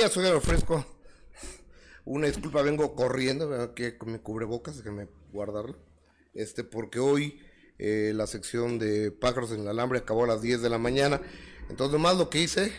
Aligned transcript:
días, 0.00 0.12
soy 0.14 0.40
Fresco. 0.40 0.86
Una 2.06 2.26
disculpa, 2.26 2.62
vengo 2.62 2.94
corriendo, 2.94 3.74
que 3.74 3.98
con 3.98 4.12
mi 4.12 4.18
cubrebocas, 4.18 4.82
me 4.86 5.08
guardarlo. 5.30 5.76
Este, 6.32 6.64
porque 6.64 6.98
hoy 6.98 7.38
eh, 7.78 8.12
la 8.14 8.26
sección 8.26 8.78
de 8.78 9.10
pájaros 9.10 9.52
en 9.52 9.60
el 9.60 9.68
alambre 9.68 9.98
acabó 9.98 10.24
a 10.24 10.26
las 10.26 10.40
10 10.40 10.62
de 10.62 10.70
la 10.70 10.78
mañana. 10.78 11.20
Entonces, 11.68 12.00
más 12.00 12.16
lo 12.16 12.30
que 12.30 12.38
hice, 12.38 12.72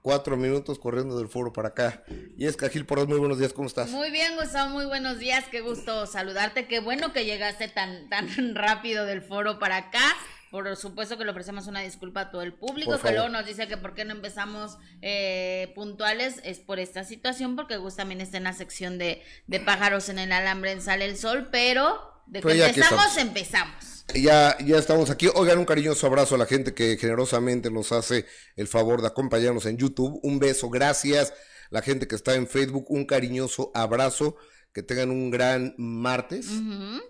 cuatro 0.00 0.36
minutos 0.36 0.78
corriendo 0.78 1.18
del 1.18 1.26
foro 1.26 1.52
para 1.52 1.70
acá. 1.70 2.04
Y 2.36 2.46
es 2.46 2.56
Cajil 2.56 2.86
Porras, 2.86 3.08
muy 3.08 3.18
buenos 3.18 3.40
días, 3.40 3.52
¿cómo 3.52 3.66
estás? 3.66 3.90
Muy 3.90 4.12
bien, 4.12 4.36
Gustavo, 4.36 4.70
muy 4.70 4.84
buenos 4.84 5.18
días, 5.18 5.46
qué 5.50 5.60
gusto 5.60 6.06
saludarte, 6.06 6.68
qué 6.68 6.78
bueno 6.78 7.12
que 7.12 7.24
llegaste 7.24 7.66
tan, 7.66 8.08
tan 8.08 8.28
rápido 8.54 9.06
del 9.06 9.22
foro 9.22 9.58
para 9.58 9.76
acá. 9.76 10.14
Por 10.52 10.76
supuesto 10.76 11.16
que 11.16 11.24
le 11.24 11.30
ofrecemos 11.30 11.66
una 11.66 11.80
disculpa 11.80 12.20
a 12.20 12.30
todo 12.30 12.42
el 12.42 12.52
público, 12.52 12.98
que 12.98 13.10
luego 13.12 13.30
nos 13.30 13.46
dice 13.46 13.66
que 13.68 13.78
por 13.78 13.94
qué 13.94 14.04
no 14.04 14.12
empezamos 14.12 14.76
eh, 15.00 15.72
puntuales, 15.74 16.42
es 16.44 16.58
por 16.58 16.78
esta 16.78 17.04
situación, 17.04 17.56
porque 17.56 17.78
Gus 17.78 17.96
también 17.96 18.20
está 18.20 18.36
en 18.36 18.44
la 18.44 18.52
sección 18.52 18.98
de, 18.98 19.22
de 19.46 19.60
pájaros 19.60 20.10
en 20.10 20.18
el 20.18 20.30
alambre 20.30 20.72
en 20.72 20.82
Sale 20.82 21.06
el 21.06 21.16
Sol, 21.16 21.48
pero 21.50 22.22
de 22.26 22.42
que 22.42 22.66
empezamos, 22.66 23.16
empezamos. 23.16 24.04
Ya, 24.14 24.58
ya 24.58 24.76
estamos 24.76 25.08
aquí. 25.08 25.30
Oigan, 25.34 25.56
un 25.56 25.64
cariñoso 25.64 26.06
abrazo 26.06 26.34
a 26.34 26.38
la 26.38 26.44
gente 26.44 26.74
que 26.74 26.98
generosamente 26.98 27.70
nos 27.70 27.90
hace 27.90 28.26
el 28.56 28.68
favor 28.68 29.00
de 29.00 29.08
acompañarnos 29.08 29.64
en 29.64 29.78
YouTube. 29.78 30.20
Un 30.22 30.38
beso, 30.38 30.68
gracias. 30.68 31.32
La 31.70 31.80
gente 31.80 32.06
que 32.06 32.14
está 32.14 32.34
en 32.34 32.46
Facebook, 32.46 32.90
un 32.90 33.06
cariñoso 33.06 33.70
abrazo 33.74 34.36
que 34.72 34.82
tengan 34.82 35.10
un 35.10 35.30
gran 35.30 35.74
martes. 35.76 36.50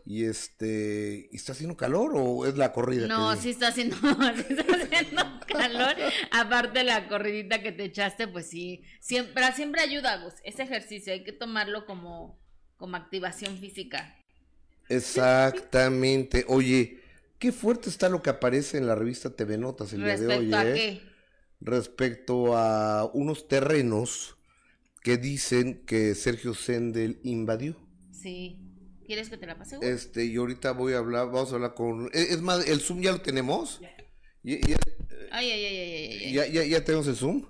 Y 0.04 0.24
este, 0.24 1.34
¿está 1.34 1.52
haciendo 1.52 1.76
calor 1.76 2.12
o 2.14 2.46
es 2.46 2.56
la 2.56 2.72
corrida? 2.72 3.06
No, 3.06 3.34
sí 3.36 3.50
está 3.50 3.68
haciendo, 3.68 3.96
está 4.48 4.64
haciendo 4.74 5.22
calor. 5.46 5.94
Aparte 6.32 6.82
la 6.82 7.08
corridita 7.08 7.62
que 7.62 7.72
te 7.72 7.84
echaste, 7.84 8.26
pues 8.26 8.48
sí, 8.48 8.82
siempre, 9.00 9.44
siempre 9.52 9.80
ayuda, 9.80 10.22
Gus. 10.22 10.34
Ese 10.44 10.64
ejercicio 10.64 11.12
hay 11.12 11.22
que 11.22 11.32
tomarlo 11.32 11.86
como, 11.86 12.38
como 12.76 12.96
activación 12.96 13.56
física. 13.58 14.16
Exactamente. 14.88 16.44
Oye, 16.48 17.00
qué 17.38 17.52
fuerte 17.52 17.88
está 17.88 18.08
lo 18.08 18.22
que 18.22 18.30
aparece 18.30 18.76
en 18.78 18.88
la 18.88 18.96
revista 18.96 19.30
TV 19.30 19.56
Notas 19.56 19.92
el 19.92 20.02
día 20.02 20.18
de 20.18 20.26
hoy. 20.26 20.50
¿Respecto 20.50 20.56
a 20.56 20.64
¿eh? 20.64 20.74
qué? 20.74 21.12
Respecto 21.60 22.56
a 22.56 23.10
unos 23.14 23.46
terrenos 23.46 24.36
que 25.02 25.16
dicen 25.16 25.84
que 25.84 26.14
Sergio 26.14 26.54
Sendel 26.54 27.20
invadió. 27.24 27.76
Sí. 28.12 28.60
¿Quieres 29.04 29.28
que 29.28 29.36
te 29.36 29.46
la 29.46 29.58
pase? 29.58 29.78
Este, 29.82 30.24
y 30.24 30.36
ahorita 30.36 30.72
voy 30.72 30.94
a 30.94 30.98
hablar, 30.98 31.26
vamos 31.26 31.52
a 31.52 31.56
hablar 31.56 31.74
con... 31.74 32.08
Es 32.12 32.40
más, 32.40 32.66
¿el 32.68 32.80
Zoom 32.80 33.02
ya 33.02 33.12
lo 33.12 33.20
tenemos? 33.20 33.80
ay, 34.44 34.64
ay, 35.32 35.50
ay, 35.50 35.64
ay, 35.64 36.32
¿Ya, 36.32 36.46
ya, 36.46 36.64
ya 36.64 36.84
tenemos 36.84 37.08
el 37.08 37.16
Zoom? 37.16 37.46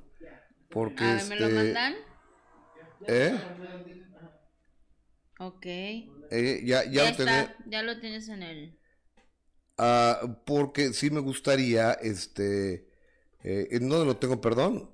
Porque 0.70 1.04
a 1.04 1.22
¿me 1.28 1.38
lo 1.38 1.46
este, 1.46 1.54
mandan? 1.54 1.94
¿Eh? 3.06 3.38
Ok. 5.38 5.66
Eh, 5.66 6.62
ya, 6.64 6.84
ya, 6.84 7.10
lo 7.10 7.16
ya 7.66 8.00
tienes 8.00 8.28
en 8.28 8.42
el... 8.42 8.78
Ah, 9.76 10.40
porque 10.46 10.94
sí 10.94 11.10
me 11.10 11.20
gustaría, 11.20 11.92
este... 11.92 12.88
Eh, 13.44 13.68
¿En 13.72 13.88
dónde 13.88 14.06
lo 14.06 14.16
tengo, 14.16 14.40
perdón? 14.40 14.92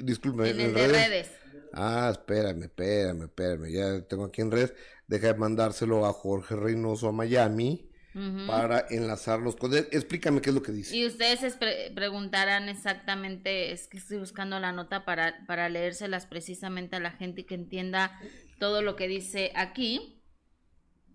disculpe. 0.00 0.50
En, 0.50 0.60
el 0.60 0.74
de 0.74 0.88
redes. 0.88 1.30
Ah, 1.76 2.08
espérame, 2.12 2.64
espérame, 2.64 3.24
espérame. 3.24 3.70
Ya 3.70 4.00
tengo 4.02 4.24
aquí 4.24 4.40
en 4.40 4.50
red. 4.50 4.70
Deja 5.08 5.28
de 5.28 5.34
mandárselo 5.34 6.06
a 6.06 6.12
Jorge 6.12 6.54
Reynoso 6.54 7.08
a 7.08 7.12
Miami 7.12 7.90
para 8.46 8.86
enlazarlos 8.90 9.56
con 9.56 9.74
él. 9.74 9.88
Explícame 9.90 10.40
qué 10.40 10.50
es 10.50 10.54
lo 10.54 10.62
que 10.62 10.70
dice. 10.70 10.96
Y 10.96 11.04
ustedes 11.04 11.58
preguntarán 11.94 12.68
exactamente, 12.68 13.72
es 13.72 13.88
que 13.88 13.98
estoy 13.98 14.18
buscando 14.18 14.60
la 14.60 14.70
nota 14.70 15.04
para, 15.04 15.44
para 15.46 15.68
leérselas 15.68 16.26
precisamente 16.26 16.94
a 16.94 17.00
la 17.00 17.10
gente 17.10 17.44
que 17.44 17.56
entienda 17.56 18.20
todo 18.60 18.82
lo 18.82 18.94
que 18.94 19.08
dice 19.08 19.50
aquí. 19.56 20.22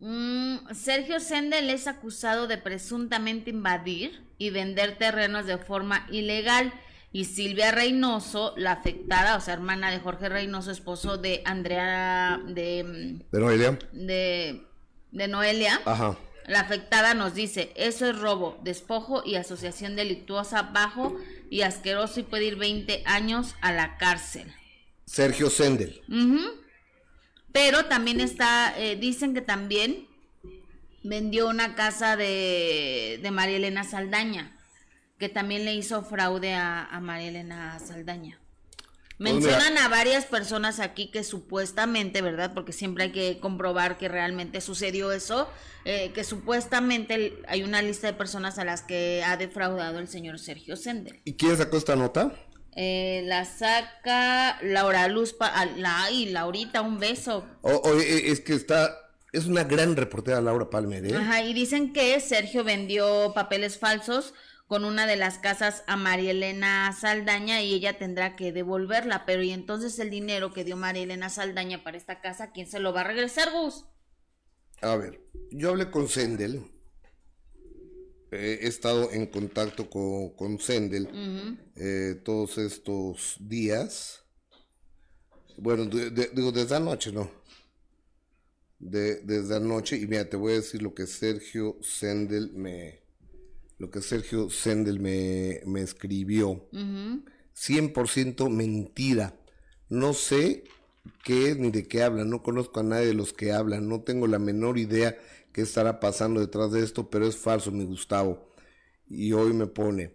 Mm, 0.01 0.73
Sergio 0.73 1.21
Sendel 1.21 1.69
es 1.69 1.87
acusado 1.87 2.47
de 2.47 2.57
presuntamente 2.57 3.49
invadir 3.49 4.25
y 4.37 4.49
vender 4.49 4.97
terrenos 4.97 5.45
de 5.45 5.57
forma 5.57 6.05
ilegal 6.11 6.73
y 7.11 7.25
Silvia 7.25 7.71
Reynoso, 7.71 8.53
la 8.55 8.73
afectada, 8.73 9.35
o 9.35 9.41
sea, 9.41 9.55
hermana 9.55 9.89
de 9.89 9.99
Jorge 9.99 10.29
Reynoso, 10.29 10.71
esposo 10.71 11.17
de 11.17 11.41
Andrea, 11.43 12.39
de... 12.45 13.19
De 13.31 13.39
Noelia. 13.39 13.79
De, 13.91 14.61
de 15.11 15.27
Noelia. 15.27 15.81
Ajá. 15.85 16.17
La 16.45 16.61
afectada 16.61 17.15
nos 17.15 17.33
dice, 17.33 17.71
eso 17.75 18.07
es 18.07 18.17
robo, 18.17 18.59
despojo 18.63 19.23
y 19.25 19.35
asociación 19.35 19.95
delictuosa 19.95 20.63
bajo 20.63 21.15
y 21.49 21.61
asqueroso 21.61 22.19
y 22.19 22.23
puede 22.23 22.45
ir 22.45 22.55
20 22.57 23.03
años 23.05 23.55
a 23.61 23.71
la 23.71 23.97
cárcel. 23.97 24.51
Sergio 25.05 25.49
Sendel. 25.49 26.01
Pero 27.51 27.85
también 27.85 28.19
está, 28.19 28.73
eh, 28.77 28.95
dicen 28.95 29.33
que 29.33 29.41
también 29.41 30.07
vendió 31.03 31.47
una 31.47 31.73
casa 31.73 32.15
de, 32.15 33.19
de 33.21 33.31
María 33.31 33.57
Elena 33.57 33.83
Saldaña 33.83 34.58
que 35.19 35.29
también 35.29 35.65
le 35.65 35.75
hizo 35.75 36.01
fraude 36.03 36.55
a, 36.55 36.97
María 37.01 37.27
Elena 37.27 37.77
Saldaña. 37.79 38.39
Pues 39.17 39.33
Mencionan 39.33 39.77
a 39.77 39.89
varias 39.89 40.25
personas 40.25 40.79
aquí 40.79 41.11
que 41.11 41.25
supuestamente, 41.25 42.21
¿verdad? 42.21 42.53
Porque 42.53 42.71
siempre 42.71 43.05
hay 43.05 43.11
que 43.11 43.39
comprobar 43.41 43.97
que 43.97 44.07
realmente 44.07 44.61
sucedió 44.61 45.11
eso, 45.11 45.49
eh, 45.83 46.11
que 46.13 46.23
supuestamente 46.23 47.37
hay 47.49 47.63
una 47.63 47.81
lista 47.81 48.07
de 48.07 48.13
personas 48.13 48.57
a 48.59 48.63
las 48.63 48.81
que 48.81 49.21
ha 49.25 49.35
defraudado 49.35 49.99
el 49.99 50.07
señor 50.07 50.39
Sergio 50.39 50.77
Sender. 50.77 51.19
¿Y 51.25 51.33
quién 51.33 51.57
sacó 51.57 51.75
esta 51.75 51.97
nota? 51.97 52.33
Eh, 52.77 53.23
la 53.25 53.43
saca 53.43 54.57
Laura 54.61 55.09
Luz, 55.09 55.35
la, 55.75 56.09
y 56.11 56.27
Laurita, 56.27 56.81
un 56.81 56.97
beso. 56.97 57.45
Oye, 57.61 58.31
es 58.31 58.39
que 58.39 58.53
está, 58.53 58.95
es 59.33 59.47
una 59.47 59.65
gran 59.65 59.97
reportera 59.97 60.39
Laura 60.39 60.69
Palmer, 60.69 61.05
¿eh? 61.05 61.15
Ajá, 61.17 61.43
y 61.43 61.53
dicen 61.53 61.91
que 61.91 62.17
Sergio 62.21 62.63
vendió 62.63 63.33
papeles 63.35 63.77
falsos 63.77 64.33
con 64.69 64.85
una 64.85 65.07
de 65.07 65.15
las 65.15 65.39
casas 65.39 65.83
a 65.87 65.97
María 65.97 66.29
Elena 66.29 66.93
Saldaña 66.93 67.63
y 67.63 67.73
ella 67.73 67.97
tendrá 67.97 68.35
que 68.35 68.51
devolverla. 68.51 69.25
Pero 69.25 69.41
y 69.41 69.49
entonces 69.49 69.97
el 69.97 70.11
dinero 70.11 70.53
que 70.53 70.63
dio 70.63 70.77
María 70.77 71.01
Elena 71.01 71.29
Saldaña 71.29 71.83
para 71.83 71.97
esta 71.97 72.21
casa, 72.21 72.51
¿quién 72.51 72.67
se 72.67 72.79
lo 72.79 72.93
va 72.93 73.01
a 73.01 73.05
regresar, 73.05 73.51
Gus? 73.51 73.85
A 74.81 74.95
ver, 74.95 75.25
yo 75.49 75.71
hablé 75.71 75.89
con 75.89 76.07
Sendel. 76.07 76.61
he 78.31 78.67
estado 78.67 79.11
en 79.11 79.25
contacto 79.25 79.89
con, 79.89 80.35
con 80.35 80.59
Sendel 80.59 81.57
eh, 81.75 82.21
todos 82.23 82.59
estos 82.59 83.37
días. 83.39 84.23
Bueno, 85.57 85.87
digo, 85.87 86.51
desde 86.51 86.75
anoche, 86.75 87.11
¿no? 87.11 87.31
De, 88.77 89.15
desde 89.21 89.55
anoche. 89.55 89.97
Y 89.97 90.05
mira, 90.05 90.29
te 90.29 90.37
voy 90.37 90.53
a 90.53 90.57
decir 90.57 90.83
lo 90.83 90.93
que 90.93 91.07
Sergio 91.07 91.79
Sendel 91.81 92.51
me, 92.53 93.08
lo 93.79 93.89
que 93.89 94.01
Sergio 94.01 94.49
Sendel 94.49 94.99
me, 94.99 95.81
escribió. 95.81 96.69
100% 96.71 98.49
mentira. 98.49 99.39
No 99.87 100.13
sé 100.13 100.65
qué 101.23 101.51
es 101.51 101.57
ni 101.57 101.71
de 101.71 101.87
qué 101.87 102.03
hablan, 102.03 102.29
no 102.29 102.43
conozco 102.43 102.81
a 102.81 102.83
nadie 102.83 103.07
de 103.07 103.13
los 103.13 103.33
que 103.33 103.53
hablan, 103.53 103.87
no 103.87 104.01
tengo 104.01 104.27
la 104.27 104.37
menor 104.37 104.77
idea 104.77 105.17
qué 105.53 105.61
estará 105.61 105.99
pasando 105.99 106.41
detrás 106.41 106.71
de 106.71 106.83
esto, 106.83 107.09
pero 107.09 107.25
es 107.25 107.37
falso, 107.37 107.71
mi 107.71 107.85
Gustavo. 107.85 108.53
Y 109.07 109.31
hoy 109.31 109.53
me 109.53 109.65
pone, 109.65 110.13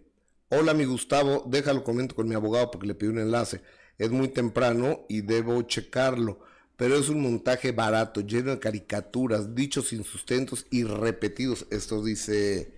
hola 0.49 0.73
mi 0.73 0.85
Gustavo, 0.85 1.43
déjalo 1.47 1.83
comento 1.83 2.15
con 2.15 2.29
mi 2.29 2.35
abogado 2.35 2.71
porque 2.71 2.87
le 2.87 2.95
pedí 2.95 3.09
un 3.09 3.19
enlace. 3.19 3.61
Es 3.97 4.11
muy 4.11 4.27
temprano 4.29 5.05
y 5.09 5.21
debo 5.21 5.61
checarlo, 5.63 6.39
pero 6.77 6.95
es 6.95 7.09
un 7.09 7.21
montaje 7.21 7.71
barato, 7.71 8.21
lleno 8.21 8.51
de 8.51 8.59
caricaturas, 8.59 9.55
dichos 9.55 9.87
sin 9.89 10.03
sustentos 10.03 10.67
y 10.69 10.83
repetidos. 10.83 11.65
Esto 11.71 12.03
dice 12.03 12.74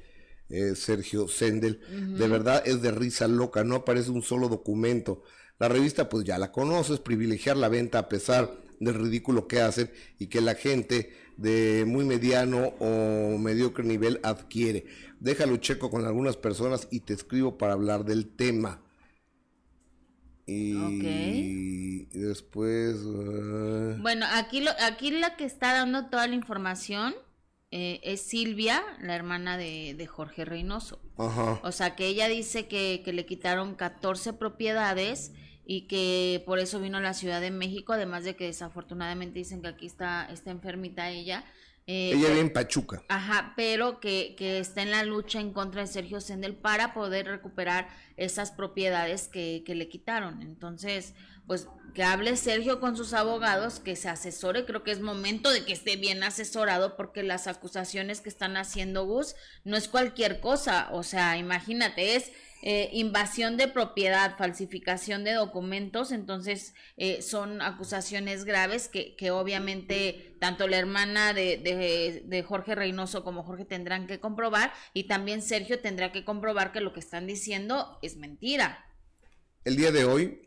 eh, 0.50 0.76
Sergio 0.76 1.28
Sendel. 1.28 1.80
De 2.18 2.28
verdad 2.28 2.64
es 2.66 2.82
de 2.82 2.92
risa 2.92 3.28
loca, 3.28 3.64
no 3.64 3.76
aparece 3.76 4.12
un 4.12 4.22
solo 4.22 4.48
documento. 4.48 5.24
La 5.60 5.68
revista 5.68 6.10
pues 6.10 6.24
ya 6.24 6.38
la 6.38 6.52
conoces, 6.52 7.00
privilegiar 7.00 7.58
la 7.58 7.70
venta 7.70 8.00
a 8.00 8.10
pesar 8.10 8.58
del 8.80 8.94
ridículo 8.94 9.48
que 9.48 9.62
hacen 9.62 9.92
y 10.20 10.28
que 10.28 10.42
la 10.42 10.56
gente 10.56 11.12
de 11.38 11.86
muy 11.88 12.06
mediano 12.06 12.74
o 12.80 13.38
mediocre 13.38 13.84
nivel 13.84 14.20
adquiere. 14.24 14.86
Déjalo 15.20 15.58
checo 15.58 15.90
con 15.90 16.06
algunas 16.06 16.38
personas 16.38 16.88
y 16.92 17.02
te 17.02 17.14
escribo 17.14 17.58
para 17.58 17.74
hablar 17.74 18.06
del 18.06 18.28
tema. 18.28 18.82
Y, 20.46 22.06
después... 22.18 22.96
Ah. 23.06 23.98
Bueno, 24.00 24.26
aquí, 24.32 24.62
lo, 24.62 24.72
aquí 24.82 25.12
la 25.12 25.36
que 25.36 25.44
está 25.44 25.74
dando 25.74 26.06
toda 26.06 26.26
la 26.28 26.36
información 26.36 27.14
eh, 27.70 28.00
es 28.04 28.22
Silvia, 28.22 28.82
la 29.02 29.14
hermana 29.16 29.58
de, 29.58 30.08
Jorge 30.10 30.46
Reynoso. 30.46 31.02
O 31.18 31.72
sea, 31.72 31.96
que 31.96 32.08
ella 32.08 32.30
dice 32.30 32.68
que, 32.68 33.04
le 33.06 33.26
quitaron 33.26 33.76
14 33.76 34.34
propiedades 34.34 35.34
y 35.66 35.82
que 35.82 36.44
por 36.46 36.60
eso 36.60 36.80
vino 36.80 36.98
a 36.98 37.02
la 37.02 37.14
Ciudad 37.14 37.42
de 37.42 37.52
México, 37.52 37.92
además 37.92 38.24
de 38.24 38.38
que 38.38 38.46
desafortunadamente 38.46 39.40
dicen 39.40 39.62
que 39.62 39.68
aquí 39.68 39.86
está, 39.86 40.30
está 40.32 40.52
enfermita 40.52 41.10
ella. 41.10 41.44
Eh, 41.88 42.12
Ella 42.14 42.30
vive 42.30 42.42
en 42.42 42.54
Pachuca. 42.54 43.04
Ajá, 43.08 43.54
pero 43.56 44.00
que, 44.00 44.36
que 44.38 44.60
está 44.60 44.82
en 44.82 44.92
la 44.92 45.04
lucha 45.04 45.40
en 45.40 45.52
contra 45.52 45.82
de 45.82 45.88
Sergio 45.88 46.20
Sendel 46.22 46.56
para 46.56 46.94
poder 46.94 47.28
recuperar 47.28 47.90
esas 48.18 48.52
propiedades 48.52 49.28
que, 49.30 49.64
que 49.66 49.76
le 49.76 49.88
quitaron. 49.88 50.42
Entonces, 50.42 51.16
pues 51.48 51.70
que 51.98 52.04
hable 52.04 52.38
Sergio 52.38 52.80
con 52.80 52.96
sus 52.96 53.14
abogados, 53.14 53.80
que 53.80 53.96
se 53.96 54.08
asesore, 54.08 54.66
creo 54.66 54.84
que 54.84 54.92
es 54.92 55.00
momento 55.00 55.50
de 55.50 55.66
que 55.66 55.74
esté 55.74 55.96
bien 55.96 56.22
asesorado 56.22 56.96
porque 56.96 57.24
las 57.24 57.48
acusaciones 57.48 58.22
que 58.22 58.30
están 58.30 58.56
haciendo 58.56 59.08
Gus 59.08 59.34
no 59.64 59.76
es 59.78 59.88
cualquier 59.88 60.40
cosa, 60.40 60.90
o 60.92 61.02
sea, 61.02 61.40
imagínate, 61.40 62.16
es 62.16 62.32
eh, 62.62 62.92
invasión 62.94 63.58
de 63.58 63.68
propiedad, 63.68 64.38
falsificación 64.38 65.24
de 65.24 65.34
documentos, 65.34 66.12
entonces 66.12 66.76
eh, 66.98 67.24
son 67.24 67.64
acusaciones 67.64 68.46
graves 68.46 68.90
que, 68.90 69.16
que, 69.16 69.32
obviamente 69.32 70.36
tanto 70.40 70.68
la 70.68 70.78
hermana 70.78 71.34
de, 71.34 71.58
de, 71.58 72.22
de, 72.24 72.44
Jorge 72.44 72.76
Reynoso 72.76 73.24
como 73.24 73.42
Jorge 73.42 73.66
tendrán 73.66 74.06
que 74.06 74.20
comprobar 74.20 74.72
y 74.94 75.06
también 75.06 75.42
Sergio 75.42 75.80
tendrá 75.80 76.12
que 76.12 76.24
comprobar 76.24 76.72
que 76.72 76.80
lo 76.80 76.94
que 76.94 77.00
están 77.00 77.26
diciendo 77.26 77.98
es 78.04 78.18
mentira. 78.18 78.86
El 79.66 79.78
día 79.78 79.92
de 79.92 80.06
hoy 80.06 80.47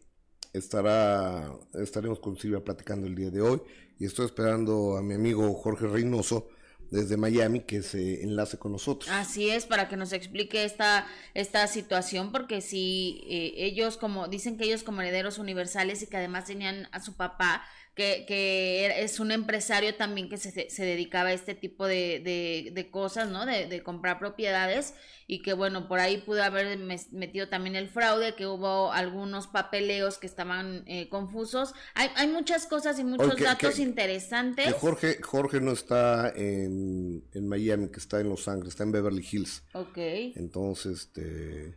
estará, 0.53 1.53
estaremos 1.75 2.21
con 2.21 2.37
Silvia 2.37 2.63
platicando 2.63 3.07
el 3.07 3.15
día 3.15 3.31
de 3.31 3.41
hoy 3.41 3.63
y 3.99 4.07
estoy 4.07 4.27
esperando 4.27 4.97
a 4.97 5.03
mi 5.03 5.15
amigo 5.15 5.53
Jorge 5.55 5.87
Reynoso 5.87 6.49
desde 6.91 7.17
Miami 7.17 7.61
que 7.61 7.83
se 7.83 8.23
enlace 8.23 8.59
con 8.59 8.73
nosotros. 8.73 9.11
Así 9.13 9.49
es, 9.49 9.67
para 9.67 9.89
que 9.89 9.97
nos 9.97 10.13
explique 10.13 10.65
esta, 10.65 11.07
esta 11.35 11.67
situación, 11.69 12.33
porque 12.33 12.61
si 12.61 13.23
eh, 13.29 13.53
ellos 13.57 13.97
como, 13.97 14.29
dicen 14.29 14.57
que 14.59 14.65
ellos 14.65 14.83
como 14.83 15.01
herederos 15.01 15.39
universales 15.39 16.03
y 16.03 16.09
que 16.09 16.17
además 16.17 16.47
tenían 16.47 16.89
a 16.93 17.01
su 17.01 17.15
papá, 17.15 17.63
que, 18.01 18.25
que 18.27 19.03
es 19.03 19.21
un 19.21 19.31
empresario 19.31 19.95
también 19.95 20.31
que 20.31 20.39
se, 20.39 20.71
se 20.71 20.85
dedicaba 20.85 21.29
a 21.29 21.33
este 21.35 21.55
tipo 21.55 21.87
de, 21.87 22.23
de, 22.25 22.71
de 22.73 22.91
cosas, 22.91 23.29
¿no? 23.29 23.45
De, 23.45 23.67
de, 23.67 23.83
comprar 23.83 24.19
propiedades 24.19 24.95
y 25.27 25.43
que 25.43 25.53
bueno, 25.53 25.87
por 25.87 26.01
ahí 26.01 26.17
pudo 26.17 26.43
haber 26.43 26.79
metido 26.79 27.51
también 27.51 27.77
el 27.77 27.91
fraude, 27.91 28.35
que 28.37 28.47
hubo 28.47 28.91
algunos 28.91 29.49
papeleos 29.49 30.17
que 30.17 30.27
estaban 30.27 30.83
eh, 30.87 31.11
confusos. 31.11 31.75
Hay, 31.95 32.09
hay 32.17 32.29
muchas 32.29 32.67
cosas 32.67 32.99
y 32.99 33.05
muchos 33.05 33.39
datos 33.39 33.75
que, 33.75 33.83
interesantes. 33.83 34.65
Que 34.65 34.73
Jorge, 34.73 35.19
Jorge 35.21 35.61
no 35.61 35.73
está 35.73 36.33
en, 36.35 37.23
en, 37.35 37.49
Miami, 37.49 37.91
que 37.91 38.01
está 38.01 38.19
en 38.21 38.31
Los 38.31 38.49
Ángeles, 38.49 38.71
está 38.71 38.85
en 38.85 38.93
Beverly 38.93 39.29
Hills. 39.31 39.63
Ok. 39.75 39.99
Entonces, 40.37 41.11
te, 41.13 41.75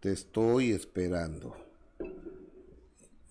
te 0.00 0.10
estoy 0.10 0.72
esperando. 0.72 1.69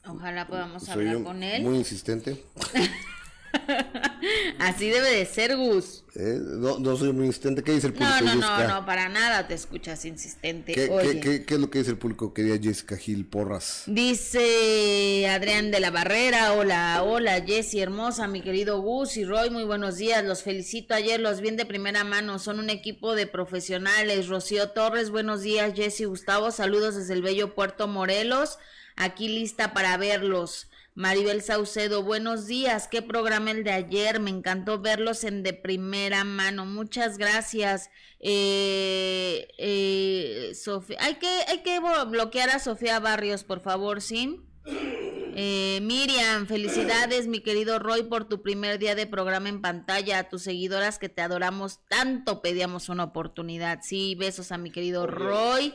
Ojalá 0.05 0.47
podamos 0.47 0.83
Soy 0.83 1.07
hablar 1.07 1.23
con 1.23 1.43
él. 1.43 1.63
Muy 1.63 1.77
insistente. 1.77 2.43
Así 4.59 4.89
debe 4.89 5.09
de 5.11 5.25
ser, 5.25 5.55
Gus. 5.55 6.03
¿Eh? 6.15 6.37
No, 6.39 6.79
no, 6.79 6.95
soy 6.97 7.13
muy 7.13 7.25
insistente. 7.25 7.63
¿Qué 7.63 7.71
dice 7.71 7.87
el 7.87 7.93
público? 7.93 8.13
No, 8.21 8.35
no, 8.35 8.59
no, 8.59 8.67
no, 8.67 8.85
para 8.85 9.09
nada 9.09 9.47
te 9.47 9.53
escuchas 9.53 10.03
insistente. 10.05 10.73
¿Qué, 10.73 10.89
Oye. 10.89 11.19
¿qué, 11.19 11.19
qué, 11.19 11.45
qué, 11.45 11.53
es 11.55 11.59
lo 11.59 11.69
que 11.69 11.79
dice 11.79 11.91
el 11.91 11.97
público? 11.97 12.33
Quería 12.33 12.57
Jessica 12.57 12.97
Gil 12.97 13.25
Porras. 13.25 13.83
Dice 13.87 15.27
Adrián 15.29 15.71
de 15.71 15.79
la 15.79 15.91
Barrera, 15.91 16.53
hola, 16.53 17.03
hola 17.03 17.41
Jessy 17.45 17.79
hermosa, 17.79 18.27
mi 18.27 18.41
querido 18.41 18.81
Gus 18.81 19.17
y 19.17 19.25
Roy, 19.25 19.49
muy 19.49 19.63
buenos 19.63 19.97
días, 19.97 20.23
los 20.23 20.43
felicito 20.43 20.93
ayer, 20.93 21.19
los 21.19 21.41
vi 21.41 21.51
de 21.51 21.65
primera 21.65 22.03
mano, 22.03 22.37
son 22.37 22.59
un 22.59 22.69
equipo 22.69 23.15
de 23.15 23.25
profesionales. 23.25 24.27
Rocío 24.27 24.69
Torres, 24.69 25.09
buenos 25.09 25.41
días, 25.41 25.73
Jessy 25.75 26.05
Gustavo, 26.05 26.51
saludos 26.51 26.95
desde 26.95 27.13
el 27.13 27.21
bello 27.21 27.55
Puerto 27.55 27.87
Morelos, 27.87 28.59
aquí 28.99 29.29
lista 29.29 29.73
para 29.73 29.97
verlos. 29.97 30.69
Maribel 30.93 31.41
Saucedo, 31.41 32.03
buenos 32.03 32.45
días. 32.45 32.89
¿Qué 32.89 33.01
programa 33.01 33.51
el 33.51 33.63
de 33.63 33.71
ayer? 33.71 34.19
Me 34.19 34.29
encantó 34.29 34.79
verlos 34.79 35.23
en 35.23 35.43
de 35.43 35.53
primera 35.53 36.25
mano. 36.25 36.65
Muchas 36.65 37.17
gracias. 37.17 37.89
Eh, 38.19 39.47
eh, 39.57 40.51
Sofía, 40.53 40.97
hay 40.99 41.15
que, 41.15 41.29
hay 41.47 41.59
que 41.59 41.79
bloquear 42.07 42.49
a 42.49 42.59
Sofía 42.59 42.99
Barrios, 42.99 43.45
por 43.45 43.61
favor, 43.61 44.01
¿sí? 44.01 44.41
Eh, 44.65 45.79
Miriam, 45.81 46.47
felicidades, 46.47 47.27
mi 47.27 47.39
querido 47.39 47.79
Roy, 47.79 48.03
por 48.03 48.27
tu 48.27 48.41
primer 48.41 48.77
día 48.77 48.93
de 48.95 49.07
programa 49.07 49.47
en 49.47 49.61
pantalla. 49.61 50.19
A 50.19 50.27
tus 50.27 50.41
seguidoras 50.41 50.99
que 50.99 51.07
te 51.07 51.21
adoramos 51.21 51.79
tanto, 51.87 52.41
pedíamos 52.41 52.89
una 52.89 53.05
oportunidad. 53.05 53.79
Sí, 53.83 54.15
besos 54.15 54.51
a 54.51 54.57
mi 54.57 54.69
querido 54.69 55.07
Roy. 55.07 55.73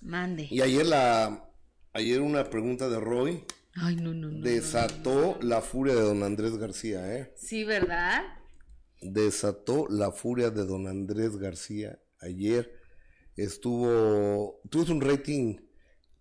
Mande. 0.00 0.48
Y 0.50 0.62
ayer 0.62 0.86
la, 0.86 1.50
ayer 1.94 2.20
una 2.20 2.44
pregunta 2.50 2.88
de 2.88 3.00
Roy. 3.00 3.44
Ay, 3.76 3.96
no, 3.96 4.12
no, 4.12 4.30
no. 4.30 4.44
Desató 4.44 5.38
la 5.40 5.62
furia 5.62 5.94
de 5.94 6.02
don 6.02 6.22
Andrés 6.22 6.56
García, 6.58 7.16
¿eh? 7.16 7.32
Sí, 7.36 7.64
¿verdad? 7.64 8.22
Desató 9.00 9.86
la 9.88 10.12
furia 10.12 10.50
de 10.50 10.64
don 10.64 10.86
Andrés 10.86 11.36
García 11.36 11.98
ayer. 12.20 12.80
Estuvo. 13.36 14.60
Tuvo 14.70 14.92
un 14.92 15.00
rating 15.00 15.56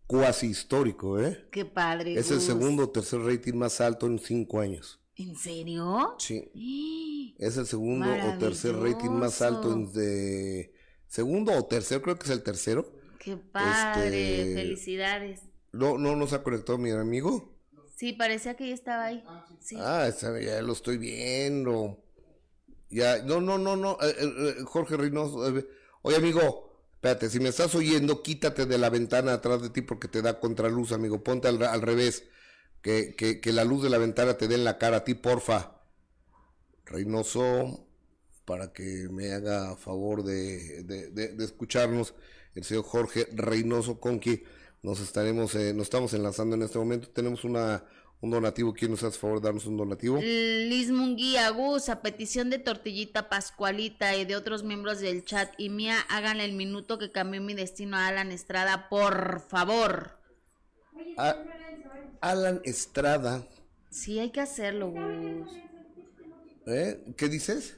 cuasi 0.08 0.48
histórico, 0.48 1.20
¿eh? 1.20 1.48
Qué 1.52 1.66
padre. 1.66 2.16
Es 2.16 2.32
el 2.32 2.42
segundo 2.42 2.84
o 2.84 2.90
tercer 2.90 3.20
rating 3.20 3.54
más 3.54 3.82
alto 3.82 4.08
en 4.08 4.18
cinco 4.20 4.60
años. 4.60 5.00
¿En 5.16 5.36
serio? 5.36 6.16
Sí. 6.18 7.36
Es 7.40 7.58
el 7.58 7.66
segundo 7.66 8.08
o 8.08 8.38
tercer 8.38 8.76
rating 8.76 9.10
más 9.10 9.42
alto 9.42 9.74
en 9.74 9.92
de. 9.92 10.72
Segundo 11.08 11.52
o 11.52 11.66
tercer, 11.66 12.02
creo 12.02 12.18
que 12.18 12.26
es 12.26 12.30
el 12.30 12.44
tercero. 12.44 12.94
Qué 13.20 13.36
padre, 13.36 14.42
este... 14.42 14.54
felicidades. 14.54 15.42
No, 15.74 15.98
no 15.98 16.16
nos 16.16 16.34
ha 16.34 16.44
conectado 16.44 16.78
mi 16.78 16.92
amigo. 16.92 17.52
Sí, 17.96 18.14
parecía 18.14 18.56
que 18.56 18.68
ya 18.70 18.76
estaba 18.76 19.06
ahí. 19.06 19.24
Sí. 19.60 19.76
Ah, 19.80 20.10
ya 20.40 20.62
lo 20.62 20.74
estoy 20.74 20.98
viendo. 20.98 22.00
Ya, 22.90 23.24
no, 23.24 23.42
no, 23.42 23.58
no, 23.58 23.76
no, 23.76 23.98
eh, 24.02 24.16
eh, 24.20 24.56
Jorge 24.66 24.98
Reynoso. 24.98 25.58
Eh, 25.58 25.68
oye, 26.04 26.18
amigo, 26.18 26.80
espérate, 26.94 27.28
si 27.30 27.40
me 27.40 27.50
estás 27.50 27.74
oyendo, 27.74 28.22
quítate 28.22 28.68
de 28.68 28.78
la 28.78 28.92
ventana 28.92 29.34
atrás 29.34 29.64
de 29.64 29.72
ti 29.72 29.82
porque 29.82 30.08
te 30.08 30.22
da 30.22 30.40
contraluz, 30.40 30.92
amigo. 30.92 31.24
Ponte 31.24 31.48
al, 31.48 31.62
al 31.64 31.82
revés. 31.82 32.24
Que, 32.84 33.16
que, 33.16 33.40
que, 33.40 33.54
la 33.54 33.64
luz 33.64 33.82
de 33.82 33.90
la 33.90 33.98
ventana 33.98 34.38
te 34.38 34.48
dé 34.48 34.56
en 34.56 34.66
la 34.66 34.78
cara 34.78 34.98
a 34.98 35.04
ti, 35.04 35.16
porfa. 35.16 35.82
Reynoso, 36.86 37.88
para 38.46 38.74
que 38.74 39.08
me 39.10 39.32
haga 39.32 39.76
favor 39.78 40.24
de, 40.24 40.84
de, 40.84 41.10
de, 41.10 41.30
de 41.30 41.46
escucharnos, 41.46 42.14
el 42.54 42.64
señor 42.64 42.84
Jorge 42.84 43.28
Reynoso 43.32 44.00
Conqui 44.00 44.44
nos 44.84 45.00
estaremos, 45.00 45.56
eh, 45.56 45.74
nos 45.74 45.84
estamos 45.84 46.14
enlazando 46.14 46.56
en 46.56 46.62
este 46.62 46.78
momento. 46.78 47.10
Tenemos 47.10 47.44
una 47.44 47.84
un 48.24 48.32
donativo. 48.32 48.74
¿Quién 48.74 48.92
nos 48.92 49.04
hace 49.04 49.20
favor 49.20 49.42
de 49.42 49.46
darnos 49.48 49.66
un 49.66 49.76
donativo? 49.76 50.18
Liz 50.18 50.90
Munguía, 50.92 51.50
Gus, 51.50 51.90
a 51.90 52.02
petición 52.02 52.50
de 52.50 52.58
Tortillita 52.58 53.28
Pascualita 53.28 54.16
y 54.16 54.24
de 54.24 54.38
otros 54.38 54.64
miembros 54.64 55.02
del 55.02 55.26
chat 55.26 55.54
y 55.58 55.70
mía, 55.70 55.98
háganle 56.10 56.46
el 56.46 56.54
minuto 56.54 56.98
que 56.98 57.12
cambió 57.12 57.42
mi 57.42 57.54
destino 57.54 57.98
a 57.98 58.08
Alan 58.08 58.32
Estrada, 58.32 58.88
por 58.88 59.42
favor. 59.42 60.18
A 61.18 61.36
Alan 62.22 62.62
Estrada. 62.64 63.46
Sí, 63.90 64.20
hay 64.20 64.32
que 64.32 64.40
hacerlo, 64.40 64.90
Gus. 64.92 65.52
¿Eh? 66.66 67.14
¿Qué 67.18 67.28
dices? 67.28 67.76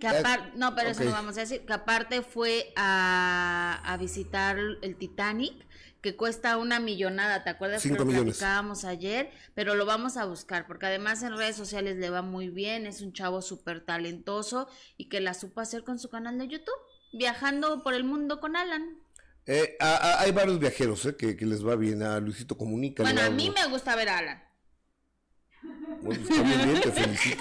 Que 0.00 0.08
aparte, 0.08 0.50
no, 0.56 0.74
pero 0.74 0.90
okay. 0.90 1.00
eso 1.00 1.04
no 1.04 1.16
vamos 1.16 1.36
a 1.36 1.40
decir, 1.40 1.64
que 1.64 1.72
aparte 1.72 2.22
fue 2.22 2.72
a, 2.76 3.80
a, 3.84 3.96
visitar 3.96 4.58
el 4.58 4.96
Titanic, 4.96 5.54
que 6.00 6.16
cuesta 6.16 6.56
una 6.56 6.80
millonada, 6.80 7.44
¿te 7.44 7.50
acuerdas? 7.50 7.82
Cinco 7.82 7.94
que 7.94 7.98
lo 8.00 8.06
millones. 8.06 8.38
platicábamos 8.38 8.84
ayer, 8.84 9.30
pero 9.54 9.76
lo 9.76 9.86
vamos 9.86 10.16
a 10.16 10.24
buscar, 10.24 10.66
porque 10.66 10.86
además 10.86 11.22
en 11.22 11.36
redes 11.36 11.56
sociales 11.56 11.96
le 11.96 12.10
va 12.10 12.22
muy 12.22 12.48
bien, 12.48 12.86
es 12.86 13.00
un 13.00 13.12
chavo 13.12 13.40
súper 13.42 13.84
talentoso 13.84 14.68
y 14.96 15.08
que 15.08 15.20
la 15.20 15.34
supo 15.34 15.60
hacer 15.60 15.84
con 15.84 16.00
su 16.00 16.10
canal 16.10 16.38
de 16.38 16.48
YouTube, 16.48 16.74
viajando 17.12 17.84
por 17.84 17.94
el 17.94 18.02
mundo 18.02 18.40
con 18.40 18.56
Alan. 18.56 18.98
Eh, 19.46 19.76
a, 19.80 19.96
a, 19.96 20.20
hay 20.20 20.32
varios 20.32 20.58
viajeros 20.58 21.06
eh, 21.06 21.16
que, 21.16 21.36
que, 21.36 21.46
les 21.46 21.66
va 21.66 21.76
bien, 21.76 22.02
a 22.02 22.18
Luisito 22.18 22.56
Comunica. 22.56 23.04
Bueno, 23.04 23.22
a 23.22 23.30
mí 23.30 23.50
me 23.50 23.68
gusta 23.68 23.94
ver 23.94 24.08
a 24.08 24.18
Alan. 24.18 24.51
Bueno, 26.02 26.22
está 26.22 26.42
muy 26.42 26.56
bien, 26.56 26.80
te 26.82 26.92
felicito, 26.92 27.36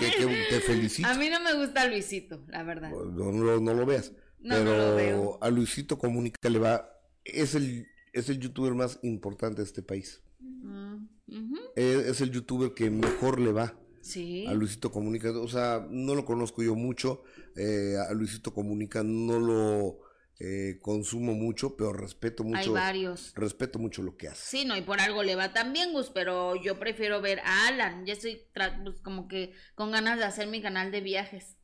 te 0.49 0.59
felicito. 0.61 1.07
A 1.07 1.13
mí 1.15 1.29
no 1.29 1.39
me 1.39 1.53
gusta 1.55 1.87
Luisito, 1.87 2.43
la 2.47 2.63
verdad. 2.63 2.91
No, 2.91 3.31
no, 3.31 3.59
no 3.59 3.73
lo 3.73 3.85
veas. 3.85 4.11
No, 4.39 4.55
pero 4.55 4.63
no 4.65 4.77
lo 4.77 4.95
veo. 4.95 5.39
a 5.41 5.49
Luisito 5.49 5.97
Comunica 5.97 6.49
le 6.49 6.59
va, 6.59 6.89
es 7.23 7.55
el, 7.55 7.87
es 8.13 8.29
el 8.29 8.39
youtuber 8.39 8.73
más 8.73 8.99
importante 9.03 9.61
de 9.61 9.67
este 9.67 9.81
país. 9.81 10.21
Uh 10.39 10.99
-huh. 11.27 11.59
es, 11.75 12.07
es, 12.07 12.21
el 12.21 12.31
youtuber 12.31 12.73
que 12.73 12.89
mejor 12.89 13.39
le 13.39 13.51
va. 13.51 13.75
Sí. 14.01 14.45
A 14.47 14.53
Luisito 14.53 14.91
Comunica, 14.91 15.31
o 15.31 15.47
sea, 15.47 15.87
no 15.89 16.15
lo 16.15 16.25
conozco 16.25 16.63
yo 16.63 16.73
mucho, 16.73 17.23
eh, 17.55 17.95
a 17.97 18.11
Luisito 18.13 18.51
Comunica 18.51 19.03
no 19.03 19.39
lo 19.39 19.99
eh, 20.43 20.79
consumo 20.81 21.35
mucho, 21.35 21.77
pero 21.77 21.93
respeto 21.93 22.43
mucho. 22.43 22.57
Hay 22.57 22.69
varios. 22.69 23.31
Respeto 23.35 23.77
mucho 23.77 24.01
lo 24.01 24.17
que 24.17 24.27
hace. 24.27 24.41
Sí, 24.43 24.65
no, 24.65 24.75
y 24.75 24.81
por 24.81 24.99
algo 24.99 25.21
le 25.21 25.35
va 25.35 25.53
también, 25.53 25.93
Gus, 25.93 26.09
pero 26.09 26.55
yo 26.55 26.79
prefiero 26.79 27.21
ver 27.21 27.41
a 27.41 27.67
Alan. 27.67 28.07
Ya 28.07 28.13
estoy 28.13 28.41
pues, 28.83 28.99
como 29.01 29.27
que 29.27 29.53
con 29.75 29.91
ganas 29.91 30.17
de 30.17 30.25
hacer 30.25 30.47
mi 30.47 30.59
canal 30.59 30.91
de 30.91 31.01
viajes. 31.01 31.57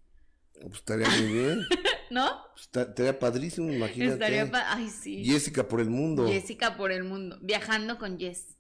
Pues 0.62 0.76
estaría 0.76 1.10
muy 1.10 1.34
bien. 1.34 1.66
¿No? 2.12 2.30
Pues, 2.54 2.70
estaría 2.88 3.18
padrísimo, 3.18 3.72
imagínate. 3.72 4.14
Estaría 4.14 4.52
pa 4.52 4.72
Ay, 4.72 4.90
sí. 4.90 5.26
Jessica 5.26 5.68
por 5.68 5.82
el 5.82 5.90
mundo. 5.90 6.28
Jessica 6.28 6.78
por 6.78 6.92
el 6.92 7.04
mundo. 7.04 7.40
Viajando 7.42 7.98
con 7.98 8.20
Jess. 8.20 8.60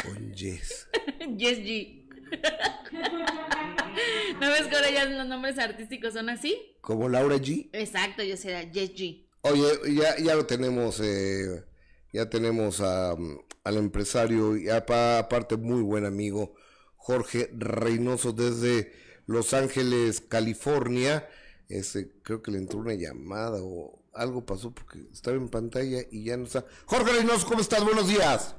Con 0.00 0.32
Jess. 0.32 0.88
Jess 1.38 1.58
G. 1.58 2.01
¿No 4.40 4.48
ves 4.48 4.66
que 4.66 4.76
ahora 4.76 4.90
ya 4.90 5.04
los 5.04 5.26
nombres 5.26 5.58
artísticos 5.58 6.14
son 6.14 6.28
así? 6.28 6.76
Como 6.80 7.08
Laura 7.08 7.36
G. 7.36 7.70
Exacto, 7.72 8.22
yo 8.22 8.36
sería 8.36 8.70
Jess 8.72 8.94
G. 8.94 9.26
Oye, 9.42 9.94
ya, 9.94 10.16
ya 10.18 10.34
lo 10.34 10.46
tenemos, 10.46 11.00
eh, 11.00 11.64
ya 12.12 12.30
tenemos 12.30 12.80
al 12.80 13.76
empresario, 13.76 14.56
y 14.56 14.68
aparte 14.68 15.56
muy 15.56 15.82
buen 15.82 16.04
amigo, 16.04 16.54
Jorge 16.96 17.50
Reynoso 17.52 18.32
desde 18.32 18.92
Los 19.26 19.54
Ángeles, 19.54 20.20
California. 20.20 21.28
Ese, 21.68 22.12
creo 22.22 22.42
que 22.42 22.50
le 22.50 22.58
entró 22.58 22.80
una 22.80 22.94
llamada 22.94 23.58
o 23.62 24.02
algo 24.14 24.44
pasó 24.44 24.72
porque 24.72 25.06
estaba 25.12 25.36
en 25.36 25.48
pantalla 25.48 26.00
y 26.10 26.24
ya 26.24 26.36
no 26.36 26.44
está. 26.44 26.64
Jorge 26.86 27.12
Reynoso, 27.12 27.46
¿cómo 27.46 27.60
estás? 27.60 27.82
Buenos 27.82 28.08
días. 28.08 28.54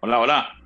Hola, 0.00 0.20
hola. 0.20 0.61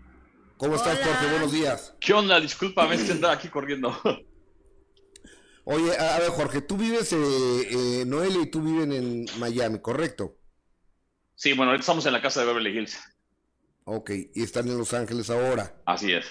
¿Cómo 0.56 0.76
estás, 0.76 0.98
Jorge? 0.98 1.30
Buenos 1.30 1.52
días. 1.52 1.94
¿Qué 2.00 2.14
onda? 2.14 2.40
Disculpa, 2.40 2.88
me 2.88 2.94
estoy 2.94 3.22
aquí 3.28 3.48
corriendo. 3.48 3.94
Oye, 5.64 5.98
a 5.98 6.18
ver, 6.18 6.30
Jorge, 6.30 6.62
tú 6.62 6.76
vives, 6.78 7.12
eh, 7.12 7.16
eh, 7.18 8.04
Noelia 8.06 8.40
y 8.40 8.46
tú 8.46 8.62
viven 8.62 8.92
en 8.92 9.26
Miami, 9.38 9.80
¿correcto? 9.80 10.38
Sí, 11.34 11.52
bueno, 11.52 11.72
ahorita 11.72 11.80
estamos 11.80 12.06
en 12.06 12.12
la 12.12 12.22
casa 12.22 12.40
de 12.40 12.46
Beverly 12.46 12.78
Hills. 12.78 12.98
Ok, 13.84 14.10
y 14.34 14.42
están 14.42 14.66
en 14.68 14.78
Los 14.78 14.94
Ángeles 14.94 15.28
ahora. 15.28 15.76
Así 15.84 16.12
es. 16.12 16.24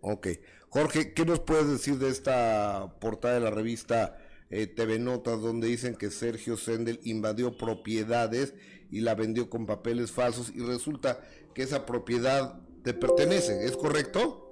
Ok. 0.00 0.28
Jorge, 0.70 1.12
¿qué 1.12 1.26
nos 1.26 1.40
puedes 1.40 1.68
decir 1.68 1.98
de 1.98 2.08
esta 2.08 2.96
portada 3.00 3.34
de 3.34 3.40
la 3.40 3.50
revista 3.50 4.16
eh, 4.48 4.68
TV 4.68 4.98
Notas 4.98 5.42
donde 5.42 5.68
dicen 5.68 5.96
que 5.96 6.10
Sergio 6.10 6.56
Sendel 6.56 7.00
invadió 7.04 7.58
propiedades 7.58 8.54
y 8.90 9.00
la 9.00 9.14
vendió 9.14 9.50
con 9.50 9.66
papeles 9.66 10.12
falsos 10.12 10.50
y 10.54 10.60
resulta 10.60 11.20
que 11.54 11.62
esa 11.62 11.84
propiedad 11.84 12.60
te 12.82 12.94
pertenece, 12.94 13.64
¿es 13.64 13.76
correcto? 13.76 14.50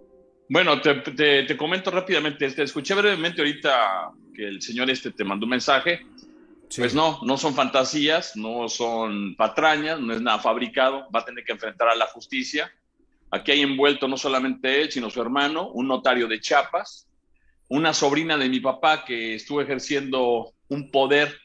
Bueno, 0.49 0.81
te, 0.81 1.57
comento 1.57 1.91
rápidamente, 1.91 2.51
te 2.51 2.63
escuché 2.63 2.95
brevemente 2.95 3.43
ahorita 3.43 4.13
que 4.35 4.49
el 4.49 4.63
señor 4.63 4.89
este 4.89 5.11
te 5.11 5.25
mandó 5.25 5.45
un 5.45 5.51
mensaje. 5.51 6.01
Pues 6.77 6.95
no, 6.95 7.21
no 7.23 7.39
son 7.39 7.55
fantasías, 7.55 8.37
no 8.37 8.69
son 8.69 9.35
patrañas, 9.37 10.01
no 10.01 10.13
es 10.13 10.21
nada 10.21 10.39
fabricado, 10.39 11.09
va 11.15 11.21
a 11.21 11.25
tener 11.25 11.45
que 11.45 11.53
enfrentar 11.53 11.89
a 11.89 11.95
la 11.95 12.07
justicia. 12.07 12.71
Aquí 13.31 13.53
hay 13.53 13.63
envuelto 13.63 14.07
no 14.07 14.17
solamente 14.17 14.83
él, 14.83 14.91
sino 14.91 15.11
su 15.11 15.21
hermano, 15.21 15.71
un 15.71 15.89
notario 15.89 16.29
de 16.29 16.41
Chiapas, 16.41 17.09
una 17.69 17.93
sobrina 17.95 18.37
de 18.37 18.49
mi 18.49 18.61
papá 18.61 19.05
que 19.05 19.35
estuvo 19.35 19.61
ejerciendo 19.61 20.53
un 20.69 20.91
poder 20.91 21.39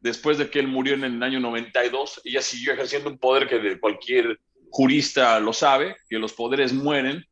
después 0.00 0.38
de 0.38 0.50
que 0.50 0.60
él 0.60 0.68
murió 0.68 0.94
en 0.94 1.04
el 1.04 1.22
año 1.22 1.40
92. 1.40 2.20
Ella 2.24 2.42
siguió 2.42 2.72
ejerciendo 2.72 3.10
un 3.10 3.18
poder 3.18 3.48
que 3.48 3.58
de 3.58 3.80
cualquier 3.80 4.40
jurista 4.74 5.38
lo 5.38 5.52
sabe, 5.52 5.96
que 6.08 6.18
los 6.18 6.32
poderes 6.32 6.72
mueren 6.72 7.24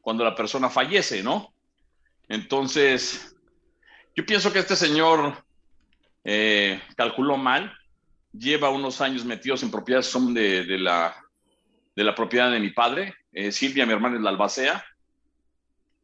cuando 0.00 0.24
la 0.24 0.34
persona 0.34 0.70
fallece, 0.70 1.22
¿no? 1.22 1.52
Entonces, 2.26 3.36
yo 4.14 4.24
pienso 4.24 4.50
que 4.50 4.60
este 4.60 4.76
señor 4.76 5.44
eh, 6.24 6.80
calculó 6.96 7.36
mal, 7.36 7.70
lleva 8.32 8.70
unos 8.70 9.02
años 9.02 9.26
metidos 9.26 9.62
en 9.62 9.70
propiedades, 9.70 10.06
son 10.06 10.32
de, 10.32 10.64
la, 10.78 11.14
de 11.94 12.02
la 12.02 12.14
propiedad 12.14 12.50
de 12.50 12.60
mi 12.60 12.70
padre, 12.70 13.14
eh, 13.30 13.52
Silvia, 13.52 13.84
mi 13.84 13.92
hermana 13.92 14.16
es 14.16 14.22
la 14.22 14.30
albacea. 14.30 14.82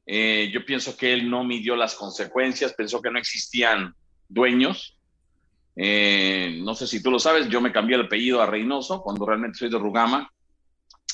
Eh, 0.05 0.51
yo 0.53 0.63
pienso 0.67 0.95
que 0.95 1.15
él 1.15 1.31
no 1.31 1.43
midió 1.43 1.75
las 1.75 1.95
consecuencias, 1.95 2.75
pensó 2.75 3.01
que 3.01 3.11
no 3.11 3.19
existían 3.19 3.95
dueños. 4.29 4.99
no 5.75 6.75
sé 6.75 6.87
si 6.87 7.03
tú 7.03 7.11
lo 7.11 7.19
sabes, 7.19 7.49
yo 7.49 7.63
me 7.63 7.73
cambié 7.73 7.97
el 7.97 8.05
apellido 8.05 8.43
a 8.43 8.47
Reynoso 8.47 9.01
cuando 9.01 9.25
realmente 9.25 9.57
soy 9.57 9.71
de 9.71 9.79
Rugama. 9.79 10.31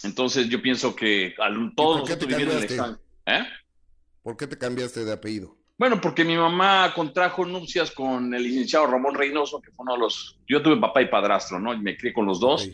Entonces 0.04 0.48
yo 0.48 0.62
pienso 0.62 0.94
que 0.94 1.34
al, 1.38 1.72
todos 1.74 2.00
por 2.00 2.08
qué 2.08 2.16
te 2.16 2.26
cambiaste? 2.26 2.76
¿Eh? 3.26 3.46
¿Por 4.22 4.36
qué 4.36 4.46
te 4.46 4.58
cambiaste 4.58 5.04
de 5.04 5.12
apellido? 5.12 5.56
Bueno, 5.78 6.00
porque 6.00 6.24
mi 6.24 6.36
mamá 6.36 6.92
contrajo 6.94 7.44
nupcias 7.44 7.92
con 7.92 8.34
el 8.34 8.42
licenciado 8.42 8.86
Ramón 8.88 9.14
Reynoso, 9.14 9.60
que 9.60 9.70
fue 9.70 9.84
uno 9.84 9.94
de 9.94 10.00
los... 10.00 10.38
Yo 10.48 10.60
tuve 10.60 10.76
papá 10.76 11.02
y 11.02 11.06
padrastro, 11.06 11.60
¿no? 11.60 11.72
Y 11.72 11.78
me 11.78 11.96
crié 11.96 12.12
con 12.12 12.26
los 12.26 12.40
dos. 12.40 12.68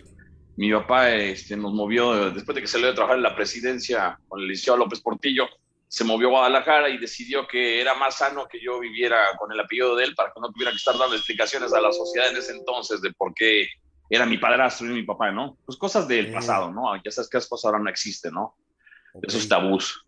Mi 0.56 0.72
papá 0.72 1.12
este, 1.14 1.56
nos 1.56 1.74
movió, 1.74 2.30
después 2.30 2.54
de 2.54 2.62
que 2.62 2.66
salió 2.66 2.86
de 2.86 2.94
trabajar 2.94 3.18
en 3.18 3.24
la 3.24 3.36
presidencia 3.36 4.18
con 4.26 4.40
el 4.40 4.48
licenciado 4.48 4.78
López 4.78 5.00
Portillo, 5.00 5.46
se 5.86 6.02
movió 6.02 6.28
a 6.28 6.30
Guadalajara 6.30 6.88
y 6.88 6.98
decidió 6.98 7.46
que 7.46 7.80
era 7.80 7.94
más 7.94 8.18
sano 8.18 8.48
que 8.48 8.58
yo 8.60 8.80
viviera 8.80 9.36
con 9.38 9.52
el 9.52 9.60
apellido 9.60 9.94
de 9.96 10.04
él 10.04 10.14
para 10.14 10.32
que 10.32 10.40
no 10.40 10.50
tuviera 10.50 10.70
que 10.70 10.78
estar 10.78 10.96
dando 10.96 11.14
explicaciones 11.14 11.72
a 11.72 11.80
la 11.80 11.92
sociedad 11.92 12.30
en 12.30 12.36
ese 12.38 12.52
entonces 12.52 13.00
de 13.00 13.12
por 13.12 13.34
qué 13.34 13.68
era 14.08 14.26
mi 14.26 14.38
padrastro 14.38 14.86
y 14.86 14.94
mi 14.94 15.02
papá, 15.02 15.30
¿no? 15.30 15.56
Pues 15.64 15.78
cosas 15.78 16.06
del 16.06 16.32
pasado, 16.32 16.70
¿no? 16.70 16.94
Ya 17.02 17.10
sabes 17.10 17.28
que 17.28 17.38
esas 17.38 17.48
cosas 17.48 17.66
ahora 17.66 17.78
no 17.78 17.90
existen, 17.90 18.34
¿no? 18.34 18.56
Esos 19.22 19.48
tabús. 19.48 20.06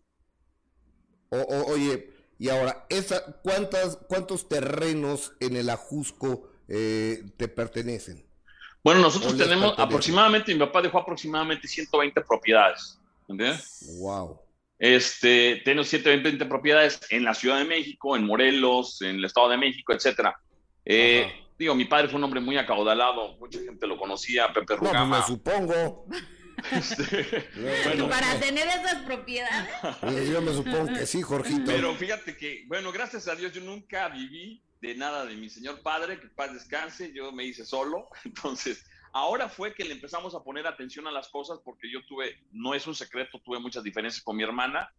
oye, 1.29 2.13
y 2.39 2.49
ahora, 2.49 2.85
esa, 2.89 3.41
¿cuántas, 3.41 3.97
¿cuántos 4.07 4.47
terrenos 4.47 5.33
en 5.39 5.55
el 5.55 5.69
Ajusco 5.69 6.49
eh, 6.67 7.23
te 7.37 7.47
pertenecen? 7.47 8.25
Bueno, 8.83 9.01
nosotros 9.01 9.35
tenemos 9.37 9.77
aproximadamente, 9.77 10.53
mi 10.53 10.59
papá 10.59 10.81
dejó 10.81 10.99
aproximadamente 10.99 11.67
120 11.67 12.21
propiedades. 12.21 12.99
¿Entiendes? 13.27 13.97
Wow. 13.99 14.39
Este, 14.79 15.61
tenemos 15.65 15.87
120 15.87 16.45
propiedades 16.45 16.99
en 17.09 17.23
la 17.23 17.33
Ciudad 17.33 17.57
de 17.57 17.65
México, 17.65 18.15
en 18.15 18.25
Morelos, 18.25 19.01
en 19.01 19.17
el 19.17 19.25
Estado 19.25 19.49
de 19.49 19.57
México, 19.57 19.93
etcétera. 19.93 20.39
Eh, 20.85 21.29
digo, 21.57 21.75
mi 21.75 21.85
padre 21.85 22.07
fue 22.07 22.17
un 22.17 22.23
hombre 22.23 22.39
muy 22.39 22.57
acaudalado, 22.57 23.37
mucha 23.37 23.59
gente 23.59 23.87
lo 23.87 23.97
conocía, 23.97 24.47
Pepe 24.53 24.65
pues 24.77 24.79
Rugama. 24.79 25.19
No, 25.19 25.21
me 25.21 25.27
supongo. 25.27 26.05
Este, 26.71 27.49
bueno, 27.85 28.09
para 28.09 28.39
tener 28.39 28.67
esas 28.67 29.03
propiedades. 29.03 29.69
Yo 30.29 30.41
me 30.41 30.53
supongo 30.53 30.87
que 30.93 31.05
sí, 31.05 31.21
Jorgito. 31.21 31.65
Pero 31.65 31.93
fíjate 31.95 32.35
que, 32.35 32.65
bueno, 32.67 32.91
gracias 32.91 33.27
a 33.27 33.35
Dios 33.35 33.53
yo 33.53 33.61
nunca 33.61 34.09
viví 34.09 34.63
de 34.81 34.95
nada 34.95 35.25
de 35.25 35.35
mi 35.35 35.49
señor 35.49 35.81
padre, 35.81 36.19
que 36.19 36.27
paz 36.27 36.53
descanse, 36.53 37.11
yo 37.13 37.31
me 37.31 37.43
hice 37.45 37.65
solo, 37.65 38.09
entonces 38.25 38.85
ahora 39.13 39.49
fue 39.49 39.73
que 39.73 39.83
le 39.83 39.93
empezamos 39.93 40.35
a 40.35 40.43
poner 40.43 40.67
atención 40.67 41.07
a 41.07 41.11
las 41.11 41.29
cosas 41.29 41.59
porque 41.63 41.91
yo 41.91 42.05
tuve, 42.05 42.37
no 42.51 42.73
es 42.73 42.85
un 42.85 42.95
secreto, 42.95 43.39
tuve 43.43 43.59
muchas 43.59 43.83
diferencias 43.83 44.23
con 44.23 44.35
mi 44.35 44.43
hermana. 44.43 44.91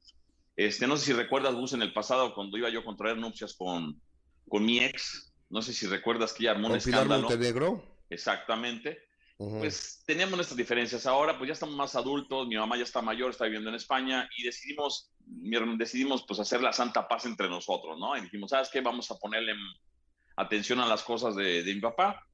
Este, 0.56 0.88
no 0.88 0.96
sé 0.96 1.06
si 1.06 1.12
recuerdas, 1.12 1.54
Gus, 1.54 1.72
en 1.72 1.82
el 1.82 1.92
pasado 1.92 2.34
cuando 2.34 2.58
iba 2.58 2.68
yo 2.68 2.80
a 2.80 2.84
contraer 2.84 3.16
nupcias 3.16 3.54
con, 3.54 4.00
con 4.48 4.64
mi 4.64 4.80
ex, 4.80 5.27
no 5.50 5.62
sé 5.62 5.72
si 5.72 5.86
recuerdas 5.86 6.32
que 6.32 6.44
ya 6.44 6.52
armó 6.52 6.68
un 6.68 6.76
escándalo. 6.76 7.28
Montenegro? 7.28 7.82
Exactamente. 8.10 9.08
Pues 9.38 10.02
teníamos 10.04 10.34
nuestras 10.34 10.56
diferencias. 10.56 11.06
Ahora, 11.06 11.38
pues 11.38 11.46
ya 11.46 11.52
estamos 11.52 11.76
más 11.76 11.94
adultos. 11.94 12.48
Mi 12.48 12.56
mamá 12.56 12.76
ya 12.76 12.82
está 12.82 13.00
mayor, 13.00 13.30
está 13.30 13.44
viviendo 13.44 13.68
en 13.68 13.76
España 13.76 14.28
y 14.36 14.42
decidimos, 14.42 15.12
decidimos 15.78 16.24
pues 16.26 16.40
hacer 16.40 16.60
la 16.60 16.72
santa 16.72 17.06
paz 17.06 17.24
entre 17.24 17.48
nosotros, 17.48 17.96
¿no? 18.00 18.16
Y 18.16 18.22
dijimos, 18.22 18.50
¿sabes 18.50 18.68
qué? 18.68 18.80
Vamos 18.80 19.08
a 19.12 19.18
ponerle 19.18 19.54
atención 20.36 20.80
a 20.80 20.86
las 20.86 21.04
cosas 21.04 21.36
de, 21.36 21.62
mi 21.64 21.80
papá. 21.80 22.26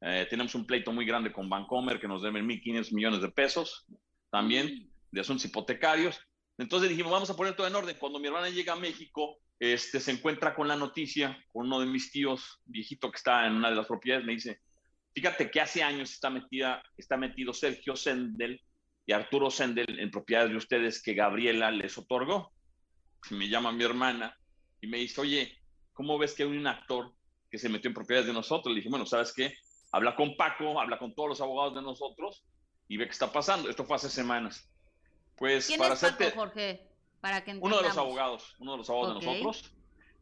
Eh, 0.00 0.26
tenemos 0.30 0.54
un 0.54 0.66
pleito 0.66 0.92
muy 0.92 1.04
grande 1.04 1.30
con 1.30 1.48
Bancomer 1.48 2.00
que 2.00 2.08
nos 2.08 2.22
deben 2.22 2.48
1.500 2.48 2.92
millones 2.94 3.20
de 3.20 3.30
pesos 3.30 3.86
también 4.30 4.90
de 5.10 5.20
asuntos 5.20 5.44
hipotecarios. 5.44 6.18
Entonces 6.56 6.88
dijimos, 6.88 7.12
vamos 7.12 7.28
a 7.28 7.36
poner 7.36 7.54
todo 7.54 7.66
en 7.66 7.74
orden. 7.74 7.96
Cuando 7.98 8.18
mi 8.18 8.28
hermana 8.28 8.48
llega 8.48 8.72
a 8.72 8.76
México, 8.76 9.38
este, 9.58 10.00
se 10.00 10.12
encuentra 10.12 10.54
con 10.54 10.68
la 10.68 10.76
noticia, 10.76 11.42
con 11.52 11.66
uno 11.66 11.80
de 11.80 11.86
mis 11.86 12.10
tíos, 12.10 12.60
viejito 12.66 13.10
que 13.10 13.16
está 13.16 13.46
en 13.46 13.54
una 13.54 13.70
de 13.70 13.76
las 13.76 13.86
propiedades, 13.86 14.26
me 14.26 14.32
dice, 14.32 14.60
fíjate 15.14 15.50
que 15.50 15.60
hace 15.60 15.82
años 15.82 16.12
está, 16.12 16.30
metida, 16.30 16.82
está 16.96 17.16
metido 17.16 17.52
Sergio 17.52 17.96
Sendel 17.96 18.60
y 19.06 19.12
Arturo 19.12 19.50
Sendel 19.50 19.98
en 19.98 20.10
propiedades 20.10 20.50
de 20.50 20.56
ustedes 20.56 21.02
que 21.02 21.14
Gabriela 21.14 21.70
les 21.70 21.96
otorgó. 21.96 22.52
Me 23.30 23.48
llama 23.48 23.72
mi 23.72 23.84
hermana 23.84 24.36
y 24.80 24.86
me 24.88 24.98
dice, 24.98 25.20
oye, 25.20 25.58
¿cómo 25.92 26.18
ves 26.18 26.34
que 26.34 26.42
hay 26.42 26.50
un 26.50 26.66
actor 26.66 27.12
que 27.50 27.58
se 27.58 27.68
metió 27.68 27.88
en 27.88 27.94
propiedades 27.94 28.26
de 28.26 28.34
nosotros? 28.34 28.72
Le 28.74 28.80
dije, 28.80 28.90
bueno, 28.90 29.06
¿sabes 29.06 29.32
qué? 29.32 29.54
Habla 29.92 30.14
con 30.14 30.36
Paco, 30.36 30.78
habla 30.78 30.98
con 30.98 31.14
todos 31.14 31.30
los 31.30 31.40
abogados 31.40 31.74
de 31.74 31.82
nosotros 31.82 32.44
y 32.88 32.96
ve 32.96 33.06
qué 33.06 33.12
está 33.12 33.32
pasando. 33.32 33.70
Esto 33.70 33.84
fue 33.84 33.96
hace 33.96 34.10
semanas. 34.10 34.68
Pues 35.36 35.66
¿Quién 35.66 35.78
para 35.78 35.94
es 35.94 36.00
Paco, 36.00 36.24
Jorge? 36.34 36.86
Uno 37.60 37.76
de 37.78 37.82
los 37.82 37.96
abogados, 37.96 38.54
uno 38.58 38.72
de 38.72 38.78
los 38.78 38.90
abogados 38.90 39.20
de 39.20 39.26
nosotros, 39.26 39.72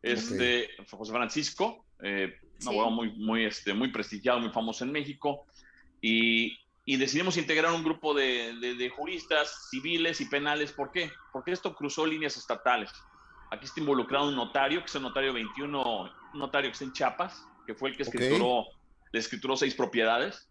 este, 0.02 0.70
José 0.90 1.12
Francisco, 1.12 1.84
eh, 2.02 2.38
un 2.62 2.68
abogado 2.68 2.90
muy, 2.90 3.12
muy, 3.12 3.44
este, 3.44 3.72
muy 3.72 3.88
prestigiado, 3.88 4.40
muy 4.40 4.50
famoso 4.50 4.84
en 4.84 4.92
México, 4.92 5.46
y, 6.00 6.58
y 6.84 6.96
decidimos 6.96 7.36
integrar 7.36 7.72
un 7.72 7.82
grupo 7.82 8.12
de, 8.12 8.54
de, 8.54 8.88
juristas 8.90 9.68
civiles 9.70 10.20
y 10.20 10.26
penales. 10.26 10.72
¿Por 10.72 10.92
qué? 10.92 11.10
Porque 11.32 11.52
esto 11.52 11.74
cruzó 11.74 12.06
líneas 12.06 12.36
estatales. 12.36 12.90
Aquí 13.50 13.64
está 13.64 13.80
involucrado 13.80 14.28
un 14.28 14.36
notario, 14.36 14.80
que 14.80 14.86
es 14.86 14.94
el 14.94 15.02
notario 15.02 15.32
21, 15.32 16.02
un 16.34 16.38
notario 16.38 16.68
que 16.68 16.72
está 16.72 16.84
en 16.84 16.92
Chiapas, 16.92 17.46
que 17.66 17.74
fue 17.74 17.90
el 17.90 17.96
que 17.96 18.02
escrituró, 18.02 18.66
le 19.12 19.18
escrituró 19.18 19.56
seis 19.56 19.74
propiedades. 19.74 20.48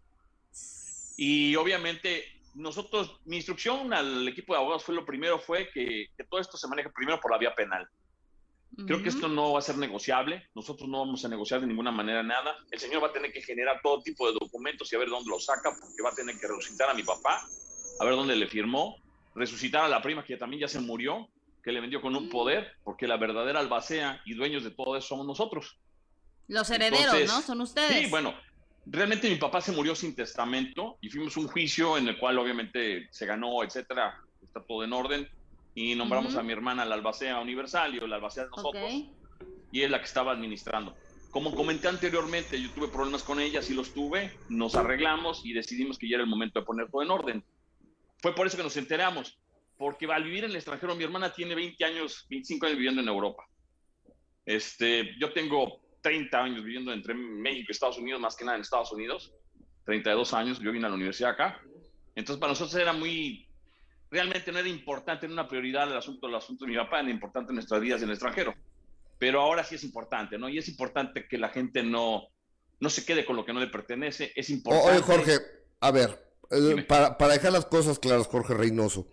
Y 1.16 1.54
obviamente 1.54 2.24
nosotros, 2.54 3.20
mi 3.24 3.36
instrucción 3.36 3.92
al 3.92 4.26
equipo 4.28 4.52
de 4.52 4.58
abogados 4.58 4.84
fue 4.84 4.94
lo 4.94 5.04
primero, 5.04 5.38
fue 5.38 5.68
que, 5.72 6.08
todo 6.28 6.40
esto 6.40 6.56
se 6.56 6.68
maneja 6.68 6.90
primero 6.90 7.20
por 7.20 7.32
la 7.32 7.38
vía 7.38 7.54
penal. 7.54 7.88
Creo 8.86 9.00
que 9.00 9.08
esto 9.08 9.28
no 9.28 9.52
va 9.52 9.60
a 9.60 9.62
ser 9.62 9.76
negociable. 9.76 10.48
Nosotros 10.52 10.88
no 10.88 10.98
vamos 10.98 11.24
a 11.24 11.28
negociar 11.28 11.60
de 11.60 11.68
ninguna 11.68 11.92
manera 11.92 12.24
nada. 12.24 12.56
El 12.72 12.80
señor 12.80 13.04
va 13.04 13.06
a 13.06 13.12
tener 13.12 13.32
que 13.32 13.40
generar 13.40 13.78
todo 13.80 14.02
tipo 14.02 14.26
de 14.26 14.32
documentos 14.32 14.92
y 14.92 14.96
a 14.96 14.98
ver 14.98 15.08
dónde 15.08 15.30
los 15.30 15.44
saca, 15.44 15.70
porque 15.80 16.02
va 16.02 16.10
a 16.10 16.14
tener 16.14 16.36
que 16.40 16.48
resucitar 16.48 16.90
a 16.90 16.94
mi 16.94 17.04
papá, 17.04 17.46
a 18.00 18.04
ver 18.04 18.14
dónde 18.16 18.34
le 18.34 18.48
firmó, 18.48 18.96
resucitar 19.36 19.84
a 19.84 19.88
la 19.88 20.02
prima 20.02 20.24
que 20.24 20.36
también 20.36 20.62
ya 20.62 20.68
se 20.68 20.80
murió, 20.80 21.28
que 21.62 21.70
le 21.70 21.80
vendió 21.80 22.00
con 22.00 22.16
un 22.16 22.28
poder, 22.28 22.72
porque 22.82 23.06
la 23.06 23.16
verdadera 23.16 23.60
albacea 23.60 24.20
y 24.24 24.34
dueños 24.34 24.64
de 24.64 24.72
todo 24.72 24.96
eso 24.96 25.06
somos 25.08 25.26
nosotros. 25.26 25.78
Los 26.48 26.68
herederos, 26.70 27.26
¿no? 27.26 27.42
Son 27.42 27.60
ustedes. 27.60 28.04
Sí, 28.04 28.10
bueno, 28.10 28.34
realmente 28.86 29.28
mi 29.28 29.36
papá 29.36 29.60
se 29.60 29.72
murió 29.72 29.94
sin 29.94 30.14
testamento 30.14 30.98
y 31.00 31.08
fuimos 31.08 31.36
a 31.36 31.40
un 31.40 31.48
juicio 31.48 31.96
en 31.96 32.08
el 32.08 32.18
cual 32.18 32.38
obviamente 32.38 33.08
se 33.10 33.26
ganó, 33.26 33.62
etcétera, 33.62 34.14
está 34.42 34.62
todo 34.64 34.84
en 34.84 34.92
orden 34.92 35.28
y 35.74 35.94
nombramos 35.94 36.36
a 36.36 36.42
mi 36.42 36.52
hermana 36.52 36.84
la 36.84 36.94
albacea 36.94 37.40
universal 37.40 37.94
y 37.94 38.06
la 38.06 38.16
albacea 38.16 38.44
de 38.44 38.50
nosotros 38.50 38.92
y 39.72 39.82
es 39.82 39.90
la 39.90 39.98
que 39.98 40.04
estaba 40.04 40.32
administrando. 40.32 40.94
Como 41.30 41.52
comenté 41.52 41.88
anteriormente, 41.88 42.60
yo 42.62 42.70
tuve 42.70 42.86
problemas 42.86 43.24
con 43.24 43.40
ella, 43.40 43.60
sí 43.60 43.74
los 43.74 43.92
tuve, 43.92 44.32
nos 44.48 44.76
arreglamos 44.76 45.44
y 45.44 45.52
decidimos 45.52 45.98
que 45.98 46.08
ya 46.08 46.14
era 46.14 46.22
el 46.22 46.30
momento 46.30 46.60
de 46.60 46.66
poner 46.66 46.88
todo 46.88 47.02
en 47.02 47.10
orden. 47.10 47.44
Fue 48.18 48.34
por 48.36 48.46
eso 48.46 48.56
que 48.56 48.62
nos 48.62 48.76
enteramos, 48.76 49.36
porque 49.76 50.06
al 50.06 50.22
vivir 50.22 50.44
en 50.44 50.50
el 50.50 50.56
extranjero, 50.56 50.94
mi 50.94 51.02
hermana 51.02 51.32
tiene 51.32 51.56
20 51.56 51.84
años, 51.84 52.24
25 52.30 52.66
años 52.66 52.78
viviendo 52.78 53.02
en 53.02 53.08
Europa. 53.08 53.44
Este, 54.46 55.18
yo 55.18 55.32
tengo 55.32 55.83
30 56.04 56.38
años 56.38 56.62
viviendo 56.62 56.92
entre 56.92 57.14
México 57.14 57.64
y 57.68 57.72
Estados 57.72 57.96
Unidos, 57.96 58.20
más 58.20 58.36
que 58.36 58.44
nada 58.44 58.56
en 58.56 58.62
Estados 58.62 58.92
Unidos, 58.92 59.32
32 59.86 60.34
años, 60.34 60.60
yo 60.60 60.70
vine 60.70 60.84
a 60.84 60.90
la 60.90 60.96
universidad 60.96 61.30
acá. 61.30 61.62
Entonces, 62.14 62.38
para 62.38 62.52
nosotros 62.52 62.74
era 62.74 62.92
muy, 62.92 63.48
realmente 64.10 64.52
no 64.52 64.58
era 64.58 64.68
importante, 64.68 65.26
no 65.26 65.32
era 65.32 65.42
una 65.42 65.48
prioridad 65.48 65.90
el 65.90 65.96
asunto, 65.96 66.26
el 66.26 66.34
asunto 66.34 66.66
de 66.66 66.72
mi 66.72 66.76
papá, 66.76 67.00
era 67.00 67.08
importante 67.08 67.52
en 67.52 67.54
nuestras 67.54 67.80
vidas 67.80 68.02
en 68.02 68.08
el 68.08 68.16
extranjero. 68.16 68.54
Pero 69.18 69.40
ahora 69.40 69.64
sí 69.64 69.76
es 69.76 69.84
importante, 69.84 70.36
¿no? 70.36 70.50
Y 70.50 70.58
es 70.58 70.68
importante 70.68 71.26
que 71.26 71.38
la 71.38 71.48
gente 71.48 71.82
no, 71.82 72.24
no 72.80 72.90
se 72.90 73.06
quede 73.06 73.24
con 73.24 73.36
lo 73.36 73.46
que 73.46 73.54
no 73.54 73.60
le 73.60 73.68
pertenece, 73.68 74.30
es 74.36 74.50
importante. 74.50 74.90
Oye, 74.90 75.00
Jorge, 75.00 75.38
a 75.80 75.90
ver, 75.90 76.22
eh, 76.50 76.84
para, 76.86 77.16
para 77.16 77.32
dejar 77.32 77.52
las 77.52 77.64
cosas 77.64 77.98
claras, 77.98 78.26
Jorge 78.26 78.52
Reynoso, 78.52 79.08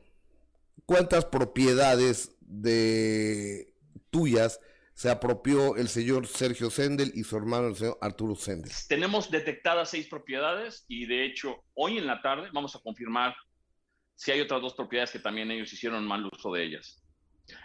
¿cuántas 0.86 1.24
propiedades 1.24 2.36
de 2.42 3.74
tuyas 4.10 4.60
se 5.02 5.10
apropió 5.10 5.78
el 5.78 5.88
señor 5.90 6.28
Sergio 6.28 6.70
Sendel 6.70 7.12
y 7.16 7.24
su 7.24 7.36
hermano 7.36 7.70
el 7.70 7.76
señor 7.76 7.98
Arturo 8.02 8.36
Sendel? 8.36 8.72
Tenemos 8.88 9.32
detectadas 9.32 9.90
seis 9.90 10.06
propiedades 10.06 10.86
y 10.88 11.08
de 11.08 11.26
hecho 11.26 11.64
hoy 11.74 11.98
en 11.98 12.06
la 12.06 12.22
tarde 12.22 12.50
vamos 12.54 12.76
a 12.76 12.80
confirmar 12.82 13.36
si 14.14 14.32
hay 14.32 14.42
otras 14.42 14.62
dos 14.62 14.76
propiedades 14.76 15.10
que 15.10 15.18
también 15.18 15.50
ellos 15.50 15.74
hicieron 15.74 16.06
mal 16.06 16.30
uso 16.32 16.54
de 16.54 16.66
ellas. 16.66 17.02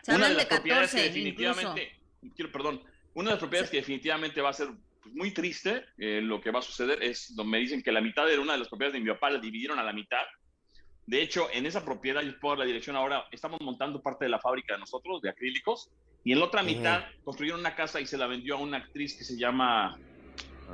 una 0.08 0.30
de 0.30 0.34
las 0.34 0.46
propiedades 0.46 0.94
que 0.94 1.02
definitivamente, 1.02 2.00
quiero, 2.34 2.50
perdón, 2.50 2.82
una 3.12 3.28
de 3.28 3.34
las 3.34 3.40
propiedades 3.40 3.70
que 3.70 3.76
definitivamente 3.76 4.40
va 4.40 4.48
a 4.48 4.54
ser 4.54 4.68
pues, 5.02 5.14
muy 5.14 5.34
triste, 5.34 5.84
eh, 5.98 6.22
lo 6.22 6.40
que 6.40 6.50
va 6.50 6.60
a 6.60 6.62
suceder 6.62 7.02
es 7.02 7.36
donde 7.36 7.50
me 7.50 7.58
dicen 7.58 7.82
que 7.82 7.92
la 7.92 8.00
mitad 8.00 8.26
de 8.26 8.38
una 8.38 8.54
de 8.54 8.60
las 8.60 8.68
propiedades 8.68 8.94
de 8.94 9.00
mi 9.00 9.12
papá 9.12 9.28
la 9.28 9.40
dividieron 9.40 9.78
a 9.78 9.84
la 9.84 9.92
mitad. 9.92 10.24
De 11.06 11.22
hecho, 11.22 11.48
en 11.52 11.66
esa 11.66 11.84
propiedad, 11.84 12.22
yo 12.22 12.38
puedo 12.40 12.54
dar 12.54 12.60
la 12.60 12.64
dirección 12.64 12.96
ahora, 12.96 13.26
estamos 13.30 13.60
montando 13.60 14.02
parte 14.02 14.24
de 14.24 14.28
la 14.28 14.40
fábrica 14.40 14.74
de 14.74 14.80
nosotros, 14.80 15.22
de 15.22 15.30
acrílicos, 15.30 15.90
y 16.24 16.32
en 16.32 16.40
la 16.40 16.46
otra 16.46 16.62
mitad 16.64 17.04
construyeron 17.24 17.60
una 17.60 17.76
casa 17.76 18.00
y 18.00 18.06
se 18.06 18.18
la 18.18 18.26
vendió 18.26 18.56
a 18.56 18.58
una 18.58 18.78
actriz 18.78 19.16
que 19.16 19.24
se 19.24 19.38
llama... 19.38 19.96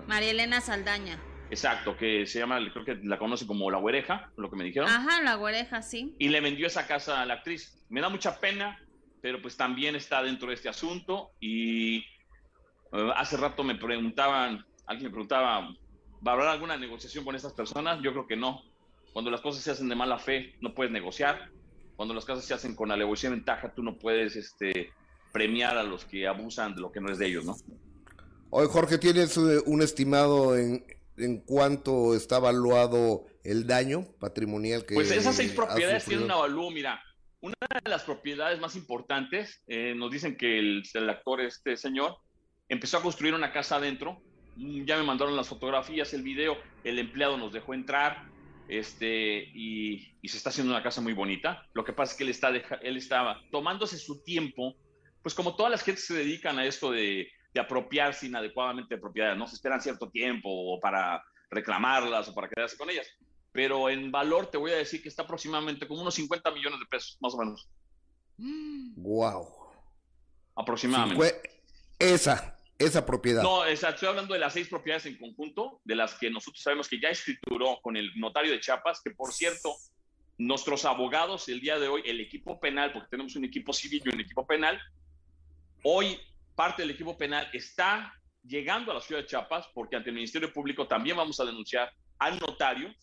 María 0.07 0.31
Elena 0.31 0.63
Saldaña. 0.63 1.21
Exacto, 1.51 1.95
que 1.99 2.27
se 2.27 2.39
llama, 2.39 2.59
creo 2.73 2.83
que 2.83 2.95
la 3.05 3.19
conoce 3.19 3.47
como 3.47 3.71
La 3.71 3.77
Güereja, 3.77 4.33
lo 4.39 4.49
que 4.49 4.57
me 4.57 4.65
dijeron. 4.65 4.89
Ajá, 4.89 5.21
La 5.21 5.35
Güereja, 5.35 5.83
sí. 5.83 6.17
Y 6.19 6.31
le 6.31 6.41
vendió 6.41 6.67
esa 6.67 6.87
casa 6.87 7.21
a 7.21 7.27
la 7.27 7.35
actriz. 7.35 7.85
Me 7.91 8.01
da 8.01 8.09
mucha 8.09 8.41
pena, 8.41 8.81
pero 9.21 9.43
pues 9.43 9.59
también 9.59 9.95
está 9.95 10.23
dentro 10.23 10.49
de 10.49 10.55
este 10.55 10.71
asunto. 10.71 11.33
Y 11.41 11.99
eh, 11.99 13.13
hace 13.17 13.37
rato 13.37 13.63
me 13.65 13.75
preguntaban, 13.75 14.65
alguien 14.87 15.09
me 15.09 15.11
preguntaba, 15.11 15.69
¿va 16.27 16.33
a 16.33 16.35
haber 16.35 16.49
alguna 16.49 16.79
negociación 16.79 17.23
con 17.23 17.37
estas 17.37 17.53
personas? 17.53 18.01
Yo 18.01 18.13
creo 18.13 18.27
que 18.27 18.37
no. 18.37 18.63
Cuando 19.13 19.31
las 19.31 19.41
cosas 19.41 19.63
se 19.63 19.71
hacen 19.71 19.89
de 19.89 19.95
mala 19.95 20.19
fe, 20.19 20.55
no 20.61 20.75
puedes 20.75 20.93
negociar. 20.93 21.51
Cuando 21.97 22.15
las 22.15 22.25
cosas 22.25 22.45
se 22.45 22.55
hacen 22.55 22.75
con 22.75 22.91
alegoría 22.91 23.29
y 23.29 23.33
ventaja, 23.33 23.73
tú 23.75 23.83
no 23.83 23.99
puedes 23.99 24.37
este, 24.37 24.91
premiar 25.33 25.77
a 25.77 25.83
los 25.83 26.05
que 26.05 26.27
abusan 26.27 26.75
de 26.75 26.81
lo 26.81 26.91
que 26.91 27.01
no 27.01 27.11
es 27.11 27.19
de 27.19 27.27
ellos, 27.27 27.45
¿no? 27.45 27.57
Oye, 28.51 28.69
Jorge, 28.69 28.99
¿tienes 28.99 29.37
eh, 29.37 29.61
un 29.67 29.83
estimado 29.83 30.57
en, 30.57 30.85
en 31.17 31.41
cuánto 31.41 32.15
está 32.15 32.37
evaluado 32.37 33.27
el 33.45 33.67
daño 33.67 34.07
patrimonial 34.19 34.85
que 34.85 34.95
Pues 34.95 35.11
esas 35.11 35.37
seis 35.37 35.53
propiedades 35.53 36.05
tienen 36.05 36.25
un 36.25 36.31
avalúo, 36.31 36.71
mira, 36.71 37.03
una 37.41 37.55
de 37.83 37.91
las 37.91 38.03
propiedades 38.03 38.61
más 38.61 38.77
importantes, 38.77 39.63
eh, 39.67 39.95
nos 39.97 40.11
dicen 40.11 40.37
que 40.37 40.59
el, 40.59 40.83
el, 40.95 41.11
actor, 41.11 41.41
este 41.41 41.77
señor, 41.77 42.17
empezó 42.69 42.99
a 42.99 43.03
construir 43.03 43.35
una 43.35 43.53
casa 43.53 43.77
adentro, 43.77 44.23
mm, 44.57 44.85
ya 44.85 44.97
me 44.97 45.03
mandaron 45.03 45.37
las 45.37 45.49
fotografías, 45.49 46.13
el 46.15 46.23
video, 46.23 46.57
el 46.85 46.99
empleado 46.99 47.37
nos 47.37 47.53
dejó 47.53 47.75
entrar, 47.75 48.32
este, 48.69 49.39
y, 49.55 50.17
y 50.21 50.29
se 50.29 50.37
está 50.37 50.51
haciendo 50.51 50.73
una 50.73 50.83
casa 50.83 51.01
muy 51.01 51.13
bonita. 51.13 51.67
Lo 51.75 51.85
que 51.85 51.93
pasa 51.93 52.13
es 52.13 52.19
que 52.19 52.25
él, 52.25 52.31
está 52.31 52.49
él 52.49 52.97
estaba 52.97 53.41
tomándose 53.51 53.99
su 53.99 54.23
tiempo 54.23 54.77
pues 55.23 55.35
como 55.35 55.55
todas 55.55 55.71
las 55.71 55.83
gentes 55.83 56.07
se 56.07 56.15
dedican 56.15 56.59
a 56.59 56.67
esto 56.67 56.91
de, 56.91 57.29
apropiarse 57.59 58.27
inadecuadamente 58.27 58.95
de 58.95 59.01
propiedades, 59.01 59.37
no 59.37 59.47
se 59.47 59.57
esperan 59.57 59.81
cierto 59.81 60.11
tiempo 60.11 60.81
para 60.81 61.23
reclamarlas 61.51 62.29
o 62.29 62.35
para 62.35 62.49
quedarse 62.49 62.79
con 62.79 62.89
ellas. 62.89 63.07
Pero 63.53 63.91
en 63.91 64.11
valor 64.11 64.47
te 64.47 64.57
voy 64.57 64.73
a 64.73 64.77
decir 64.77 65.03
que 65.03 65.11
está 65.11 65.23
aproximadamente 65.23 65.87
como 65.87 66.01
unos 66.01 66.15
50 66.15 66.51
millones 66.51 66.81
de 66.81 66.87
pesos, 66.87 67.19
más 67.21 67.35
o 67.35 67.39
menos. 67.39 67.69
Wow. 68.97 69.49
Aproximadamente. 70.57 71.43
Esa, 71.99 72.59
esa 72.79 73.07
propiedad. 73.07 73.43
No, 73.43 73.65
estoy 73.65 74.09
hablando 74.09 74.35
de 74.35 74.41
las 74.41 74.53
seis 74.53 74.69
propiedades 74.69 75.07
en 75.07 75.17
conjunto, 75.17 75.81
de 75.85 75.95
las 75.95 76.15
que 76.15 76.31
nosotros 76.31 76.63
sabemos 76.63 76.89
que 76.89 77.01
ya 77.01 77.11
escrituró 77.11 77.79
con 77.83 77.97
el 77.97 78.11
notario 78.17 78.53
de 78.53 78.61
Chiapas, 78.61 79.01
que 79.03 79.11
por 79.11 79.33
cierto, 79.33 79.75
nuestros 80.39 80.85
abogados 80.85 81.49
el 81.49 81.61
día 81.61 81.79
de 81.79 81.89
hoy, 81.89 82.03
el 82.05 82.21
equipo 82.21 82.59
penal, 82.59 82.93
porque 82.93 83.09
tenemos 83.11 83.37
un 83.37 83.45
equipo 83.45 83.73
civil 83.73 84.03
y 84.05 84.15
un 84.15 84.21
equipo 84.21 84.47
penal, 84.47 84.81
Hoy 85.85 86.17
parte 86.55 86.83
del 86.83 86.93
equipo 86.93 87.19
penal 87.19 87.49
está 87.53 88.15
llegando 88.45 88.93
a 88.93 88.95
la 88.95 89.01
ciudad 89.01 89.23
de 89.23 89.27
Chiapas 89.27 89.67
porque 89.75 89.97
ante 89.97 90.11
el 90.11 90.15
Ministerio 90.15 90.53
Público 90.53 90.87
también 90.87 91.17
vamos 91.17 91.41
a 91.41 91.45
denunciar 91.45 91.91
al 92.19 92.39
notario, 92.39 92.95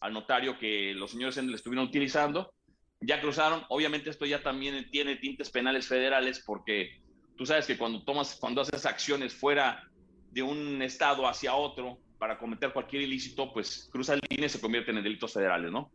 al 0.00 0.12
notario 0.14 0.58
que 0.58 0.94
los 0.94 1.10
señores 1.10 1.36
le 1.36 1.54
estuvieron 1.54 1.86
utilizando. 1.86 2.54
Ya 3.00 3.20
cruzaron, 3.20 3.64
obviamente 3.68 4.08
esto 4.08 4.24
ya 4.24 4.42
también 4.42 4.90
tiene 4.90 5.16
tintes 5.16 5.50
penales 5.50 5.86
federales 5.86 6.42
porque 6.46 7.02
tú 7.36 7.46
sabes 7.46 7.66
que 7.66 7.76
cuando 7.76 8.02
tomas, 8.04 8.36
cuando 8.36 8.60
haces 8.60 8.86
acciones 8.86 9.34
fuera 9.34 9.88
de 10.30 10.42
un 10.42 10.82
estado 10.82 11.26
hacia 11.26 11.54
otro 11.54 11.98
para 12.18 12.38
cometer 12.38 12.72
cualquier 12.72 13.02
ilícito, 13.02 13.52
pues 13.52 13.88
cruza 13.90 14.14
el 14.14 14.20
línea 14.28 14.46
y 14.46 14.50
se 14.50 14.60
convierten 14.60 14.96
en 14.96 15.04
delitos 15.04 15.32
federales, 15.32 15.70
¿no? 15.70 15.90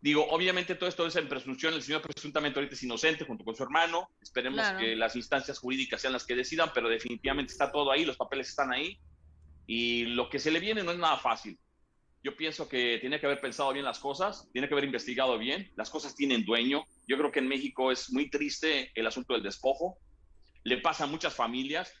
Digo, 0.00 0.26
obviamente 0.30 0.74
todo 0.74 0.88
esto 0.88 1.06
es 1.06 1.16
en 1.16 1.28
presunción, 1.28 1.74
el 1.74 1.82
señor 1.82 2.02
presuntamente 2.02 2.58
ahorita 2.58 2.74
es 2.74 2.82
inocente 2.82 3.24
junto 3.24 3.44
con 3.44 3.56
su 3.56 3.62
hermano, 3.62 4.08
esperemos 4.20 4.64
que 4.78 4.94
las 4.94 5.16
instancias 5.16 5.58
jurídicas 5.58 6.00
sean 6.00 6.12
las 6.12 6.24
que 6.24 6.36
decidan, 6.36 6.70
pero 6.74 6.88
definitivamente 6.88 7.52
está 7.52 7.72
todo 7.72 7.90
ahí, 7.90 8.04
los 8.04 8.16
papeles 8.16 8.48
están 8.48 8.72
ahí 8.72 8.98
y 9.66 10.04
lo 10.04 10.28
que 10.28 10.38
se 10.38 10.50
le 10.50 10.60
viene 10.60 10.84
no 10.84 10.92
es 10.92 10.98
nada 10.98 11.16
fácil. 11.16 11.58
Yo 12.22 12.36
pienso 12.36 12.68
que 12.68 12.98
tiene 13.00 13.18
que 13.18 13.26
haber 13.26 13.40
pensado 13.40 13.72
bien 13.72 13.84
las 13.84 13.98
cosas, 13.98 14.48
tiene 14.52 14.68
que 14.68 14.74
haber 14.74 14.84
investigado 14.84 15.38
bien, 15.38 15.72
las 15.76 15.90
cosas 15.90 16.14
tienen 16.14 16.44
dueño. 16.44 16.84
Yo 17.06 17.16
creo 17.16 17.30
que 17.30 17.38
en 17.38 17.48
México 17.48 17.90
es 17.90 18.12
muy 18.12 18.28
triste 18.30 18.90
el 18.94 19.06
asunto 19.06 19.34
del 19.34 19.42
despojo, 19.42 19.98
le 20.66 20.78
pasa 20.78 21.04
a 21.04 21.06
muchas 21.06 21.32
familias, 21.32 21.94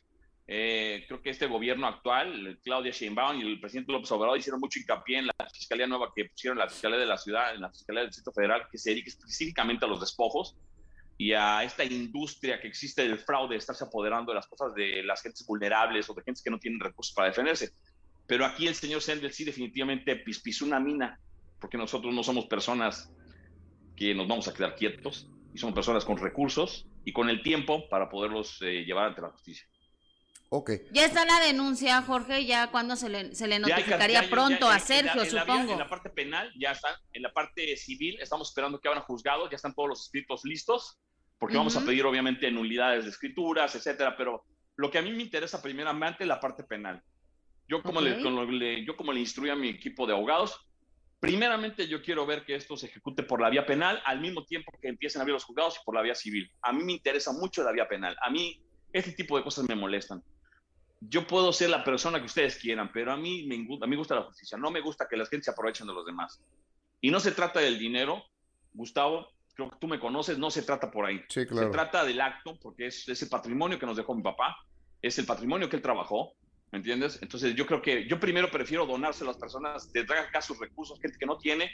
eh, 0.48 1.04
creo 1.06 1.22
que 1.22 1.30
este 1.30 1.46
gobierno 1.46 1.86
actual, 1.86 2.58
Claudia 2.64 2.90
Sheinbaum 2.90 3.38
y 3.38 3.42
el 3.42 3.60
presidente 3.60 3.92
López 3.92 4.10
Obrador 4.10 4.36
hicieron 4.36 4.58
mucho 4.58 4.80
hincapié 4.80 5.18
en 5.18 5.28
la 5.28 5.34
fiscalía 5.54 5.86
nueva 5.86 6.10
que 6.12 6.24
pusieron 6.24 6.58
la 6.58 6.68
fiscalía 6.68 6.98
de 6.98 7.06
la 7.06 7.16
ciudad, 7.16 7.54
en 7.54 7.60
la 7.60 7.70
fiscalía 7.70 8.00
del 8.00 8.10
Distrito 8.10 8.32
Federal, 8.32 8.66
que 8.68 8.76
se 8.76 8.90
dedique 8.90 9.10
específicamente 9.10 9.84
a 9.84 9.88
los 9.88 10.00
despojos 10.00 10.56
y 11.16 11.32
a 11.32 11.62
esta 11.62 11.84
industria 11.84 12.60
que 12.60 12.66
existe 12.66 13.02
del 13.02 13.20
fraude, 13.20 13.54
de 13.54 13.58
estarse 13.58 13.84
apoderando 13.84 14.32
de 14.32 14.36
las 14.36 14.48
cosas 14.48 14.74
de 14.74 15.00
las 15.04 15.22
gentes 15.22 15.46
vulnerables 15.46 16.10
o 16.10 16.14
de 16.14 16.22
gentes 16.24 16.42
que 16.42 16.50
no 16.50 16.58
tienen 16.58 16.80
recursos 16.80 17.14
para 17.14 17.28
defenderse. 17.28 17.70
Pero 18.26 18.44
aquí 18.44 18.66
el 18.66 18.74
señor 18.74 19.00
Sendel 19.00 19.32
sí 19.32 19.44
definitivamente 19.44 20.16
pisó 20.16 20.64
una 20.64 20.80
mina, 20.80 21.20
porque 21.60 21.78
nosotros 21.78 22.12
no 22.12 22.24
somos 22.24 22.46
personas 22.46 23.12
que 23.94 24.12
nos 24.12 24.26
vamos 24.26 24.48
a 24.48 24.54
quedar 24.54 24.74
quietos, 24.74 25.30
y 25.56 25.58
somos 25.58 25.74
personas 25.74 26.04
con 26.04 26.18
recursos 26.18 26.86
y 27.02 27.14
con 27.14 27.30
el 27.30 27.42
tiempo 27.42 27.88
para 27.88 28.10
poderlos 28.10 28.60
eh, 28.60 28.84
llevar 28.84 29.06
ante 29.06 29.22
la 29.22 29.30
justicia. 29.30 29.66
Ya 30.92 31.06
está 31.06 31.24
la 31.24 31.40
denuncia, 31.40 32.02
Jorge, 32.02 32.44
ya 32.44 32.70
cuando 32.70 32.94
se 32.94 33.08
le, 33.08 33.34
se 33.34 33.48
le 33.48 33.58
notificaría 33.58 34.28
pronto 34.28 34.68
a 34.68 34.78
Sergio, 34.78 35.24
supongo. 35.24 35.72
en 35.72 35.78
la 35.78 35.88
parte 35.88 36.10
penal 36.10 36.52
ya 36.60 36.72
están, 36.72 36.94
en 37.14 37.22
la 37.22 37.32
parte 37.32 37.74
civil 37.78 38.18
estamos 38.20 38.50
esperando 38.50 38.78
que 38.78 38.88
abran 38.88 39.02
juzgados, 39.04 39.48
ya 39.48 39.56
están 39.56 39.74
todos 39.74 39.88
los 39.88 40.02
escritos 40.02 40.42
listos, 40.44 40.98
porque 41.38 41.56
vamos 41.56 41.74
a 41.74 41.86
pedir 41.86 42.04
obviamente 42.04 42.50
nulidades 42.50 43.04
de 43.04 43.10
escrituras, 43.10 43.74
etcétera, 43.74 44.14
pero 44.14 44.44
lo 44.76 44.90
que 44.90 44.98
a 44.98 45.02
mí 45.02 45.10
me 45.10 45.22
interesa 45.22 45.62
primeramente 45.62 46.24
es 46.24 46.28
la 46.28 46.38
parte 46.38 46.64
penal. 46.64 47.02
Yo 47.66 47.82
como, 47.82 48.02
le, 48.02 48.84
yo 48.84 48.94
como 48.94 49.10
le 49.10 49.20
instruyo 49.20 49.54
a 49.54 49.56
mi 49.56 49.70
equipo 49.70 50.06
de 50.06 50.12
abogados, 50.12 50.60
primeramente 51.20 51.88
yo 51.88 52.02
quiero 52.02 52.26
ver 52.26 52.44
que 52.44 52.54
esto 52.54 52.76
se 52.76 52.86
ejecute 52.86 53.22
por 53.22 53.40
la 53.40 53.50
vía 53.50 53.66
penal 53.66 54.02
al 54.04 54.20
mismo 54.20 54.44
tiempo 54.44 54.72
que 54.80 54.88
empiecen 54.88 55.20
a 55.20 55.22
abrir 55.22 55.34
los 55.34 55.44
juzgados 55.44 55.76
y 55.76 55.84
por 55.84 55.94
la 55.94 56.02
vía 56.02 56.14
civil. 56.14 56.50
A 56.62 56.72
mí 56.72 56.82
me 56.84 56.92
interesa 56.92 57.32
mucho 57.32 57.62
la 57.62 57.72
vía 57.72 57.88
penal. 57.88 58.16
A 58.22 58.30
mí 58.30 58.60
este 58.92 59.12
tipo 59.12 59.36
de 59.36 59.44
cosas 59.44 59.68
me 59.68 59.74
molestan 59.74 60.22
yo 61.00 61.26
puedo 61.26 61.52
ser 61.52 61.70
la 61.70 61.84
persona 61.84 62.18
que 62.18 62.26
ustedes 62.26 62.56
quieran, 62.56 62.90
pero 62.92 63.12
a 63.12 63.16
mí, 63.16 63.46
me, 63.46 63.56
a 63.56 63.58
mí 63.58 63.90
me 63.90 63.96
gusta 63.96 64.14
la 64.14 64.22
justicia, 64.22 64.56
no 64.58 64.70
me 64.70 64.80
gusta 64.80 65.06
que 65.08 65.16
las 65.16 65.28
gente 65.28 65.44
se 65.44 65.50
aprovechen 65.50 65.86
de 65.86 65.92
los 65.92 66.06
demás. 66.06 66.42
Y 67.00 67.10
no 67.10 67.20
se 67.20 67.32
trata 67.32 67.60
del 67.60 67.78
dinero, 67.78 68.24
Gustavo, 68.72 69.28
creo 69.54 69.70
que 69.70 69.76
tú 69.78 69.86
me 69.86 70.00
conoces, 70.00 70.38
no 70.38 70.50
se 70.50 70.62
trata 70.62 70.90
por 70.90 71.06
ahí. 71.06 71.22
Sí, 71.28 71.46
claro. 71.46 71.66
Se 71.66 71.72
trata 71.72 72.04
del 72.04 72.20
acto, 72.20 72.58
porque 72.60 72.86
es, 72.86 73.08
es 73.08 73.22
el 73.22 73.28
patrimonio 73.28 73.78
que 73.78 73.86
nos 73.86 73.96
dejó 73.96 74.14
mi 74.14 74.22
papá, 74.22 74.56
es 75.02 75.18
el 75.18 75.26
patrimonio 75.26 75.68
que 75.68 75.76
él 75.76 75.82
trabajó, 75.82 76.32
¿me 76.72 76.78
entiendes? 76.78 77.18
Entonces 77.22 77.54
yo 77.54 77.66
creo 77.66 77.80
que 77.82 78.06
yo 78.08 78.18
primero 78.18 78.50
prefiero 78.50 78.86
donarse 78.86 79.24
a 79.24 79.26
las 79.26 79.36
personas, 79.36 79.92
de 79.92 80.04
traer 80.04 80.26
acá 80.26 80.40
sus 80.40 80.58
recursos, 80.58 81.00
gente 81.00 81.18
que 81.18 81.26
no 81.26 81.38
tiene. 81.38 81.70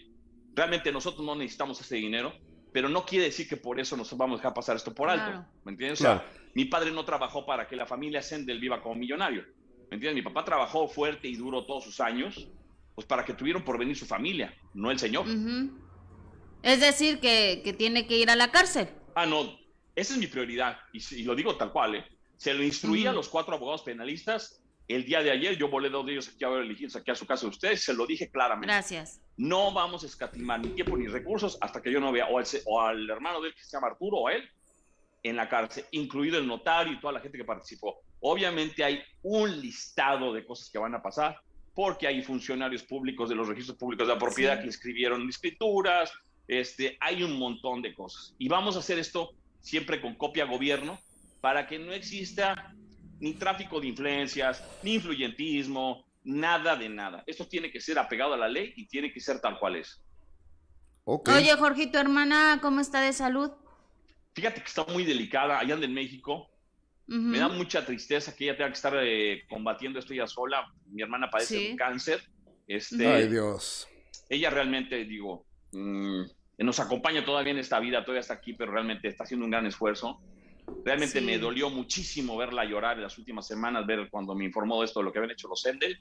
Realmente 0.55 0.93
nosotros 0.93 1.25
no 1.25 1.35
necesitamos 1.35 1.81
ese 1.81 1.97
dinero, 1.97 2.33
pero 2.73 2.89
no 2.89 3.05
quiere 3.05 3.27
decir 3.27 3.49
que 3.49 3.57
por 3.57 3.81
eso 3.81 3.97
nos 3.97 4.15
vamos 4.17 4.37
a 4.37 4.39
dejar 4.43 4.55
pasar 4.55 4.77
esto 4.77 4.95
por 4.95 5.09
alto, 5.09 5.27
Claro. 5.27 5.47
¿me 5.65 5.73
entiendes? 5.73 5.99
Claro. 5.99 6.21
O 6.21 6.33
sea, 6.33 6.43
mi 6.55 6.67
padre 6.67 6.91
no 6.91 7.05
trabajó 7.05 7.47
para 7.47 7.67
que 7.67 7.77
la 7.77 7.87
familia 7.87 8.23
Sendel 8.23 8.61
viva 8.61 8.83
como 8.83 8.95
millonario, 8.97 9.45
¿me 9.91 9.97
entiendes? 9.97 10.15
Mi 10.15 10.23
papá 10.23 10.45
trabajó 10.45 10.89
fuerte 10.89 11.29
y 11.29 11.37
duro 11.37 11.65
todos 11.65 11.85
sus 11.85 12.01
años, 12.01 12.49
pues 12.95 13.07
para 13.07 13.25
que 13.25 13.33
tuvieran 13.33 13.65
por 13.65 13.79
venir 13.79 13.97
su 13.97 14.05
familia, 14.07 14.55
no 14.75 14.91
el 14.91 14.99
señor. 14.99 15.27
Es 16.63 16.81
decir, 16.81 17.19
que, 17.19 17.63
que 17.65 17.73
tiene 17.73 18.07
que 18.07 18.19
ir 18.19 18.31
a 18.31 18.37
la 18.37 18.51
cárcel. 18.53 18.89
Ah, 19.15 19.27
no, 19.27 19.59
esa 19.95 20.15
es 20.15 20.19
mi 20.19 20.27
prioridad 20.27 20.79
y, 20.93 21.23
lo 21.23 21.35
digo 21.35 21.57
tal 21.57 21.73
cual, 21.73 21.97
¿eh? 21.97 22.05
Se 22.37 22.55
lo 22.55 22.63
instruí 22.63 23.07
a 23.07 23.13
los 23.13 23.29
cuatro 23.29 23.55
abogados 23.55 23.83
penalistas 23.83 24.62
el 24.93 25.05
día 25.05 25.23
de 25.23 25.31
ayer, 25.31 25.57
yo 25.57 25.69
volé 25.69 25.89
dos 25.91 26.05
de 26.07 26.13
ellos 26.13 26.29
aquí 26.29 26.45
a 26.45 26.49
ver 26.49 26.63
elegidos 26.63 26.97
aquí 26.97 27.11
a 27.11 27.15
su 27.15 27.27
casa 27.27 27.43
de 27.43 27.51
ustedes, 27.51 27.83
se 27.85 27.95
lo 27.95 28.07
dije 28.07 28.31
claramente. 28.31 28.67
Gracias. 28.73 29.21
No 29.37 29.73
vamos 29.73 30.03
a 30.05 30.07
escatimar 30.07 30.61
ni 30.61 30.69
tiempo 30.69 30.97
ni 30.97 31.07
recursos 31.07 31.57
hasta 31.61 31.81
que 31.83 31.91
yo 31.93 32.01
no 32.01 32.13
vea 32.13 32.27
o 32.27 32.39
al, 32.39 32.45
o 32.67 32.81
al 32.81 33.09
hermano 33.11 33.41
de 33.41 33.49
él 33.49 33.55
que 33.55 33.63
se 33.65 33.77
llama 33.77 33.89
Arturo 33.89 34.19
o 34.19 34.29
a 34.29 34.35
él 34.35 34.49
en 35.23 35.37
la 35.37 35.49
cárcel, 35.49 35.85
incluido 35.93 36.39
el 36.39 36.47
notario 36.47 36.93
y 36.93 37.01
toda 37.01 37.13
la 37.13 37.21
gente 37.21 37.39
que 37.39 37.45
participó. 37.45 38.01
Obviamente 38.21 38.83
hay 38.83 39.01
un 39.23 39.61
listado 39.61 40.33
de 40.33 40.45
cosas 40.45 40.69
que 40.69 40.79
van 40.79 40.95
a 40.95 41.03
pasar 41.03 41.41
porque 41.75 42.07
hay 42.07 42.23
funcionarios 42.23 42.83
públicos 42.83 43.29
de 43.29 43.35
los 43.35 43.49
registros 43.49 43.79
públicos 43.79 44.07
de 44.07 44.15
la 44.15 44.19
propiedad 44.19 44.57
Sí. 44.57 44.63
que 44.65 44.69
escribieron 44.69 45.29
escrituras, 45.29 46.13
este, 46.49 46.97
hay 47.01 47.23
un 47.23 47.39
montón 47.39 47.81
de 47.83 47.95
cosas. 47.95 48.35
Y 48.39 48.49
vamos 48.49 48.77
a 48.77 48.81
hacer 48.81 48.99
esto 48.99 49.31
siempre 49.61 50.01
con 50.01 50.15
copia 50.17 50.45
gobierno 50.45 50.99
para 51.41 51.67
que 51.67 51.79
no 51.79 51.93
exista 51.93 52.75
ni 53.23 53.35
tráfico 53.35 53.81
de 53.81 53.87
influencias, 53.87 54.65
ni 54.83 54.95
influyentismo, 54.95 56.05
nada 56.25 56.75
de 56.75 56.89
nada. 56.89 57.23
Esto 57.25 57.47
tiene 57.47 57.71
que 57.71 57.81
ser 57.81 57.97
apegado 57.97 58.35
a 58.35 58.37
la 58.37 58.49
ley 58.49 58.73
y 58.77 58.87
tiene 58.89 59.13
que 59.13 59.21
ser 59.21 59.41
tal 59.41 59.61
cual 59.61 59.77
es. 59.77 60.03
Ok. 61.05 61.29
Oye, 61.29 61.57
Jorge, 61.57 61.87
¿tu 61.87 61.99
hermana 61.99 62.59
cómo 62.61 62.81
está 62.81 63.01
de 63.01 63.13
salud? 63.13 63.53
Fíjate 64.35 64.61
que 64.61 64.67
está 64.67 64.85
muy 64.87 65.05
delicada, 65.05 65.61
allá 65.61 65.75
anda 65.75 65.87
en 65.87 65.95
México. 65.95 66.51
Ujú. 67.09 67.19
Me 67.21 67.39
da 67.39 67.47
mucha 67.49 67.87
tristeza 67.87 68.35
que 68.35 68.45
ella 68.45 68.57
tenga 68.57 68.71
que 68.71 68.75
estar 68.77 68.95
eh, 69.01 69.45
combatiendo 69.49 70.01
esto 70.01 70.13
ella 70.15 70.27
sola. 70.27 70.73
Mi 70.87 71.03
hermana 71.03 71.31
padece 71.31 71.59
Sí. 71.61 71.71
un 71.71 71.77
cáncer. 71.77 72.21
Este, 72.67 73.07
Ay, 73.07 73.29
Dios. 73.29 73.87
ella 74.31 74.51
realmente, 74.51 75.05
digo, 75.05 75.47
mm, 75.71 76.23
nos 76.59 76.81
acompaña 76.81 77.25
todavía 77.25 77.53
en 77.53 77.59
esta 77.59 77.79
vida, 77.79 78.01
todavía 78.03 78.21
está 78.21 78.35
aquí, 78.35 78.53
pero 78.55 78.73
realmente 78.73 79.07
está 79.07 79.23
haciendo 79.23 79.45
un 79.45 79.53
gran 79.53 79.67
esfuerzo. 79.67 80.21
Realmente 80.85 81.21
Sí. 81.21 81.25
me 81.25 81.39
dolió 81.39 81.71
muchísimo 81.71 82.37
verla 82.37 82.65
llorar 82.65 82.97
en 82.97 83.05
las 83.05 83.17
últimas 83.19 83.47
semanas, 83.47 83.87
ver 83.87 84.09
cuando 84.11 84.35
me 84.35 84.45
informó 84.45 84.81
de 84.81 84.87
esto, 84.87 85.01
de 85.01 85.05
lo 85.05 85.13
que 85.13 85.19
habían 85.19 85.31
hecho 85.33 85.49
los 85.49 85.61
Sendel. 85.61 85.99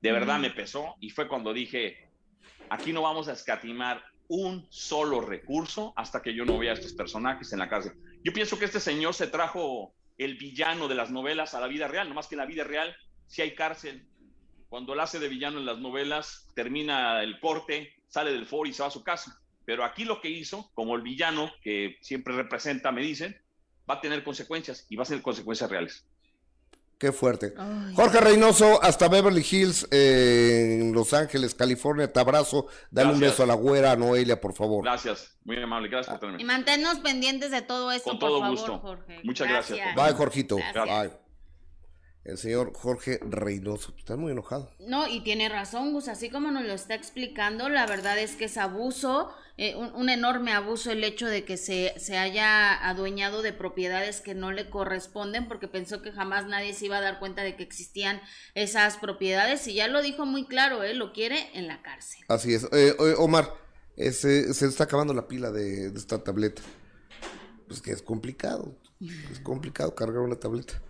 De 0.00 0.12
verdad 0.12 0.38
me 0.38 0.50
pesó 0.50 0.96
y 1.00 1.10
fue 1.10 1.28
cuando 1.28 1.52
dije, 1.52 1.96
aquí 2.68 2.92
no 2.92 3.02
vamos 3.02 3.28
a 3.28 3.32
escatimar 3.32 4.04
un 4.28 4.66
solo 4.70 5.20
recurso 5.20 5.92
hasta 5.96 6.22
que 6.22 6.34
yo 6.34 6.44
no 6.44 6.58
vea 6.58 6.72
a 6.72 6.74
estos 6.74 6.94
personajes 6.94 7.52
en 7.52 7.58
la 7.58 7.68
cárcel. 7.68 7.92
Yo 8.24 8.32
pienso 8.32 8.58
que 8.58 8.64
este 8.64 8.80
señor 8.80 9.14
se 9.14 9.28
trajo 9.28 9.94
el 10.18 10.36
villano 10.36 10.88
de 10.88 10.94
las 10.94 11.10
novelas 11.10 11.54
a 11.54 11.60
la 11.60 11.66
vida 11.66 11.88
real, 11.88 12.08
nomás 12.08 12.28
que 12.28 12.34
en 12.34 12.40
la 12.40 12.46
vida 12.46 12.64
real 12.64 12.94
sí 13.26 13.42
hay 13.42 13.54
cárcel. 13.54 14.06
Cuando 14.68 14.94
él 14.94 15.00
hace 15.00 15.18
de 15.18 15.28
villano 15.28 15.58
en 15.58 15.66
las 15.66 15.78
novelas, 15.78 16.50
termina 16.54 17.22
el 17.22 17.40
corte, 17.40 17.94
sale 18.08 18.32
del 18.32 18.46
foro 18.46 18.68
y 18.68 18.72
se 18.72 18.82
va 18.82 18.88
a 18.88 18.92
su 18.92 19.04
casa. 19.04 19.38
Pero 19.64 19.84
aquí 19.84 20.04
lo 20.04 20.20
que 20.20 20.30
hizo, 20.30 20.70
como 20.74 20.96
el 20.96 21.02
villano 21.02 21.52
que 21.62 21.98
siempre 22.00 22.34
representa, 22.34 22.90
me 22.90 23.02
dicen, 23.02 23.38
va 23.92 23.98
a 23.98 24.00
tener 24.00 24.24
consecuencias 24.24 24.86
y 24.88 24.96
va 24.96 25.02
a 25.02 25.06
ser 25.06 25.20
consecuencias 25.22 25.70
reales. 25.70 26.04
Qué 26.98 27.10
fuerte. 27.10 27.52
Ay. 27.58 27.94
Jorge 27.96 28.20
Reynoso, 28.20 28.80
hasta 28.80 29.08
Beverly 29.08 29.44
Hills, 29.50 29.88
eh, 29.90 30.78
en 30.80 30.92
Los 30.92 31.12
Ángeles, 31.12 31.52
California. 31.52 32.12
Te 32.12 32.20
abrazo. 32.20 32.68
Dale 32.92 33.12
un 33.12 33.18
beso 33.18 33.42
a 33.42 33.46
la 33.46 33.54
güera, 33.54 33.90
a 33.90 33.96
Noelia, 33.96 34.40
por 34.40 34.52
favor. 34.52 34.84
Gracias, 34.84 35.36
muy 35.44 35.60
amable, 35.60 35.88
gracias 35.88 36.16
por 36.16 36.28
Y 36.28 36.32
tenerme. 36.32 36.44
manténnos 36.44 37.00
pendientes 37.00 37.50
de 37.50 37.60
todo 37.62 37.90
esto, 37.90 38.10
Con 38.10 38.20
por 38.20 38.28
todo 38.28 38.40
favor, 38.40 38.56
gusto. 38.56 38.78
Jorge. 38.78 39.20
Muchas 39.24 39.48
gracias. 39.48 39.94
Bye, 39.96 40.12
Jorgito. 40.12 40.56
Gracias. 40.56 40.84
Bye. 40.86 41.21
El 42.24 42.38
señor 42.38 42.72
Jorge 42.74 43.18
Reynoso. 43.20 43.92
Está 43.98 44.16
muy 44.16 44.30
enojado. 44.30 44.70
No, 44.78 45.08
y 45.08 45.22
tiene 45.24 45.48
razón, 45.48 45.92
Gus, 45.92 46.06
así 46.06 46.30
como 46.30 46.52
nos 46.52 46.64
lo 46.64 46.72
está 46.72 46.94
explicando, 46.94 47.68
la 47.68 47.84
verdad 47.86 48.16
es 48.18 48.36
que 48.36 48.44
es 48.44 48.56
abuso, 48.58 49.30
eh, 49.56 49.74
un, 49.74 49.92
un 49.94 50.08
enorme 50.08 50.52
abuso 50.52 50.92
el 50.92 51.02
hecho 51.02 51.26
de 51.26 51.44
que 51.44 51.56
se, 51.56 51.94
se 51.98 52.18
haya 52.18 52.88
adueñado 52.88 53.42
de 53.42 53.52
propiedades 53.52 54.20
que 54.20 54.34
no 54.36 54.52
le 54.52 54.70
corresponden, 54.70 55.48
porque 55.48 55.66
pensó 55.66 56.00
que 56.00 56.12
jamás 56.12 56.46
nadie 56.46 56.74
se 56.74 56.86
iba 56.86 56.98
a 56.98 57.00
dar 57.00 57.18
cuenta 57.18 57.42
de 57.42 57.56
que 57.56 57.64
existían 57.64 58.20
esas 58.54 58.98
propiedades, 58.98 59.66
y 59.66 59.74
ya 59.74 59.88
lo 59.88 60.00
dijo 60.00 60.24
muy 60.24 60.46
claro, 60.46 60.84
él 60.84 60.98
lo 60.98 61.12
quiere 61.12 61.48
en 61.54 61.66
la 61.66 61.82
cárcel. 61.82 62.20
Así 62.28 62.54
es. 62.54 62.68
Eh, 62.70 62.94
Omar, 63.18 63.52
ese- 63.96 64.54
se 64.54 64.66
está 64.66 64.84
acabando 64.84 65.12
la 65.12 65.26
pila 65.26 65.50
de, 65.50 65.90
de 65.90 65.98
esta 65.98 66.22
tableta. 66.22 66.62
Pues 67.66 67.82
que 67.82 67.90
es 67.90 68.00
complicado. 68.02 68.76
Es 69.32 69.40
complicado 69.40 69.94
cargar 69.96 70.20
una 70.20 70.36
tableta. 70.36 70.80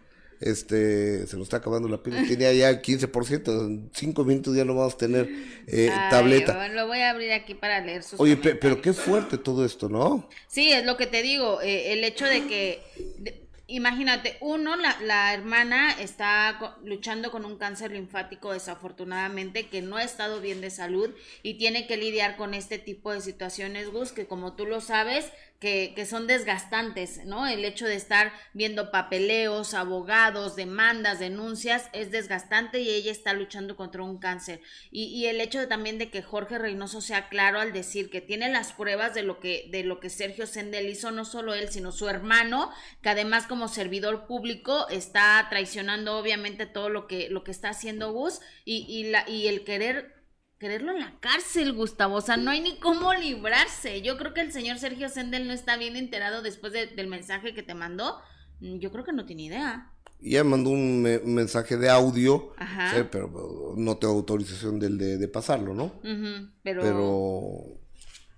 Este, 0.43 1.27
se 1.27 1.37
nos 1.37 1.45
está 1.47 1.59
acabando 1.59 1.89
la 1.89 2.03
pila. 2.03 2.23
Tenía 2.27 2.53
ya 2.53 2.69
el 2.71 2.83
15%. 2.83 3.67
En 3.67 3.91
cinco 3.95 4.25
minutos 4.25 4.57
ya 4.57 4.65
no 4.65 4.75
vamos 4.75 4.95
a 4.95 4.99
tener 4.99 5.29
eh, 5.67 5.89
Ay, 5.93 6.11
tableta. 6.11 6.55
bueno, 6.57 6.75
lo 6.75 6.87
voy 6.87 6.99
a 7.01 7.11
abrir 7.11 7.33
aquí 7.33 7.55
para 7.55 7.81
leer 7.81 8.03
sus 8.03 8.19
Oye, 8.21 8.37
pe- 8.37 8.55
pero 8.55 8.81
qué 8.81 8.93
fuerte 8.93 9.39
todo 9.39 9.65
esto, 9.65 9.89
¿no? 9.89 10.29
Sí, 10.49 10.73
es 10.73 10.85
lo 10.85 10.97
que 10.97 11.07
te 11.07 11.23
digo, 11.23 11.61
eh, 11.63 11.93
el 11.93 12.05
hecho 12.05 12.27
de 12.27 12.47
que, 12.47 12.83
de- 13.19 13.41
imagínate, 13.69 14.37
uno, 14.41 14.77
la, 14.77 14.99
la 15.03 15.33
hermana 15.33 15.93
está 15.93 16.57
co- 16.59 16.75
luchando 16.85 17.31
con 17.31 17.45
un 17.45 17.57
cáncer 17.57 17.93
linfático 17.93 18.53
desafortunadamente, 18.53 19.69
que 19.69 19.81
no 19.83 19.97
ha 19.97 20.05
estado 20.05 20.41
bien 20.41 20.61
de 20.61 20.71
salud 20.71 21.11
y 21.43 21.55
tiene 21.55 21.87
que 21.87 21.97
lidiar 21.97 22.37
con 22.37 22.53
este 22.55 22.79
tipo 22.79 23.13
de 23.13 23.21
situaciones, 23.21 23.91
Gus, 23.91 24.13
que 24.13 24.27
como 24.27 24.55
tú 24.55 24.67
lo 24.67 24.81
sabes, 24.81 25.31
que, 25.63 26.07
son 26.07 26.27
desgastantes, 26.27 27.25
¿no? 27.25 27.47
El 27.47 27.65
hecho 27.65 27.87
de 27.87 27.95
estar 27.95 28.33
viendo 28.53 28.91
papeleos, 28.91 29.75
abogados, 29.75 30.57
demandas, 30.57 31.21
denuncias, 31.21 31.89
es 31.93 32.11
desgastante 32.11 32.81
y 32.81 32.91
ella 32.91 33.13
está 33.13 33.33
luchando 33.33 33.77
contra 33.77 34.03
un 34.03 34.19
cáncer. 34.19 34.61
Y, 34.91 35.05
y 35.05 35.27
el 35.27 35.41
hecho 35.41 35.61
de, 35.61 35.69
también 35.69 35.99
de 35.99 36.11
que 36.11 36.21
Jorge 36.21 36.59
Reynoso 36.59 37.01
sea 37.01 37.29
claro 37.29 37.61
al 37.61 37.73
decir 37.73 38.11
que 38.11 38.21
tiene 38.21 38.49
las 38.49 38.73
pruebas 38.73 39.15
de 39.15 39.23
lo 39.23 39.39
que, 39.39 39.69
de 39.71 39.85
lo 39.85 40.01
que 40.01 40.11
Sergio 40.11 40.49
Sendel 40.49 40.89
hizo, 40.89 41.13
no 41.13 41.25
solo 41.25 41.55
él, 41.55 41.69
sino 41.71 41.93
su 41.93 42.09
hermano, 42.09 42.73
que 43.01 43.11
además 43.11 43.47
como 43.47 43.69
servidor 43.69 44.27
público 44.27 44.89
está 44.89 45.47
traicionando 45.49 46.19
obviamente 46.19 46.67
todo 46.67 46.89
lo 46.89 47.07
que, 47.07 47.29
lo 47.29 47.45
que 47.45 47.53
está 47.53 47.69
haciendo 47.69 48.13
Gus 48.13 48.41
y, 48.65 48.85
y, 48.89 49.11
la, 49.11 49.29
y 49.31 49.47
el 49.47 49.63
querer 49.63 50.22
quererlo 50.63 50.93
en 50.93 51.01
la 51.01 51.19
cárcel, 51.19 51.73
Gustavo. 51.73 52.15
O 52.15 52.21
sea, 52.21 52.37
no 52.37 52.53
hay 52.53 52.61
ni 52.61 52.79
cómo 52.79 53.13
librarse. 53.15 54.01
Yo 54.01 54.17
creo 54.17 54.33
que 54.33 54.41
el 54.43 54.53
señor 54.53 54.79
Sergio 54.79 55.09
Sendel 55.09 55.49
no 55.49 55.53
está 55.53 55.77
bien 55.77 55.97
enterado 55.97 56.41
después 56.41 56.73
de- 56.73 56.87
del 56.87 57.09
mensaje 57.09 57.53
que 57.53 57.65
te 57.65 57.75
mandó. 57.75 58.19
Mm, 58.61 58.79
Yo 58.79 58.93
creo 58.93 59.05
que 59.05 59.13
no 59.13 59.27
tiene 59.27 59.43
idea. 59.43 59.91
Y 60.21 60.31
ella 60.37 60.45
mandó 60.45 60.71
un 60.71 61.03
me- 61.03 61.19
mensaje 61.19 61.77
de 61.77 61.91
audio, 61.91 62.53
Ajá. 62.57 62.95
sí, 62.95 63.03
pero 63.11 63.75
no 63.77 63.97
tengo 63.97 64.15
autorización 64.15 64.79
del 64.79 64.97
de, 64.99 65.19
de 65.19 65.27
pasarlo, 65.29 65.75
¿no? 65.75 65.87
Ujú, 65.87 66.49
pero, 66.63 66.81
Pero 66.83 67.81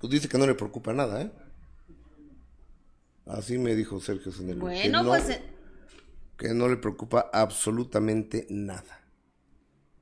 pues 0.00 0.10
dice 0.10 0.26
que 0.26 0.38
no 0.38 0.46
le 0.46 0.54
preocupa 0.54 0.94
nada, 0.94 1.20
¿eh? 1.20 1.30
Así 3.26 3.58
me 3.58 3.74
dijo 3.74 4.00
Sergio 4.00 4.32
Sendel. 4.32 4.56
que 4.56 4.62
bueno, 4.62 5.02
no- 5.02 5.08
pues 5.10 5.28
eh, 5.28 5.42
que 6.38 6.54
no 6.54 6.68
le 6.68 6.76
preocupa 6.78 7.28
absolutamente 7.32 8.46
nada. 8.48 9.02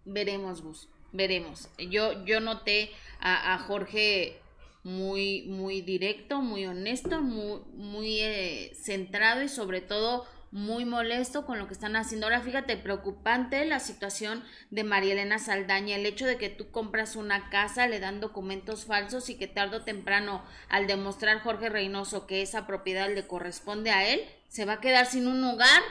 veremos, 0.04 0.62
Gus. 0.62 0.88
Veremos. 1.12 1.68
Yo, 1.78 2.24
yo 2.24 2.40
noté 2.40 2.90
a, 3.20 3.54
a 3.54 3.58
Jorge 3.58 4.40
muy, 4.84 5.42
muy 5.42 5.80
directo, 5.82 6.40
muy 6.40 6.66
honesto, 6.66 7.20
muy, 7.20 7.60
muy 7.74 8.20
eh, 8.20 8.72
centrado 8.74 9.42
y 9.42 9.48
sobre 9.48 9.80
todo 9.80 10.26
muy 10.50 10.84
molesto 10.84 11.46
con 11.46 11.58
lo 11.58 11.66
que 11.66 11.72
están 11.72 11.96
haciendo. 11.96 12.26
Ahora 12.26 12.42
fíjate, 12.42 12.76
preocupante 12.76 13.64
la 13.64 13.80
situación 13.80 14.44
de 14.70 14.84
María 14.84 15.14
Elena 15.14 15.38
Saldaña, 15.38 15.96
el 15.96 16.04
hecho 16.04 16.26
de 16.26 16.36
que 16.36 16.50
tú 16.50 16.70
compras 16.70 17.16
una 17.16 17.48
casa, 17.48 17.86
le 17.86 18.00
dan 18.00 18.20
documentos 18.20 18.84
falsos 18.84 19.30
y 19.30 19.36
que 19.36 19.48
tarde 19.48 19.78
o 19.78 19.82
temprano, 19.82 20.44
al 20.68 20.86
demostrar 20.86 21.40
Jorge 21.40 21.70
Reynoso 21.70 22.26
que 22.26 22.42
esa 22.42 22.66
propiedad 22.66 23.08
le 23.12 23.26
corresponde 23.26 23.90
a 23.90 24.06
él, 24.06 24.20
se 24.48 24.66
va 24.66 24.74
a 24.74 24.80
quedar 24.80 25.06
sin 25.06 25.26
un 25.26 25.42
hogar. 25.42 25.82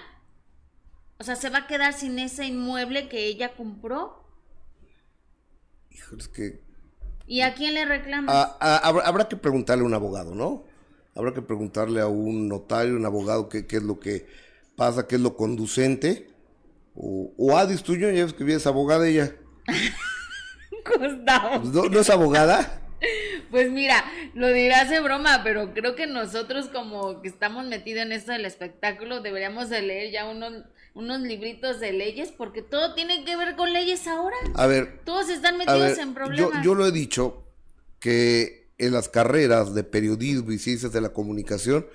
O 1.17 1.23
sea, 1.23 1.36
se 1.36 1.49
va 1.49 1.60
a 1.60 1.67
quedar 1.67 1.93
sin 1.93 2.19
ese 2.19 2.45
inmueble 2.45 3.10
que 3.10 3.25
ella 3.25 3.53
compró. 3.55 4.20
Híjole, 5.91 6.21
es 6.21 6.27
que 6.27 6.60
¿Y 7.27 7.41
a 7.41 7.54
quién 7.54 7.73
le 7.73 7.86
reclamas? 7.86 8.36
ah, 8.36 8.58
ah, 8.60 8.77
habrá, 8.84 9.04
habrá 9.06 9.27
que 9.30 9.38
preguntarle 9.38 9.84
a 9.84 9.88
un 9.88 9.93
abogado, 9.93 10.36
¿no? 10.36 10.65
Habrá 11.15 11.34
que 11.34 11.41
preguntarle 11.41 12.01
a 12.01 12.08
un 12.08 12.47
notario, 12.47 12.95
un 12.95 13.06
abogado, 13.06 13.49
qué, 13.49 13.67
qué 13.67 13.77
es 13.77 13.84
lo 13.84 13.99
que 13.99 14.27
pasa, 14.75 15.08
qué 15.08 15.15
es 15.15 15.21
lo 15.21 15.36
conducente. 15.36 16.30
O, 16.95 17.34
o 17.38 17.58
Adis, 17.58 17.84
tuyo, 17.84 18.10
ya 18.12 18.25
ves 18.25 18.34
que 18.34 18.51
es 18.54 18.67
abogada 18.67 19.08
ella. 19.08 19.36
Gustavo. 20.99 21.62
Pues, 21.62 21.73
¿No, 21.73 21.84
no 21.86 21.99
es 21.99 22.10
abogada? 22.10 22.82
Pues 23.49 23.71
mira, 23.71 24.06
lo 24.34 24.47
dirás 24.49 24.89
de 24.89 24.99
broma, 24.99 25.41
pero 25.43 25.73
creo 25.73 25.95
que 25.95 26.08
nosotros 26.08 26.67
como 26.69 27.21
que 27.21 27.27
estamos 27.27 27.65
metidos 27.65 28.04
en 28.04 28.12
esto 28.12 28.32
del 28.32 28.45
espectáculo 28.45 29.21
deberíamos 29.21 29.69
de 29.69 29.82
leer 29.82 30.12
ya 30.12 30.25
unos, 30.30 30.63
unos 30.93 31.21
libritos 31.21 31.80
de 31.80 31.93
leyes 31.93 32.32
porque 32.32 32.62
todo 32.62 32.93
tiene 32.93 33.23
que 33.23 33.38
ver 33.38 33.56
con 33.56 33.71
leyes 33.71 34.08
ahora. 34.08 34.36
A 34.56 34.67
ver. 34.67 34.99
Todos 35.06 35.30
están 35.30 35.58
metidos 35.58 35.97
en 35.97 36.13
problemas. 36.13 36.54
Yo, 36.54 36.62
yo 36.63 36.75
lo 36.75 36.86
he 36.86 36.91
dicho 36.91 37.43
que 37.99 38.69
en 38.77 38.91
las 38.91 39.10
carreras 39.10 39.73
de 39.73 39.84
periodismo 39.84 40.51
y 40.51 40.58
ciencias 40.58 40.91
de 40.91 41.01
la 41.01 41.10
comunicación 41.10 41.86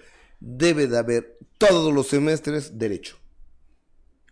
debe 0.41 0.87
de 0.87 0.99
haber 0.99 1.39
todos 1.59 1.93
los 1.93 2.09
semestres 2.09 2.79
derecho. 2.79 3.19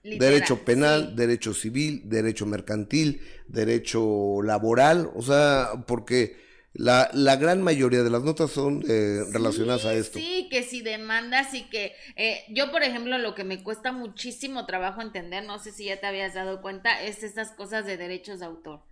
derecho 0.02 0.64
penal, 0.64 1.16
derecho 1.16 1.54
civil, 1.54 2.02
derecho 2.04 2.46
mercantil, 2.46 3.22
derecho 3.48 4.42
laboral, 4.42 5.10
o 5.14 5.22
sea, 5.22 5.84
porque 5.86 6.43
la, 6.74 7.08
la 7.12 7.36
gran 7.36 7.62
mayoría 7.62 8.02
de 8.02 8.10
las 8.10 8.22
notas 8.22 8.50
son 8.50 8.84
eh, 8.88 9.20
relacionadas 9.32 9.84
a 9.84 9.94
esto. 9.94 10.18
Sí, 10.18 10.48
que 10.50 10.64
si 10.64 10.82
demandas 10.82 11.54
y 11.54 11.62
que 11.70 11.94
eh, 12.16 12.44
yo, 12.50 12.72
por 12.72 12.82
ejemplo, 12.82 13.16
lo 13.18 13.36
que 13.36 13.44
me 13.44 13.62
cuesta 13.62 13.92
muchísimo 13.92 14.66
trabajo 14.66 15.00
entender, 15.00 15.44
no 15.44 15.60
sé 15.60 15.70
si 15.70 15.84
ya 15.84 16.00
te 16.00 16.06
habías 16.06 16.34
dado 16.34 16.60
cuenta, 16.62 17.00
es 17.02 17.22
estas 17.22 17.52
cosas 17.52 17.86
de 17.86 17.96
derechos 17.96 18.40
de 18.40 18.46
autor. 18.46 18.82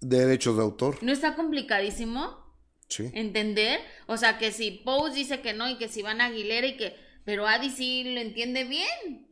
Derechos 0.00 0.56
de 0.56 0.62
autor. 0.62 0.98
¿No 1.02 1.12
está 1.12 1.34
complicadísimo? 1.34 2.40
Sí. 2.88 3.10
Entender, 3.12 3.80
o 4.06 4.16
sea, 4.16 4.38
que 4.38 4.52
si 4.52 4.70
Pose 4.70 5.16
dice 5.16 5.40
que 5.40 5.54
no 5.54 5.68
y 5.68 5.78
que 5.78 5.88
si 5.88 6.02
Van 6.02 6.20
Aguilera 6.20 6.66
y 6.66 6.76
que, 6.76 6.94
pero 7.24 7.46
Adi 7.46 7.70
sí 7.70 8.04
lo 8.04 8.20
entiende 8.20 8.64
bien. 8.64 9.28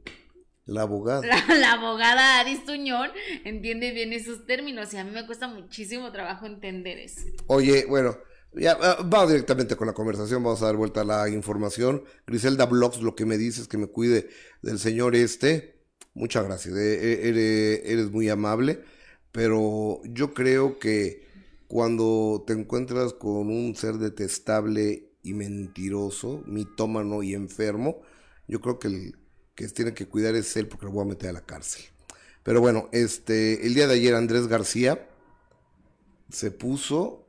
La 0.71 0.83
abogada. 0.83 1.21
La, 1.49 1.73
abogada 1.73 2.39
Aris 2.39 2.65
Tuñón 2.65 3.11
entiende 3.45 3.91
bien 3.91 4.13
esos 4.13 4.47
términos 4.47 4.95
y 4.95 4.99
a 4.99 5.05
mí 5.05 5.11
me 5.11 5.27
cuesta 5.27 5.49
muchísimo 5.49 6.13
trabajo 6.13 6.47
entender 6.47 6.99
eso. 6.99 7.23
Oye, 7.49 7.87
bueno, 7.89 8.17
ya 8.53 8.79
ah, 8.81 8.99
vamos 9.05 9.31
directamente 9.31 9.75
con 9.75 9.89
la 9.89 9.95
conversación, 9.95 10.45
vamos 10.45 10.63
a 10.63 10.67
dar 10.67 10.77
vuelta 10.77 11.01
a 11.01 11.05
la 11.05 11.29
información. 11.29 12.05
Griselda 12.25 12.67
Blogs, 12.67 13.03
lo 13.03 13.17
que 13.17 13.27
me 13.27 13.37
dices 13.37 13.67
que 13.67 13.79
me 13.79 13.89
cuide 13.89 14.29
del 14.63 14.79
señor 14.79 15.17
este. 15.17 15.83
Muchas 16.15 16.45
gracias, 16.45 16.77
eh, 16.77 17.29
eh, 17.29 17.83
eres, 17.87 18.11
muy 18.13 18.29
amable, 18.29 18.81
pero 19.33 20.01
yo 20.05 20.35
creo 20.35 20.79
que 20.79 21.27
cuando 21.67 22.45
te 22.47 22.53
encuentras 22.53 23.13
con 23.13 23.49
un 23.49 23.75
ser 23.75 23.95
detestable 23.95 25.11
y 25.23 25.35
mentiroso, 25.35 26.45
mitómano 26.47 27.25
y 27.25 27.35
enfermo, 27.35 28.03
yo 28.49 28.61
creo 28.61 28.79
que 28.79 28.89
el, 28.89 29.20
que 29.61 29.69
tiene 29.69 29.93
que 29.93 30.07
cuidar 30.07 30.35
es 30.37 30.57
él 30.57 30.67
porque 30.69 30.87
lo 30.87 30.93
voy 30.93 31.05
a 31.05 31.09
meter 31.09 31.29
a 31.29 31.35
la 31.35 31.43
cárcel. 31.43 31.83
Pero 32.43 32.63
bueno, 32.63 32.89
este, 32.93 33.67
el 33.67 33.75
día 33.75 33.87
de 33.87 33.95
ayer 33.95 34.15
Andrés 34.15 34.47
García 34.47 35.07
se 36.31 36.51
puso 36.51 37.27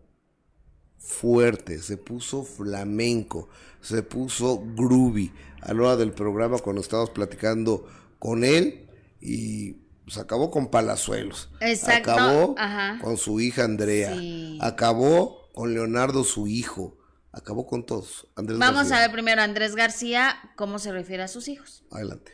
fuerte, 0.98 1.80
se 1.80 1.98
puso 1.98 2.46
flamenco, 2.46 3.50
se 3.82 4.02
puso 4.02 4.64
groovy 4.76 5.34
a 5.60 5.74
la 5.74 5.82
hora 5.82 5.98
del 5.98 6.14
programa 6.14 6.60
cuando 6.60 6.82
estábamos 6.82 7.10
platicando 7.10 7.86
con 8.18 8.46
él 8.46 8.88
y 9.20 9.82
se 10.08 10.22
acabó 10.22 10.52
con 10.52 10.70
Palazuelos. 10.70 11.50
Exacto. 11.60 12.12
Acabó 12.12 12.56
con 13.02 13.18
su 13.18 13.42
hija 13.42 13.66
Andrea. 13.66 14.16
Acabó 14.62 15.50
con 15.54 15.74
Leonardo, 15.74 16.24
su 16.24 16.48
hijo. 16.48 16.98
Acabó 17.34 17.66
con 17.66 17.86
todos. 17.86 18.28
Vamos 18.36 18.92
a 18.92 19.00
ver 19.00 19.12
primero 19.12 19.42
Andrés 19.42 19.76
García, 19.76 20.36
cómo 20.56 20.80
se 20.80 20.92
refiere 20.92 21.24
a 21.24 21.28
sus 21.30 21.48
hijos. 21.48 21.84
Adelante. 21.90 22.34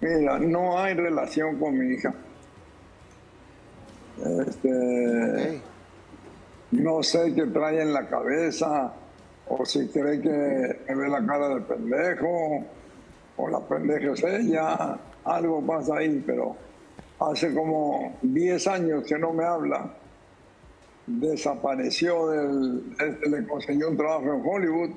Mira, 0.00 0.38
no 0.40 0.78
hay 0.78 0.94
relación 0.94 1.60
con 1.60 1.78
mi 1.78 1.94
hija. 1.94 2.12
Este, 4.46 5.60
No 6.72 7.02
sé 7.02 7.32
qué 7.34 7.46
trae 7.46 7.82
en 7.82 7.92
la 7.92 8.08
cabeza, 8.08 8.92
o 9.48 9.64
si 9.64 9.86
cree 9.88 10.20
que 10.20 10.28
me 10.88 10.94
ve 10.94 11.08
la 11.08 11.24
cara 11.24 11.48
de 11.50 11.60
pendejo, 11.60 12.64
o 13.36 13.48
la 13.48 13.60
pendeja 13.60 14.12
es 14.12 14.24
ella, 14.24 14.98
algo 15.24 15.64
pasa 15.64 15.98
ahí, 15.98 16.22
pero 16.26 16.56
hace 17.20 17.54
como 17.54 18.18
10 18.22 18.66
años 18.66 19.04
que 19.04 19.18
no 19.18 19.32
me 19.32 19.44
habla 19.44 19.94
desapareció 21.06 22.28
del, 22.28 22.82
este, 22.98 23.28
le 23.28 23.46
consiguió 23.46 23.88
un 23.90 23.96
trabajo 23.96 24.34
en 24.34 24.42
Hollywood, 24.44 24.90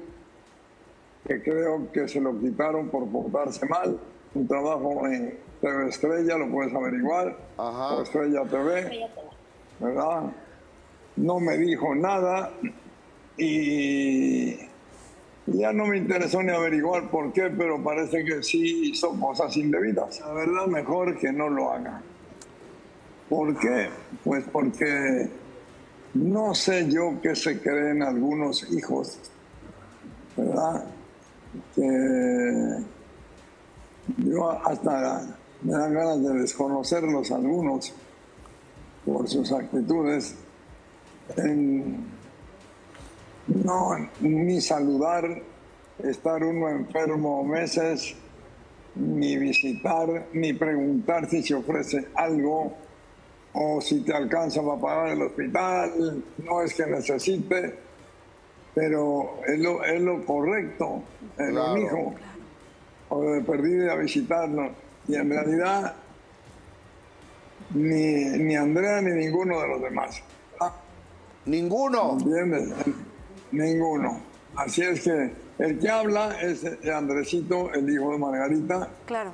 que 1.28 1.42
creo 1.42 1.92
que 1.92 2.08
se 2.08 2.22
lo 2.22 2.40
quitaron 2.40 2.90
por 2.90 3.08
portarse 3.10 3.66
mal, 3.66 4.00
un 4.36 4.48
trabajo 4.48 5.08
en 5.08 5.38
TV 5.62 5.90
Estrella, 5.90 6.38
lo 6.38 6.52
puedes 6.52 6.74
averiguar, 6.74 7.36
o 7.58 8.02
Estrella 8.02 8.44
TV, 8.44 9.10
¿verdad? 9.80 10.32
No 11.16 11.40
me 11.40 11.58
dijo 11.58 11.96
nada 11.96 12.52
y 13.38 14.58
ya 15.48 15.72
no 15.74 15.86
me 15.86 15.98
interesó 15.98 16.42
ni 16.44 16.52
averiguar 16.52 17.10
por 17.10 17.32
qué, 17.32 17.50
pero 17.58 17.84
parece 17.84 18.24
que 18.24 18.44
sí 18.44 18.90
hizo 18.90 19.18
cosas 19.20 19.56
indebidas. 19.58 20.20
La 20.20 20.34
verdad, 20.34 20.68
mejor 20.68 21.18
que 21.18 21.32
no 21.32 21.50
lo 21.50 21.72
haga. 21.72 22.02
¿Por 23.30 23.58
qué? 23.58 23.90
Pues 24.24 24.44
porque 24.52 25.30
no 26.16 26.56
sé 26.56 26.90
yo 26.90 27.20
qué 27.22 27.36
se 27.36 27.60
creen 27.60 28.02
algunos 28.02 28.72
hijos, 28.72 29.20
¿verdad? 30.38 30.86
Que 31.76 32.78
yo 34.18 34.50
hasta 34.50 35.28
me 35.62 35.74
dan 35.74 35.94
ganas 35.94 36.24
de 36.24 36.34
desconocerlos 36.40 37.32
algunos 37.32 37.94
por 39.06 39.28
sus 39.28 39.52
actitudes. 39.52 40.36
no, 43.48 44.10
ni 44.22 44.62
saludar, 44.62 45.42
estar 46.00 46.44
uno 46.44 46.70
enfermo 46.70 47.44
meses, 47.44 48.16
ni 48.96 49.36
visitar, 49.38 50.28
ni 50.32 50.54
preguntar 50.54 51.30
si 51.30 51.44
se 51.44 51.56
ofrece 51.56 52.08
algo 52.16 52.85
o 53.58 53.80
si 53.80 54.02
te 54.02 54.14
alcanza 54.14 54.62
para 54.62 54.80
pagar 54.80 55.08
el 55.10 55.22
hospital, 55.22 56.24
no 56.44 56.62
es 56.62 56.74
que 56.74 56.86
necesite, 56.86 57.76
pero 58.74 59.40
es 59.48 59.60
lo, 59.60 59.84
es 59.84 60.02
lo 60.02 60.26
correcto, 60.26 61.04
es 61.38 61.54
lo 61.54 61.74
mismo, 61.76 62.16
o 63.10 63.22
de 63.22 63.42
perdido 63.42 63.92
a 63.92 63.96
visitarnos. 63.96 64.72
Y 65.08 65.16
en 65.16 65.30
realidad, 65.30 65.96
ni, 67.74 68.26
ni 68.40 68.56
Andrea 68.56 69.02
ni 69.02 69.12
ninguno 69.12 69.62
de 69.62 69.68
los 69.70 69.82
demás. 69.82 70.22
¿Ninguno? 71.46 72.18
¿Entiendes? 72.20 72.74
Ninguno. 73.52 74.20
Así 74.56 74.82
es 74.82 75.02
que 75.02 75.32
el 75.60 75.80
que 75.80 75.90
habla 75.90 76.42
es 76.42 76.66
Andresito, 76.88 77.72
el 77.74 77.90
hijo 77.90 78.12
de 78.12 78.18
Margarita. 78.18 78.90
Claro. 79.06 79.32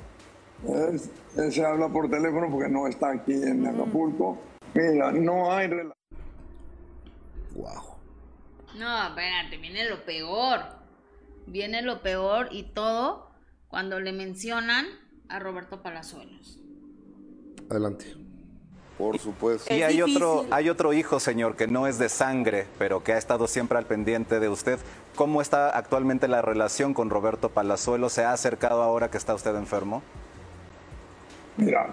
Él, 1.36 1.52
se 1.52 1.64
habla 1.64 1.88
por 1.88 2.10
teléfono 2.10 2.48
porque 2.50 2.68
no 2.68 2.86
está 2.86 3.10
aquí 3.10 3.32
en 3.32 3.66
Acapulco. 3.66 4.38
Mira, 4.74 5.12
no 5.12 5.52
hay 5.52 5.68
relación. 5.68 5.94
Wow. 7.54 7.96
No, 8.76 9.08
espérate, 9.08 9.56
viene 9.58 9.88
lo 9.88 10.04
peor. 10.04 10.60
Viene 11.46 11.82
lo 11.82 12.02
peor 12.02 12.48
y 12.50 12.64
todo 12.64 13.30
cuando 13.68 14.00
le 14.00 14.12
mencionan 14.12 14.86
a 15.28 15.38
Roberto 15.38 15.82
Palazuelos. 15.82 16.58
Adelante. 17.70 18.14
Por 18.98 19.18
supuesto. 19.18 19.74
Y 19.74 19.82
hay 19.82 20.02
otro, 20.02 20.46
hay 20.50 20.68
otro 20.68 20.92
hijo, 20.92 21.18
señor, 21.18 21.56
que 21.56 21.66
no 21.66 21.86
es 21.86 21.98
de 21.98 22.08
sangre, 22.08 22.66
pero 22.78 23.02
que 23.02 23.14
ha 23.14 23.18
estado 23.18 23.48
siempre 23.48 23.78
al 23.78 23.86
pendiente 23.86 24.38
de 24.38 24.48
usted. 24.48 24.78
¿Cómo 25.16 25.42
está 25.42 25.76
actualmente 25.76 26.28
la 26.28 26.42
relación 26.42 26.94
con 26.94 27.10
Roberto 27.10 27.48
Palazuelos? 27.48 28.12
¿Se 28.12 28.24
ha 28.24 28.32
acercado 28.32 28.82
ahora 28.82 29.10
que 29.10 29.16
está 29.16 29.34
usted 29.34 29.56
enfermo? 29.56 30.02
Mira, 31.56 31.86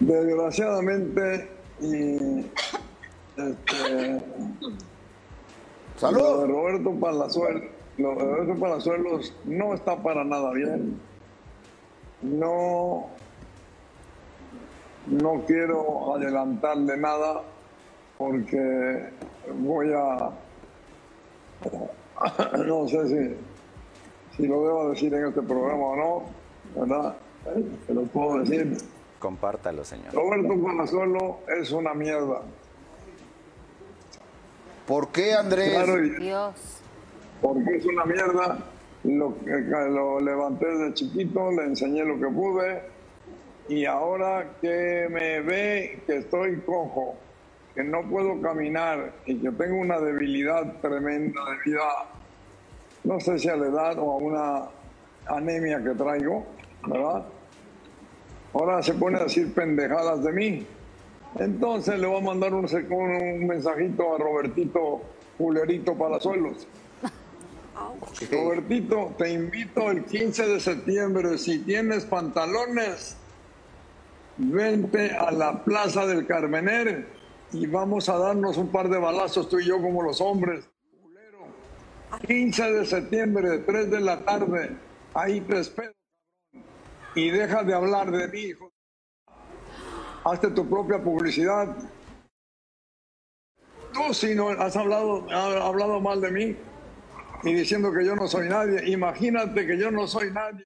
desgraciadamente 0.00 1.48
y 1.80 2.46
este, 3.36 4.22
¡Salud! 5.96 6.18
Lo 6.20 6.38
de 6.38 6.46
Roberto 6.46 6.90
Palazuelos, 7.00 7.62
lo 7.98 8.14
de 8.14 8.24
Roberto 8.24 8.60
Palazuelos 8.60 9.34
no 9.44 9.74
está 9.74 9.96
para 10.02 10.24
nada 10.24 10.52
bien. 10.52 11.00
No, 12.22 13.06
no 15.06 15.42
quiero 15.46 16.14
adelantarle 16.14 16.96
nada 16.96 17.42
porque 18.18 19.10
voy 19.58 19.92
a, 19.92 20.30
no 22.66 22.88
sé 22.88 23.08
si, 23.08 24.36
si 24.36 24.46
lo 24.46 24.64
debo 24.64 24.90
decir 24.90 25.12
en 25.14 25.26
este 25.26 25.42
programa 25.42 25.84
o 25.84 25.96
no, 25.96 26.22
¿verdad? 26.80 27.16
Te 27.86 27.94
lo 27.94 28.02
puedo 28.04 28.40
decir. 28.40 28.76
Compártalo, 29.18 29.84
señor. 29.84 30.14
Roberto 30.14 30.62
Palazuelo 30.62 31.38
es 31.60 31.70
una 31.72 31.94
mierda. 31.94 32.42
¿Por 34.86 35.08
qué, 35.08 35.34
Andrés? 35.34 36.18
Dios. 36.18 36.54
Porque 37.40 37.76
es 37.76 37.86
una 37.86 38.04
mierda. 38.04 38.58
Lo, 39.04 39.34
lo 39.90 40.20
levanté 40.20 40.66
de 40.66 40.94
chiquito, 40.94 41.50
le 41.50 41.64
enseñé 41.64 42.04
lo 42.04 42.18
que 42.18 42.26
pude 42.26 42.82
y 43.68 43.84
ahora 43.84 44.56
que 44.60 45.08
me 45.10 45.40
ve 45.40 46.02
que 46.06 46.18
estoy 46.18 46.60
cojo, 46.60 47.16
que 47.74 47.82
no 47.84 48.02
puedo 48.02 48.40
caminar 48.40 49.12
y 49.24 49.36
que 49.36 49.50
tengo 49.52 49.76
una 49.78 49.98
debilidad 49.98 50.80
tremenda 50.80 51.40
debido 51.50 51.82
a, 51.82 52.06
no 53.04 53.20
sé 53.20 53.38
si 53.38 53.48
a 53.48 53.56
la 53.56 53.66
edad 53.66 53.98
o 53.98 54.12
a 54.12 54.16
una 54.16 54.64
anemia 55.26 55.82
que 55.82 55.90
traigo, 55.90 56.44
¿verdad? 56.86 57.24
Ahora 58.54 58.82
se 58.82 58.94
pone 58.94 59.18
a 59.18 59.24
decir 59.24 59.52
pendejadas 59.54 60.22
de 60.22 60.32
mí. 60.32 60.66
Entonces 61.38 61.98
le 61.98 62.06
voy 62.06 62.18
a 62.18 62.24
mandar 62.24 62.52
un, 62.52 62.66
un 62.66 63.46
mensajito 63.46 64.14
a 64.14 64.18
Robertito 64.18 65.02
Julerito 65.38 65.94
Palazuelos. 65.96 66.66
Robertito, 68.30 69.14
te 69.16 69.32
invito 69.32 69.90
el 69.90 70.04
15 70.04 70.46
de 70.46 70.60
septiembre, 70.60 71.38
si 71.38 71.60
tienes 71.60 72.04
pantalones, 72.04 73.16
vente 74.36 75.10
a 75.12 75.30
la 75.30 75.64
Plaza 75.64 76.06
del 76.06 76.26
Carmener 76.26 77.06
y 77.52 77.66
vamos 77.66 78.08
a 78.08 78.18
darnos 78.18 78.56
un 78.56 78.68
par 78.68 78.88
de 78.88 78.98
balazos 78.98 79.48
tú 79.48 79.58
y 79.58 79.66
yo 79.66 79.80
como 79.80 80.02
los 80.02 80.20
hombres. 80.20 80.68
15 82.26 82.72
de 82.72 82.86
septiembre, 82.86 83.58
3 83.58 83.90
de 83.90 84.00
la 84.00 84.20
tarde, 84.20 84.76
ahí 85.14 85.40
te 85.40 85.60
espero. 85.60 85.92
Y 87.14 87.30
deja 87.30 87.62
de 87.62 87.74
hablar 87.74 88.10
de 88.10 88.28
mí, 88.28 88.38
hijo. 88.40 88.72
Hazte 90.24 90.50
tu 90.50 90.68
propia 90.68 91.02
publicidad. 91.02 91.76
Tú 93.92 94.14
si 94.14 94.34
no 94.34 94.48
has 94.48 94.76
hablado, 94.76 95.26
has 95.30 95.56
hablado 95.56 96.00
mal 96.00 96.20
de 96.20 96.30
mí 96.30 96.56
y 97.42 97.52
diciendo 97.52 97.92
que 97.92 98.04
yo 98.04 98.14
no 98.16 98.28
soy 98.28 98.48
nadie. 98.48 98.88
Imagínate 98.88 99.66
que 99.66 99.76
yo 99.76 99.90
no 99.90 100.06
soy 100.06 100.30
nadie. 100.30 100.64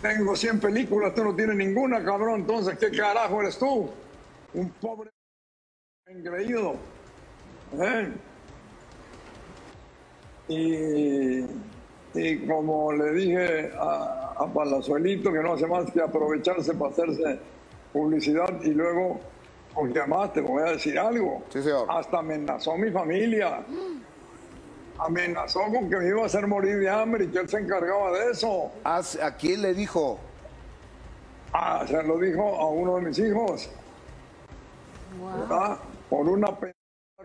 Tengo 0.00 0.34
100 0.34 0.60
películas, 0.60 1.14
tú 1.14 1.24
no 1.24 1.34
tienes 1.36 1.56
ninguna, 1.56 2.02
cabrón. 2.02 2.40
Entonces, 2.40 2.78
¿qué 2.78 2.90
carajo 2.90 3.42
eres 3.42 3.58
tú? 3.58 3.90
Un 4.54 4.70
pobre 4.70 5.10
engreído. 6.06 6.76
¿Eh? 7.78 8.12
Y, 10.48 11.40
y, 12.14 12.46
como 12.46 12.92
le 12.92 13.12
dije 13.12 13.70
a, 13.78 14.34
a 14.36 14.46
Palazuelito, 14.46 15.32
que 15.32 15.40
no 15.40 15.54
hace 15.54 15.66
más 15.66 15.90
que 15.90 16.00
aprovecharse 16.00 16.74
para 16.74 16.90
hacerse 16.90 17.38
publicidad 17.92 18.60
y 18.62 18.70
luego, 18.70 19.20
porque 19.74 19.98
además 19.98 20.32
te 20.32 20.40
voy 20.40 20.62
a 20.62 20.72
decir 20.72 20.98
algo, 20.98 21.42
hasta 21.88 22.18
amenazó 22.18 22.76
mi 22.76 22.90
familia 22.90 23.64
amenazó 25.00 25.60
con 25.60 25.88
que 25.88 25.96
me 25.96 26.08
iba 26.08 26.22
a 26.22 26.26
hacer 26.26 26.46
morir 26.46 26.78
de 26.78 26.88
hambre 26.88 27.24
y 27.24 27.28
que 27.28 27.38
él 27.38 27.48
se 27.48 27.58
encargaba 27.58 28.12
de 28.12 28.30
eso. 28.32 28.70
¿A, 28.84 29.02
quién 29.38 29.62
le 29.62 29.74
dijo? 29.74 30.18
Ah, 31.52 31.84
se 31.86 32.02
lo 32.02 32.18
dijo 32.18 32.42
a 32.42 32.68
uno 32.68 32.96
de 32.96 33.02
mis 33.02 33.18
hijos. 33.18 33.70
Por 36.08 36.28
una 36.28 36.56
pena 36.56 36.74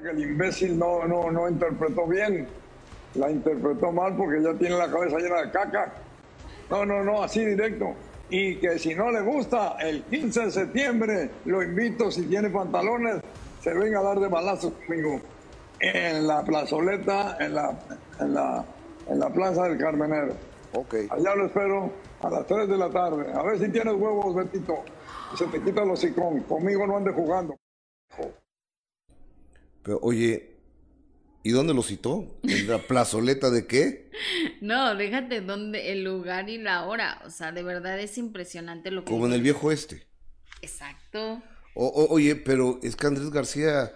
que 0.01 0.09
el 0.09 0.19
imbécil 0.19 0.77
no, 0.77 1.05
no, 1.05 1.31
no 1.31 1.49
interpretó 1.49 2.05
bien. 2.07 2.47
La 3.15 3.31
interpretó 3.31 3.91
mal 3.91 4.15
porque 4.15 4.41
ya 4.41 4.53
tiene 4.53 4.77
la 4.77 4.89
cabeza 4.89 5.17
llena 5.17 5.41
de 5.41 5.51
caca. 5.51 5.93
No, 6.69 6.85
no, 6.85 7.03
no, 7.03 7.23
así 7.23 7.45
directo. 7.45 7.93
Y 8.29 8.55
que 8.55 8.79
si 8.79 8.95
no 8.95 9.11
le 9.11 9.21
gusta, 9.21 9.77
el 9.79 10.03
15 10.03 10.45
de 10.45 10.51
septiembre 10.51 11.29
lo 11.45 11.61
invito, 11.61 12.09
si 12.09 12.23
tiene 12.23 12.49
pantalones, 12.49 13.21
se 13.61 13.73
venga 13.73 13.99
a 13.99 14.03
dar 14.03 14.19
de 14.19 14.27
balazos 14.27 14.73
conmigo 14.73 15.21
en 15.79 16.27
la 16.27 16.43
plazoleta, 16.43 17.37
en 17.39 17.55
la, 17.55 17.77
en 18.19 18.33
la, 18.33 18.65
en 19.07 19.19
la 19.19 19.29
plaza 19.29 19.63
del 19.63 19.77
Carmenero. 19.77 20.33
Ok. 20.73 20.95
Allá 21.09 21.35
lo 21.35 21.45
espero 21.45 21.91
a 22.21 22.29
las 22.29 22.47
3 22.47 22.67
de 22.67 22.77
la 22.77 22.89
tarde. 22.89 23.31
A 23.33 23.43
ver 23.43 23.59
si 23.59 23.69
tienes 23.69 23.93
huevos, 23.93 24.35
Betito. 24.35 24.83
Se 25.37 25.45
te 25.47 25.61
quita 25.61 25.85
los 25.85 25.99
hocicón. 25.99 26.41
Conmigo 26.41 26.87
no 26.87 26.97
ande 26.97 27.11
jugando. 27.11 27.55
Pero, 29.83 29.99
oye, 30.01 30.54
¿y 31.45 31.51
dónde 31.51 31.75
lo 31.75 31.83
citó? 31.83 32.39
¿En 32.41 32.67
la 32.67 32.79
plazoleta 32.79 33.51
de 33.51 33.67
qué? 33.67 34.09
No, 34.61 34.95
déjate 34.95 35.41
dónde, 35.41 35.91
el 35.91 36.03
lugar 36.03 36.49
y 36.49 36.57
la 36.57 36.85
hora. 36.85 37.21
O 37.25 37.29
sea, 37.29 37.51
de 37.51 37.61
verdad 37.61 37.99
es 37.99 38.17
impresionante 38.17 38.89
lo 38.89 39.03
que. 39.03 39.11
Como 39.11 39.27
en 39.27 39.33
el 39.33 39.41
viejo 39.41 39.71
este. 39.71 40.07
Exacto. 40.61 41.43
oye, 41.75 42.35
pero 42.35 42.79
es 42.81 42.95
que 42.95 43.05
Andrés 43.05 43.29
García 43.29 43.91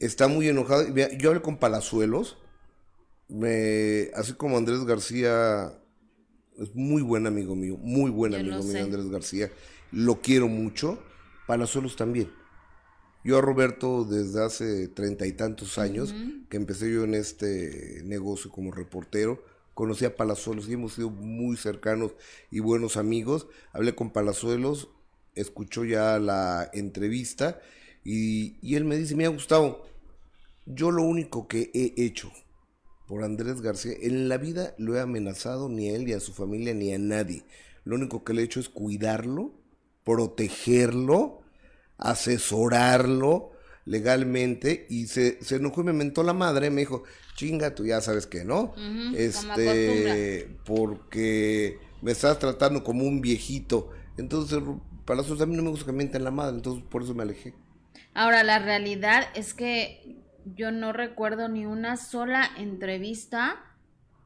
está 0.00 0.26
muy 0.26 0.48
enojado. 0.48 0.84
Yo 1.18 1.28
hablé 1.28 1.42
con 1.42 1.58
Palazuelos, 1.58 2.38
me, 3.28 4.10
así 4.14 4.32
como 4.32 4.56
Andrés 4.56 4.84
García 4.84 5.72
es 6.58 6.74
muy 6.74 7.02
buen 7.02 7.26
amigo 7.26 7.54
mío, 7.54 7.76
muy 7.76 8.10
buen 8.10 8.34
amigo 8.34 8.62
mío 8.62 8.82
Andrés 8.82 9.08
García, 9.10 9.52
lo 9.92 10.20
quiero 10.22 10.48
mucho, 10.48 11.00
Palazuelos 11.46 11.94
también. 11.94 12.32
Yo 13.24 13.38
a 13.38 13.40
Roberto 13.40 14.04
desde 14.04 14.44
hace 14.44 14.88
treinta 14.88 15.26
y 15.26 15.32
tantos 15.32 15.78
años 15.78 16.14
que 16.50 16.58
empecé 16.58 16.92
yo 16.92 17.04
en 17.04 17.14
este 17.14 18.02
negocio 18.04 18.50
como 18.50 18.70
reportero, 18.70 19.42
conocí 19.72 20.04
a 20.04 20.14
Palazuelos 20.14 20.68
y 20.68 20.74
hemos 20.74 20.92
sido 20.92 21.08
muy 21.08 21.56
cercanos 21.56 22.12
y 22.50 22.60
buenos 22.60 22.98
amigos. 22.98 23.46
Hablé 23.72 23.94
con 23.94 24.12
Palazuelos, 24.12 24.90
escuchó 25.34 25.86
ya 25.86 26.18
la 26.18 26.68
entrevista 26.74 27.60
y, 28.04 28.58
y 28.60 28.74
él 28.74 28.84
me 28.84 28.98
dice, 28.98 29.16
me 29.16 29.24
ha 29.24 29.30
gustado, 29.30 29.86
yo 30.66 30.90
lo 30.90 31.02
único 31.02 31.48
que 31.48 31.70
he 31.72 31.94
hecho 32.04 32.30
por 33.06 33.24
Andrés 33.24 33.62
García, 33.62 33.94
en 34.02 34.28
la 34.28 34.36
vida 34.36 34.74
lo 34.76 34.96
he 34.96 35.00
amenazado 35.00 35.70
ni 35.70 35.88
a 35.88 35.96
él, 35.96 36.04
ni 36.04 36.12
a 36.12 36.20
su 36.20 36.34
familia, 36.34 36.74
ni 36.74 36.92
a 36.92 36.98
nadie. 36.98 37.44
Lo 37.84 37.96
único 37.96 38.22
que 38.22 38.34
le 38.34 38.42
he 38.42 38.44
hecho 38.44 38.60
es 38.60 38.68
cuidarlo, 38.68 39.52
protegerlo, 40.04 41.43
asesorarlo 41.98 43.52
legalmente 43.84 44.86
y 44.88 45.06
se, 45.06 45.42
se 45.42 45.56
enojó 45.56 45.82
y 45.82 45.84
me 45.84 45.92
mentó 45.92 46.22
la 46.22 46.32
madre, 46.32 46.70
me 46.70 46.82
dijo, 46.82 47.04
chinga, 47.34 47.74
tú 47.74 47.84
ya 47.84 48.00
sabes 48.00 48.26
que 48.26 48.44
no, 48.44 48.74
este, 49.14 50.48
porque 50.64 51.78
me 52.02 52.12
estás 52.12 52.38
tratando 52.38 52.82
como 52.82 53.04
un 53.04 53.20
viejito. 53.20 53.90
Entonces, 54.16 54.60
para 55.04 55.20
eso 55.20 55.42
a 55.42 55.46
mí 55.46 55.56
no 55.56 55.62
me 55.62 55.70
gusta 55.70 55.86
que 55.86 55.92
me 55.92 56.06
la 56.06 56.30
madre, 56.30 56.56
entonces 56.56 56.84
por 56.88 57.02
eso 57.02 57.14
me 57.14 57.22
alejé. 57.22 57.54
Ahora, 58.14 58.44
la 58.44 58.58
realidad 58.58 59.24
es 59.34 59.54
que 59.54 60.22
yo 60.44 60.70
no 60.70 60.92
recuerdo 60.92 61.48
ni 61.48 61.66
una 61.66 61.96
sola 61.96 62.48
entrevista, 62.56 63.60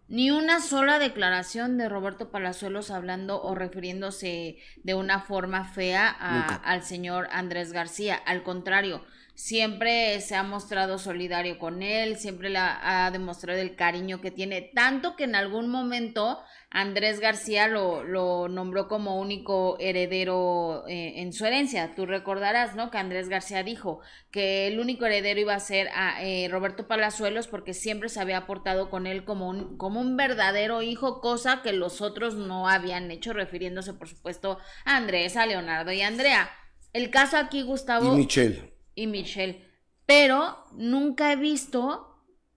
ni 0.08 0.30
una 0.30 0.60
sola 0.60 0.98
declaración 0.98 1.76
de 1.76 1.88
Roberto 1.88 2.30
Palazuelos 2.30 2.90
hablando 2.90 3.42
o 3.42 3.54
refiriéndose 3.54 4.56
de 4.82 4.94
una 4.94 5.20
forma 5.20 5.64
fea 5.64 6.08
al 6.08 6.82
señor 6.82 7.28
Andrés 7.30 7.72
García. 7.72 8.16
Al 8.16 8.42
contrario, 8.42 9.04
siempre 9.38 10.20
se 10.20 10.34
ha 10.34 10.42
mostrado 10.42 10.98
solidario 10.98 11.60
con 11.60 11.80
él, 11.80 12.16
siempre 12.16 12.50
le 12.50 12.58
ha 12.58 13.08
demostrado 13.12 13.60
el 13.60 13.76
cariño 13.76 14.20
que 14.20 14.32
tiene, 14.32 14.62
tanto 14.62 15.14
que 15.14 15.22
en 15.22 15.36
algún 15.36 15.68
momento 15.68 16.40
Andrés 16.70 17.20
García 17.20 17.68
lo, 17.68 18.02
lo 18.02 18.48
nombró 18.48 18.88
como 18.88 19.20
único 19.20 19.76
heredero 19.78 20.84
eh, 20.88 21.20
en 21.20 21.32
su 21.32 21.46
herencia. 21.46 21.94
Tú 21.94 22.04
recordarás, 22.04 22.74
¿no? 22.74 22.90
Que 22.90 22.98
Andrés 22.98 23.28
García 23.28 23.62
dijo 23.62 24.00
que 24.32 24.66
el 24.66 24.80
único 24.80 25.06
heredero 25.06 25.38
iba 25.38 25.54
a 25.54 25.60
ser 25.60 25.86
a 25.94 26.20
eh, 26.24 26.48
Roberto 26.50 26.88
Palazuelos 26.88 27.46
porque 27.46 27.74
siempre 27.74 28.08
se 28.08 28.20
había 28.20 28.44
portado 28.44 28.90
con 28.90 29.06
él 29.06 29.24
como 29.24 29.48
un, 29.48 29.78
como 29.78 30.00
un 30.00 30.16
verdadero 30.16 30.82
hijo, 30.82 31.20
cosa 31.20 31.62
que 31.62 31.72
los 31.72 32.00
otros 32.00 32.34
no 32.34 32.68
habían 32.68 33.08
hecho, 33.12 33.32
refiriéndose, 33.32 33.94
por 33.94 34.08
supuesto, 34.08 34.58
a 34.84 34.96
Andrés, 34.96 35.36
a 35.36 35.46
Leonardo 35.46 35.92
y 35.92 36.02
a 36.02 36.08
Andrea. 36.08 36.50
El 36.92 37.10
caso 37.10 37.36
aquí, 37.36 37.62
Gustavo. 37.62 38.14
Y 38.14 38.16
Michelle. 38.16 38.77
Y 38.98 39.06
Michelle. 39.06 39.64
Pero 40.06 40.64
nunca 40.72 41.32
he 41.32 41.36
visto 41.36 42.08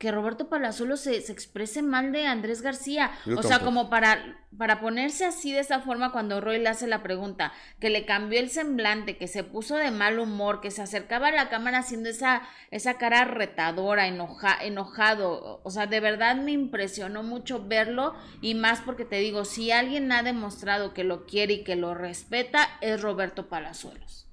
que 0.01 0.11
Roberto 0.11 0.49
Palazuelo 0.49 0.97
se, 0.97 1.21
se, 1.21 1.31
exprese 1.31 1.83
mal 1.83 2.11
de 2.11 2.25
Andrés 2.25 2.63
García. 2.63 3.11
o 3.37 3.43
sea, 3.43 3.59
como 3.59 3.91
para, 3.91 4.39
para 4.57 4.79
ponerse 4.79 5.25
así 5.25 5.51
de 5.51 5.59
esa 5.59 5.81
forma 5.81 6.11
cuando 6.11 6.41
Roy 6.41 6.57
le 6.57 6.69
hace 6.69 6.87
la 6.87 7.03
pregunta, 7.03 7.53
que 7.79 7.91
le 7.91 8.03
cambió 8.03 8.39
el 8.39 8.49
semblante, 8.49 9.17
que 9.17 9.27
se 9.27 9.43
puso 9.43 9.75
de 9.75 9.91
mal 9.91 10.17
humor, 10.17 10.59
que 10.59 10.71
se 10.71 10.81
acercaba 10.81 11.27
a 11.27 11.31
la 11.31 11.49
cámara 11.49 11.77
haciendo 11.77 12.09
esa, 12.09 12.41
esa 12.71 12.95
cara 12.97 13.25
retadora, 13.25 14.07
enoja, 14.07 14.57
enojado. 14.59 15.61
O 15.63 15.69
sea, 15.69 15.85
de 15.85 15.99
verdad 15.99 16.35
me 16.37 16.53
impresionó 16.53 17.21
mucho 17.21 17.63
verlo 17.67 18.15
y 18.41 18.55
más 18.55 18.81
porque 18.81 19.05
te 19.05 19.17
digo, 19.17 19.45
si 19.45 19.69
alguien 19.69 20.11
ha 20.11 20.23
demostrado 20.23 20.95
que 20.95 21.03
lo 21.03 21.27
quiere 21.27 21.53
y 21.53 21.63
que 21.63 21.75
lo 21.75 21.93
respeta, 21.93 22.67
es 22.81 23.03
Roberto 23.03 23.49
Palazuelos. 23.49 24.30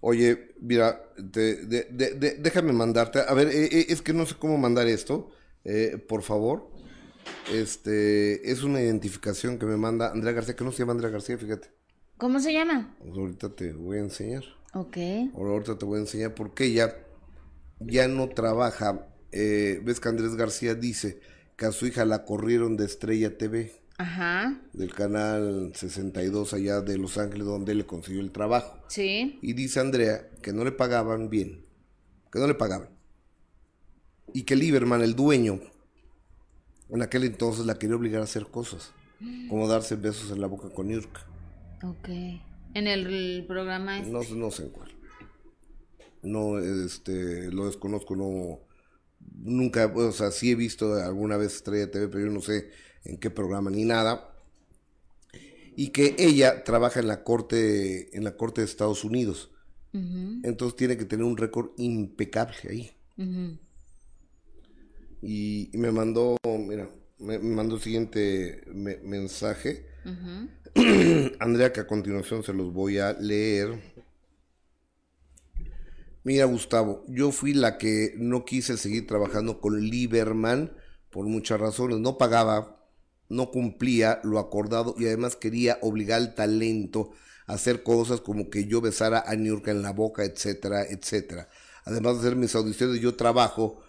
Oye, 0.00 0.54
mira, 0.60 1.02
déjame 1.18 2.72
mandarte. 2.72 3.20
A 3.20 3.34
ver, 3.34 3.48
eh, 3.48 3.68
eh, 3.72 3.86
es 3.88 4.02
que 4.02 4.12
no 4.12 4.26
sé 4.26 4.34
cómo 4.38 4.58
mandar 4.58 4.86
esto. 4.86 5.30
Eh, 5.64 5.98
por 6.08 6.22
favor. 6.22 6.70
Este 7.52 8.50
es 8.50 8.62
una 8.62 8.80
identificación 8.80 9.58
que 9.58 9.66
me 9.66 9.76
manda 9.76 10.12
Andrea 10.12 10.32
García, 10.32 10.54
que 10.54 10.64
no 10.64 10.70
se 10.70 10.78
llama 10.78 10.92
Andrea 10.92 11.10
García, 11.10 11.38
fíjate. 11.38 11.70
¿Cómo 12.18 12.38
se 12.40 12.52
llama? 12.52 12.96
Pues 13.00 13.16
ahorita 13.16 13.54
te 13.54 13.72
voy 13.72 13.98
a 13.98 14.00
enseñar. 14.00 14.44
Ok. 14.74 14.96
Ahorita 15.34 15.76
te 15.76 15.84
voy 15.84 15.98
a 15.98 16.02
enseñar 16.02 16.34
porque 16.34 16.66
ella 16.66 16.96
ya 17.80 18.06
no 18.08 18.28
trabaja. 18.28 19.08
ves 19.32 20.00
que 20.00 20.08
Andrés 20.08 20.36
García 20.36 20.74
dice 20.74 21.20
que 21.56 21.66
a 21.66 21.72
su 21.72 21.86
hija 21.86 22.04
la 22.04 22.24
corrieron 22.24 22.76
de 22.76 22.84
Estrella 22.84 23.36
TV. 23.36 23.72
Ajá. 23.98 24.60
Del 24.72 24.92
canal 24.92 25.72
62 25.74 26.52
allá 26.52 26.80
de 26.82 26.98
Los 26.98 27.16
Ángeles, 27.16 27.46
donde 27.46 27.74
le 27.74 27.86
consiguió 27.86 28.20
el 28.20 28.30
trabajo. 28.30 28.78
Sí. 28.88 29.38
Y 29.40 29.54
dice 29.54 29.80
Andrea 29.80 30.28
que 30.42 30.52
no 30.52 30.64
le 30.64 30.72
pagaban 30.72 31.30
bien, 31.30 31.64
que 32.30 32.38
no 32.38 32.46
le 32.46 32.54
pagaban. 32.54 32.90
Y 34.34 34.42
que 34.42 34.56
Lieberman, 34.56 35.00
el 35.00 35.16
dueño, 35.16 35.60
en 36.90 37.02
aquel 37.02 37.24
entonces 37.24 37.64
la 37.64 37.78
quería 37.78 37.96
obligar 37.96 38.20
a 38.20 38.24
hacer 38.24 38.46
cosas, 38.46 38.92
como 39.48 39.66
darse 39.66 39.96
besos 39.96 40.30
en 40.30 40.40
la 40.40 40.46
boca 40.46 40.68
con 40.70 40.88
Yurka. 40.88 41.26
Ok. 41.82 42.08
En 42.74 42.86
el, 42.86 43.46
programa 43.46 43.98
este. 43.98 44.12
No, 44.12 44.22
no 44.36 44.50
sé 44.50 44.64
en 44.64 44.70
cuál. 44.70 44.90
No, 46.22 46.58
este, 46.58 47.50
lo 47.50 47.66
desconozco, 47.66 48.16
no, 48.16 48.60
nunca, 49.34 49.86
o 49.86 50.12
sea, 50.12 50.30
sí 50.30 50.50
he 50.50 50.54
visto 50.54 50.94
alguna 50.94 51.36
vez 51.36 51.54
Estrella 51.54 51.90
TV, 51.90 52.08
pero 52.08 52.26
yo 52.26 52.32
no 52.32 52.40
sé 52.42 52.70
en 53.06 53.18
qué 53.18 53.30
programa 53.30 53.70
ni 53.70 53.84
nada. 53.84 54.32
Y 55.76 55.88
que 55.88 56.16
ella 56.18 56.64
trabaja 56.64 57.00
en 57.00 57.08
la 57.08 57.22
corte, 57.22 58.16
en 58.16 58.24
la 58.24 58.36
corte 58.36 58.60
de 58.60 58.66
Estados 58.66 59.04
Unidos. 59.04 59.50
Entonces 59.92 60.76
tiene 60.76 60.98
que 60.98 61.06
tener 61.06 61.24
un 61.24 61.38
récord 61.38 61.70
impecable 61.78 62.56
ahí. 62.68 62.90
y, 65.22 65.70
me 65.72 65.90
mandó, 65.90 66.36
mira, 66.44 66.90
me, 67.18 67.38
mandó 67.38 67.76
el 67.76 67.80
siguiente 67.80 68.62
mensaje. 69.02 69.86
Andrea, 71.40 71.72
que 71.72 71.80
a 71.80 71.86
continuación 71.86 72.42
se 72.42 72.52
los 72.52 72.72
voy 72.74 72.98
a 72.98 73.14
leer. 73.14 73.96
Mira, 76.26 76.44
Gustavo, 76.46 77.04
yo 77.06 77.30
fui 77.30 77.54
la 77.54 77.78
que 77.78 78.14
no 78.16 78.44
quise 78.44 78.76
seguir 78.76 79.06
trabajando 79.06 79.60
con 79.60 79.80
Lieberman 79.80 80.72
por 81.08 81.24
muchas 81.24 81.60
razones. 81.60 81.98
No 82.00 82.18
pagaba, 82.18 82.75
no 83.28 83.50
cumplía 83.50 84.20
lo 84.24 84.38
acordado 84.38 84.94
y 84.98 85.06
además 85.06 85.36
quería 85.36 85.78
obligar 85.82 86.20
al 86.20 86.34
talento 86.34 87.10
a 87.46 87.54
hacer 87.54 87.82
cosas 87.82 88.20
como 88.20 88.50
que 88.50 88.66
yo 88.66 88.80
besara 88.80 89.24
a 89.26 89.34
Niurka 89.36 89.70
en 89.70 89.82
la 89.82 89.92
boca, 89.92 90.24
etcétera, 90.24 90.84
etcétera. 90.84 91.48
Además 91.84 92.14
de 92.14 92.20
hacer 92.20 92.36
mis 92.36 92.54
audiciones, 92.54 93.00
yo 93.00 93.14
trabajo 93.14 93.80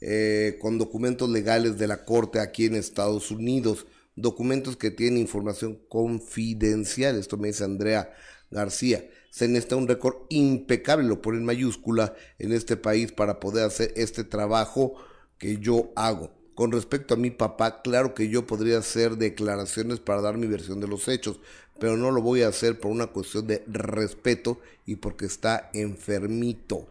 eh, 0.00 0.58
con 0.60 0.78
documentos 0.78 1.28
legales 1.28 1.78
de 1.78 1.86
la 1.86 2.04
corte 2.04 2.40
aquí 2.40 2.64
en 2.64 2.74
Estados 2.74 3.30
Unidos, 3.30 3.86
documentos 4.16 4.76
que 4.76 4.90
tienen 4.90 5.20
información 5.20 5.78
confidencial. 5.88 7.16
Esto 7.16 7.36
me 7.36 7.48
dice 7.48 7.64
Andrea 7.64 8.12
García. 8.50 9.08
Se 9.30 9.48
necesita 9.48 9.76
un 9.76 9.88
récord 9.88 10.26
impecable, 10.28 11.06
lo 11.06 11.22
pone 11.22 11.38
en 11.38 11.44
mayúscula, 11.44 12.14
en 12.38 12.52
este 12.52 12.76
país 12.76 13.12
para 13.12 13.40
poder 13.40 13.64
hacer 13.64 13.92
este 13.96 14.24
trabajo 14.24 14.94
que 15.38 15.58
yo 15.58 15.92
hago. 15.96 16.41
Con 16.54 16.70
respecto 16.70 17.14
a 17.14 17.16
mi 17.16 17.30
papá, 17.30 17.80
claro 17.82 18.14
que 18.14 18.28
yo 18.28 18.46
podría 18.46 18.78
hacer 18.78 19.16
declaraciones 19.16 20.00
para 20.00 20.20
dar 20.20 20.36
mi 20.36 20.46
versión 20.46 20.80
de 20.80 20.88
los 20.88 21.08
hechos, 21.08 21.40
pero 21.78 21.96
no 21.96 22.10
lo 22.10 22.20
voy 22.20 22.42
a 22.42 22.48
hacer 22.48 22.78
por 22.78 22.90
una 22.90 23.06
cuestión 23.06 23.46
de 23.46 23.64
respeto 23.66 24.60
y 24.84 24.96
porque 24.96 25.24
está 25.24 25.70
enfermito. 25.72 26.86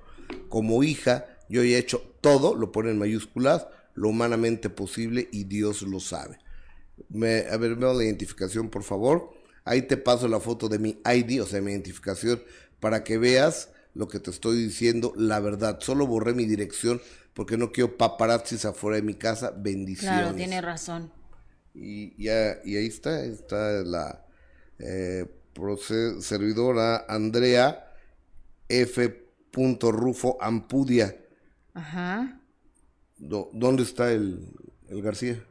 Como 0.50 0.84
hija, 0.84 1.28
yo 1.48 1.62
he 1.62 1.78
hecho 1.78 2.02
todo, 2.22 2.56
lo 2.56 2.72
pone 2.72 2.92
en 2.92 2.98
mayúsculas, 2.98 3.68
lo 3.94 4.10
humanamente 4.10 4.70
posible 4.70 5.30
y 5.32 5.44
Dios 5.44 5.84
lo 5.84 6.00
sabe. 6.00 6.40
Me, 7.10 7.46
a 7.50 7.58
ver, 7.58 7.76
veo 7.76 7.94
la 7.94 8.04
identificación, 8.04 8.70
por 8.70 8.84
favor. 8.84 9.32
Ahí 9.64 9.84
te 9.84 9.98
paso 9.98 10.28
la 10.28 10.40
foto 10.40 10.70
de 10.70 10.80
mi 10.80 11.00
ID, 11.06 11.44
o 11.44 11.46
sea, 11.46 11.62
mi 11.62 11.72
identificación, 11.72 12.42
para 12.80 13.04
que 13.04 13.18
veas 13.18 13.70
lo 13.94 14.08
que 14.08 14.20
te 14.20 14.32
estoy 14.32 14.58
diciendo, 14.58 15.14
la 15.16 15.40
verdad. 15.40 15.80
Solo 15.82 16.08
borré 16.08 16.34
mi 16.34 16.46
dirección 16.46 17.02
porque 17.34 17.58
no 17.58 17.72
quiero 17.72 17.98
paparazzis 17.98 18.66
afuera 18.66 18.98
de 18.98 19.04
mi 19.04 19.16
casa. 19.16 19.52
Bendiciones. 19.52 20.20
Claro, 20.20 20.36
tiene 20.36 20.62
razón. 20.62 21.12
Y, 21.74 22.22
ya, 22.22 22.58
y 22.66 22.76
ahí 22.78 22.88
está, 22.88 23.24
está 23.24 23.84
la 23.84 24.26
eh, 24.80 25.26
servidora 26.20 27.06
Andrea 27.08 27.94
F. 28.68 29.22
Rufo 29.54 30.38
Ampudia. 30.42 31.16
Ajá. 31.74 32.40
¿Dónde 33.18 33.84
está 33.84 34.12
el, 34.12 34.48
el 34.90 35.02
García? 35.02 35.44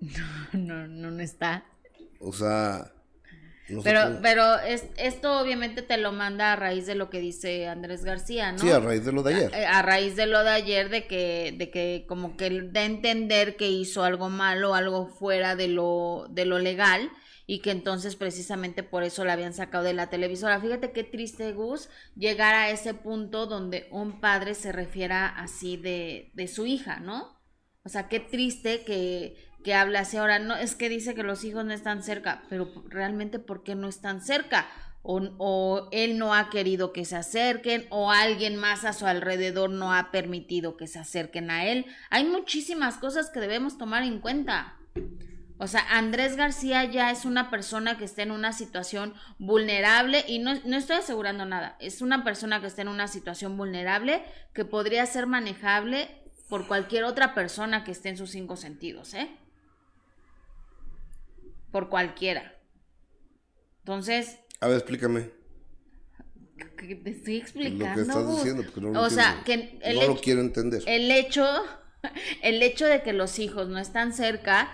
No, 0.52 0.86
no, 0.86 1.10
no 1.10 1.22
está. 1.22 1.64
O 2.20 2.32
sea, 2.32 2.92
pero, 3.82 4.18
pero 4.22 4.58
es, 4.60 4.84
esto 4.96 5.40
obviamente 5.40 5.82
te 5.82 5.96
lo 5.96 6.12
manda 6.12 6.52
a 6.52 6.56
raíz 6.56 6.86
de 6.86 6.94
lo 6.94 7.10
que 7.10 7.20
dice 7.20 7.68
Andrés 7.68 8.04
García, 8.04 8.52
¿no? 8.52 8.58
Sí, 8.58 8.70
a 8.70 8.78
raíz 8.80 9.04
de 9.04 9.12
lo 9.12 9.22
de 9.22 9.34
ayer. 9.34 9.54
A, 9.54 9.82
raíz 9.82 10.16
de 10.16 10.26
lo 10.26 10.42
de 10.42 10.50
ayer, 10.50 10.88
de 10.88 11.06
que, 11.06 11.54
de 11.56 11.70
que 11.70 12.04
como 12.08 12.36
que 12.36 12.62
da 12.70 12.80
a 12.80 12.84
entender 12.84 13.56
que 13.56 13.68
hizo 13.68 14.04
algo 14.04 14.28
malo, 14.28 14.74
algo 14.74 15.08
fuera 15.08 15.56
de 15.56 15.68
lo, 15.68 16.26
de 16.30 16.44
lo 16.46 16.58
legal, 16.58 17.10
y 17.46 17.60
que 17.60 17.70
entonces 17.70 18.16
precisamente 18.16 18.82
por 18.82 19.02
eso 19.02 19.24
la 19.24 19.32
habían 19.32 19.54
sacado 19.54 19.84
de 19.84 19.94
la 19.94 20.10
televisora. 20.10 20.60
Fíjate 20.60 20.92
qué 20.92 21.04
triste, 21.04 21.52
Gus, 21.52 21.88
llegar 22.16 22.54
a 22.54 22.70
ese 22.70 22.94
punto 22.94 23.46
donde 23.46 23.88
un 23.90 24.20
padre 24.20 24.54
se 24.54 24.72
refiera 24.72 25.26
así 25.26 25.76
de, 25.76 26.30
de 26.34 26.48
su 26.48 26.66
hija, 26.66 27.00
¿no? 27.00 27.36
O 27.84 27.88
sea, 27.88 28.08
qué 28.08 28.18
triste 28.18 28.82
que, 28.82 29.36
que 29.66 29.74
habla 29.74 29.98
así 29.98 30.16
ahora, 30.16 30.38
no, 30.38 30.54
es 30.54 30.76
que 30.76 30.88
dice 30.88 31.16
que 31.16 31.24
los 31.24 31.42
hijos 31.42 31.64
no 31.64 31.72
están 31.72 32.04
cerca, 32.04 32.44
pero 32.48 32.70
realmente 32.88 33.40
¿por 33.40 33.64
qué 33.64 33.74
no 33.74 33.88
están 33.88 34.20
cerca? 34.20 34.68
O, 35.02 35.20
o, 35.38 35.88
él 35.90 36.18
no 36.18 36.34
ha 36.34 36.50
querido 36.50 36.92
que 36.92 37.04
se 37.04 37.16
acerquen, 37.16 37.84
o 37.90 38.12
alguien 38.12 38.54
más 38.54 38.84
a 38.84 38.92
su 38.92 39.06
alrededor 39.06 39.70
no 39.70 39.92
ha 39.92 40.12
permitido 40.12 40.76
que 40.76 40.86
se 40.86 41.00
acerquen 41.00 41.50
a 41.50 41.66
él. 41.66 41.84
Hay 42.10 42.24
muchísimas 42.26 42.98
cosas 42.98 43.28
que 43.28 43.40
debemos 43.40 43.76
tomar 43.76 44.04
en 44.04 44.20
cuenta. 44.20 44.76
O 45.58 45.66
sea, 45.66 45.84
Andrés 45.90 46.36
García 46.36 46.84
ya 46.84 47.10
es 47.10 47.24
una 47.24 47.50
persona 47.50 47.98
que 47.98 48.04
está 48.04 48.22
en 48.22 48.30
una 48.30 48.52
situación 48.52 49.14
vulnerable 49.40 50.24
y 50.28 50.38
no, 50.38 50.54
no, 50.64 50.76
estoy 50.76 50.98
asegurando 50.98 51.44
nada. 51.44 51.76
Es 51.80 52.02
una 52.02 52.22
persona 52.22 52.60
que 52.60 52.68
está 52.68 52.82
en 52.82 52.88
una 52.88 53.08
situación 53.08 53.56
vulnerable 53.56 54.22
que 54.54 54.64
podría 54.64 55.04
ser 55.06 55.26
manejable 55.26 56.22
por 56.48 56.68
cualquier 56.68 57.02
otra 57.02 57.34
persona 57.34 57.82
que 57.82 57.90
esté 57.90 58.10
en 58.10 58.16
sus 58.16 58.30
cinco 58.30 58.54
sentidos, 58.54 59.12
¿eh? 59.14 59.28
Por 61.70 61.88
cualquiera. 61.88 62.58
Entonces... 63.78 64.38
A 64.60 64.68
ver, 64.68 64.78
explícame. 64.78 65.30
Que 66.76 66.94
te 66.94 67.10
estoy 67.10 67.36
explicando. 67.36 67.86
Lo 67.86 67.94
que 67.94 68.00
estás 68.00 68.36
diciendo, 68.36 68.62
porque 68.64 68.80
no 68.80 68.90
lo, 68.90 69.02
o 69.02 69.10
sea, 69.10 69.42
que 69.44 69.78
el 69.82 69.96
no 69.96 70.06
lo 70.08 70.20
quiero 70.20 70.40
entender. 70.40 70.82
El 70.86 71.10
hecho, 71.10 71.46
el 72.42 72.62
hecho 72.62 72.86
de 72.86 73.02
que 73.02 73.12
los 73.12 73.38
hijos 73.38 73.68
no 73.68 73.78
están 73.78 74.12
cerca, 74.12 74.70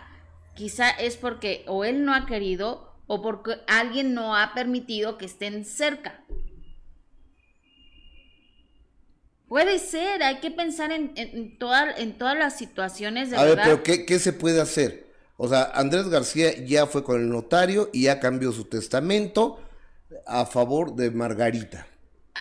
quizá 0.54 0.90
es 0.90 1.16
porque 1.16 1.64
o 1.66 1.84
él 1.84 2.04
no 2.04 2.14
ha 2.14 2.26
querido 2.26 2.92
o 3.06 3.20
porque 3.20 3.56
alguien 3.66 4.14
no 4.14 4.36
ha 4.36 4.54
permitido 4.54 5.18
que 5.18 5.26
estén 5.26 5.64
cerca. 5.64 6.24
Puede 9.48 9.78
ser, 9.78 10.22
hay 10.22 10.38
que 10.38 10.50
pensar 10.50 10.92
en, 10.92 11.12
en, 11.16 11.58
en 11.98 12.18
todas 12.18 12.38
las 12.38 12.56
situaciones 12.56 13.30
de 13.30 13.36
A 13.36 13.44
ver, 13.44 13.60
pero 13.62 13.82
¿qué, 13.82 14.06
¿qué 14.06 14.18
se 14.18 14.32
puede 14.32 14.60
hacer? 14.60 15.11
O 15.44 15.48
sea, 15.48 15.72
Andrés 15.74 16.08
García 16.08 16.54
ya 16.64 16.86
fue 16.86 17.02
con 17.02 17.20
el 17.20 17.28
notario 17.28 17.90
y 17.92 18.02
ya 18.02 18.20
cambió 18.20 18.52
su 18.52 18.66
testamento 18.66 19.58
a 20.24 20.46
favor 20.46 20.94
de 20.94 21.10
Margarita. 21.10 21.88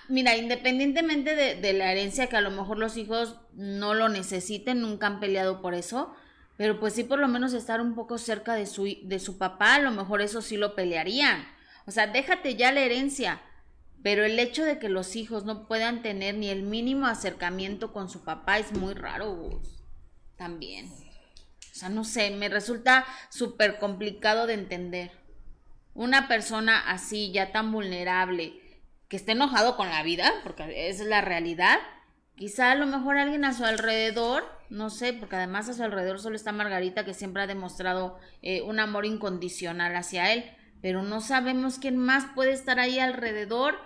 Mira, 0.08 0.38
independientemente 0.38 1.36
de, 1.36 1.74
la 1.74 1.91
herencia, 1.91 2.28
que 2.28 2.38
a 2.38 2.41
lo 2.41 2.52
mejor 2.52 2.78
los 2.78 2.97
hijos 2.97 3.38
no 3.54 3.95
lo 3.95 4.08
necesiten, 4.08 4.82
nunca 4.82 5.08
han 5.08 5.20
peleado 5.20 5.64
por 5.64 5.74
eso, 5.74 6.14
pero 6.58 6.80
pues 6.80 6.93
sí 6.93 7.04
por 7.04 7.18
lo 7.18 7.28
menos 7.28 7.54
estar 7.54 7.82
un 7.82 7.95
poco 7.95 8.20
cerca 8.20 8.54
de 8.54 8.68
su, 8.68 8.84
de 9.02 9.18
su 9.18 9.39
papá, 9.39 9.74
a 9.74 9.82
lo 9.82 9.89
mejor 9.89 10.22
eso 10.22 10.43
sí 10.43 10.56
lo 10.56 10.76
pelearían. 10.76 11.43
O 11.88 11.91
sea, 11.91 12.06
déjate 12.06 12.56
ya 12.56 12.72
la 12.72 12.82
herencia, 12.82 13.41
pero 14.04 14.26
el 14.26 14.38
hecho 14.38 14.64
de 14.64 14.78
que 14.78 14.89
los 14.89 15.16
hijos 15.16 15.43
no 15.43 15.68
puedan 15.68 16.04
tener 16.04 16.36
ni 16.36 16.49
el 16.49 16.62
mínimo 16.62 17.08
acercamiento 17.08 17.93
con 17.93 18.12
su 18.12 18.24
papá 18.24 18.60
es 18.60 18.72
muy 18.74 18.93
raro, 18.93 19.60
También. 20.38 21.01
Sea, 21.82 21.89
no 21.89 22.03
sé, 22.03 22.29
me 22.29 22.47
resulta 22.47 23.07
súper 23.32 23.79
complicado 23.79 24.45
de 24.45 24.53
entender. 24.53 25.09
Una 25.95 26.27
persona 26.27 26.79
así, 26.79 27.32
ya 27.32 27.51
tan 27.51 27.71
vulnerable, 27.71 28.53
que 29.07 29.15
esté 29.15 29.32
enojado 29.32 29.75
con 29.77 29.89
la 29.89 30.03
vida, 30.03 30.32
porque 30.43 30.89
es 30.89 30.99
la 30.99 31.21
realidad, 31.21 31.79
quizá 32.36 32.71
a 32.71 32.75
lo 32.75 32.86
mejor 32.86 33.17
alguien 33.17 33.45
a 33.45 33.53
su 33.53 33.65
alrededor, 33.65 34.43
no 34.69 34.91
sé, 34.91 35.11
porque 35.11 35.38
además 35.38 35.69
a 35.69 35.73
su 35.73 35.82
alrededor 35.82 36.19
solo 36.19 36.36
está 36.36 36.51
Margarita, 36.51 37.03
que 37.03 37.15
siempre 37.15 37.41
ha 37.41 37.47
demostrado 37.47 38.19
eh, 38.43 38.61
un 38.61 38.79
amor 38.79 39.07
incondicional 39.07 39.95
hacia 39.95 40.34
él, 40.34 40.55
pero 40.84 41.01
no 41.01 41.19
sabemos 41.19 41.79
quién 41.79 41.97
más 41.97 42.25
puede 42.36 42.51
estar 42.51 42.79
ahí 42.79 42.99
alrededor, 42.99 43.79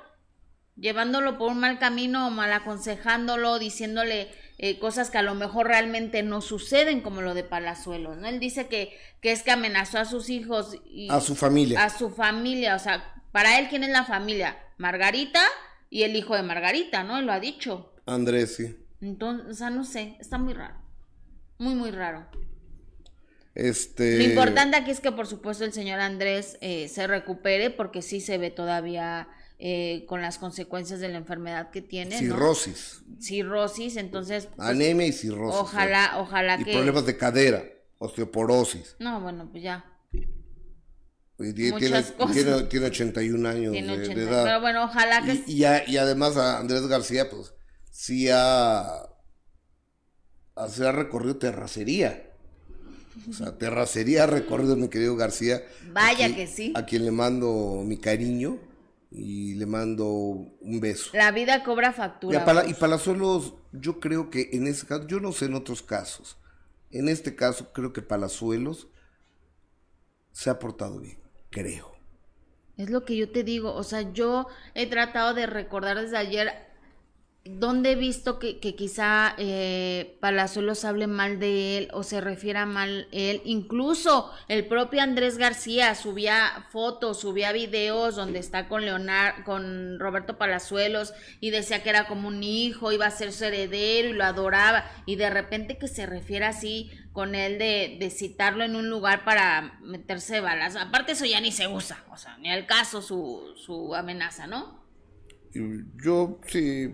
llevándolo 0.76 1.38
por 1.38 1.50
un 1.50 1.62
mal 1.62 1.80
camino 1.80 2.28
o 2.28 2.30
mal 2.30 2.52
aconsejándolo, 2.52 3.58
diciéndole 3.58 4.32
eh, 4.58 4.80
cosas 4.80 5.10
que 5.10 5.18
a 5.18 5.22
lo 5.22 5.36
mejor 5.36 5.68
realmente 5.68 6.24
no 6.24 6.42
suceden, 6.42 7.02
como 7.02 7.22
lo 7.22 7.34
de 7.34 7.44
Palazuelo, 7.44 8.16
¿no? 8.16 8.28
Él 8.28 8.40
dice 8.40 8.68
que, 8.68 8.98
que 9.22 9.32
es 9.32 9.44
que 9.44 9.52
amenazó 9.52 10.00
a 10.00 10.06
sus 10.06 10.30
hijos 10.30 10.78
y 10.86 11.10
a 11.12 11.20
su 11.20 11.36
familia. 11.36 11.84
A 11.84 11.90
su 11.90 12.10
familia, 12.10 12.76
o 12.76 12.80
sea, 12.80 13.14
para 13.32 13.60
él, 13.60 13.68
¿quién 13.70 13.84
es 13.84 13.90
la 13.90 14.06
familia? 14.06 14.58
Margarita 14.78 15.42
y 15.90 16.04
el 16.04 16.16
hijo 16.16 16.36
de 16.36 16.44
Margarita, 16.44 17.04
¿no? 17.04 17.18
Él 17.18 17.26
lo 17.26 17.34
ha 17.34 17.40
dicho. 17.40 17.94
Andrés, 18.06 18.56
sí. 18.56 18.76
Entonces, 19.02 19.48
o 19.48 19.54
sea, 19.54 19.70
no 19.70 19.84
sé, 19.84 20.16
está 20.20 20.38
muy 20.38 20.54
raro. 20.54 20.76
Muy, 21.58 21.76
muy 21.76 21.92
raro. 21.92 22.28
Este... 23.56 24.18
Lo 24.18 24.24
importante 24.24 24.76
aquí 24.78 24.92
es 24.92 25.00
que 25.00 25.12
por 25.12 25.28
supuesto 25.28 25.64
el 25.64 25.72
señor 25.72 26.02
Andrés 26.02 26.58
eh, 26.62 26.90
se 26.90 27.08
recupere 27.08 27.70
porque 27.70 28.02
sí 28.02 28.20
se 28.20 28.38
ve 28.38 28.52
todavía 28.52 29.30
eh, 29.58 30.06
con 30.08 30.22
las 30.22 30.38
consecuencias 30.38 31.00
de 31.00 31.08
la 31.08 31.18
enfermedad 31.18 31.70
que 31.72 31.82
tiene. 31.82 32.18
Cirrosis. 32.20 33.04
Cirrosis, 33.22 33.96
entonces... 33.96 34.50
Pues, 34.54 34.68
Anemia 34.68 35.08
y 35.08 35.14
cirrosis. 35.14 35.62
Ojalá, 35.62 36.18
ojalá 36.18 36.60
y 36.60 36.66
problemas 36.66 37.06
de 37.06 37.16
cadera, 37.16 37.64
osteoporosis. 37.98 38.98
No, 39.00 39.22
bueno, 39.22 39.48
pues 39.50 39.64
ya. 39.64 39.86
tiene, 41.38 41.72
tiene, 41.80 42.64
tiene, 42.64 42.86
81 42.88 43.48
años 43.48 43.72
de, 43.72 43.80
edad. 44.24 44.44
Pero 44.44 44.60
bueno, 44.60 44.84
ojalá 44.84 45.24
que... 45.24 45.42
Y, 45.48 45.64
y, 45.64 45.98
además 45.98 46.36
a 46.36 46.60
Andrés 46.60 46.86
García, 46.88 47.30
pues 47.30 47.54
sí 47.92 48.28
ha, 48.30 48.82
ha 50.56 50.92
recorrido 50.92 51.38
terracería. 51.38 52.30
O 53.30 53.32
sea, 53.32 53.58
terracería 53.58 54.28
recorrido, 54.28 54.76
mi 54.76 54.90
querido 54.90 55.16
García. 55.16 55.64
Vaya 55.94 56.36
que 56.36 56.46
sí. 56.46 56.74
A 56.76 56.86
quien 56.86 57.06
le 57.06 57.12
mando 57.12 57.82
mi 57.86 57.96
cariño 57.96 58.60
y 59.18 59.56
le 59.56 59.66
mando 59.66 60.06
un 60.06 60.80
beso. 60.80 61.12
La 61.14 61.32
vida 61.32 61.64
cobra 61.64 61.94
factura. 61.94 62.46
Y, 62.68 62.74
Palazuelos, 62.74 63.54
yo 63.72 64.00
creo 64.00 64.30
que 64.30 64.50
en 64.54 64.68
este 64.68 64.88
caso, 64.88 65.08
yo 65.08 65.20
no 65.20 65.32
sé 65.32 65.46
en 65.46 65.56
otros 65.56 65.82
casos, 65.82 66.38
en 66.92 67.08
este 67.08 67.36
caso 67.36 67.72
creo 67.72 67.94
que 67.94 68.02
Palazuelos 68.02 68.88
se 70.32 70.50
ha 70.50 70.60
portado 70.60 71.00
bien, 71.00 71.20
creo. 71.50 71.96
Es 72.78 72.90
lo 72.90 73.06
que 73.06 73.16
yo 73.16 73.32
te 73.32 73.44
digo, 73.44 73.74
o 73.74 73.84
sea, 73.84 74.12
yo 74.12 74.48
he 74.74 74.90
tratado 74.90 75.34
de 75.34 75.46
recordar 75.46 76.00
desde 76.00 76.18
ayer 76.18 76.65
¿Dónde 77.48 77.92
he 77.92 77.96
visto 77.96 78.40
que, 78.40 78.60
que 78.60 78.74
quizá 78.74 79.36
eh, 79.38 80.18
Palazuelos 80.20 80.84
hable 80.84 81.06
mal 81.06 81.40
de 81.40 81.78
él 81.78 81.90
o 81.94 82.02
se 82.02 82.20
refiera 82.20 82.66
mal 82.66 83.08
él? 83.12 83.44
Incluso 83.46 84.32
el 84.48 84.66
propio 84.66 85.04
Andrés 85.04 85.38
García 85.38 85.94
subía 85.94 86.66
fotos, 86.72 87.20
subía 87.20 87.52
videos 87.52 88.16
donde 88.16 88.40
está 88.40 88.68
con 88.68 88.84
Leonardo, 88.84 89.44
con 89.44 90.00
Roberto 90.00 90.40
Palazuelos 90.40 91.14
y 91.40 91.52
decía 91.52 91.84
que 91.84 91.92
era 91.92 92.08
como 92.08 92.30
un 92.30 92.42
hijo, 92.42 92.92
iba 92.92 93.06
a 93.06 93.12
ser 93.12 93.32
su 93.32 93.46
heredero 93.46 94.10
y 94.10 94.14
lo 94.14 94.24
adoraba. 94.24 94.84
Y 95.06 95.16
de 95.16 95.30
repente 95.30 95.78
que 95.78 95.88
se 95.88 96.08
refiera 96.08 96.48
así 96.48 96.90
con 97.14 97.36
él 97.36 97.60
de, 97.60 97.98
de 98.00 98.10
citarlo 98.10 98.64
en 98.64 98.76
un 98.76 98.90
lugar 98.90 99.24
para 99.24 99.78
meterse 99.84 100.42
balas. 100.42 100.76
Aparte 100.76 101.12
eso 101.12 101.26
ya 101.26 101.40
ni 101.42 101.52
se 101.52 101.68
usa, 101.68 102.06
o 102.10 102.18
sea, 102.18 102.40
ni 102.40 102.50
al 102.52 102.66
caso 102.66 103.04
su, 103.04 103.54
su 103.56 103.94
amenaza, 103.94 104.48
¿no? 104.48 104.84
Yo 106.04 106.40
sí 106.48 106.92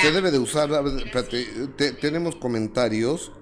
se 0.00 0.12
debe 0.12 0.30
de 0.30 0.38
usar, 0.38 0.70
tenemos 2.00 2.36
comentarios 2.36 3.32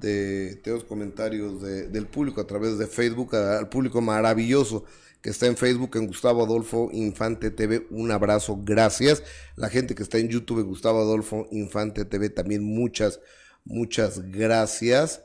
de 0.00 0.56
tenemos 0.62 0.84
comentarios 0.84 1.62
del 1.62 2.06
público 2.06 2.40
a 2.40 2.46
través 2.46 2.78
de 2.78 2.86
Facebook, 2.86 3.34
al 3.34 3.68
público 3.68 4.00
maravilloso 4.00 4.84
que 5.22 5.30
está 5.30 5.46
en 5.46 5.56
Facebook 5.56 5.96
en 5.96 6.06
Gustavo 6.06 6.44
Adolfo 6.44 6.90
Infante 6.92 7.50
TV, 7.50 7.86
un 7.90 8.12
abrazo, 8.12 8.60
gracias. 8.62 9.24
La 9.56 9.68
gente 9.68 9.94
que 9.94 10.04
está 10.04 10.18
en 10.18 10.28
YouTube 10.28 10.62
Gustavo 10.62 11.00
Adolfo 11.00 11.48
Infante 11.50 12.04
TV 12.04 12.30
también 12.30 12.62
muchas 12.62 13.20
muchas 13.64 14.30
gracias. 14.30 15.22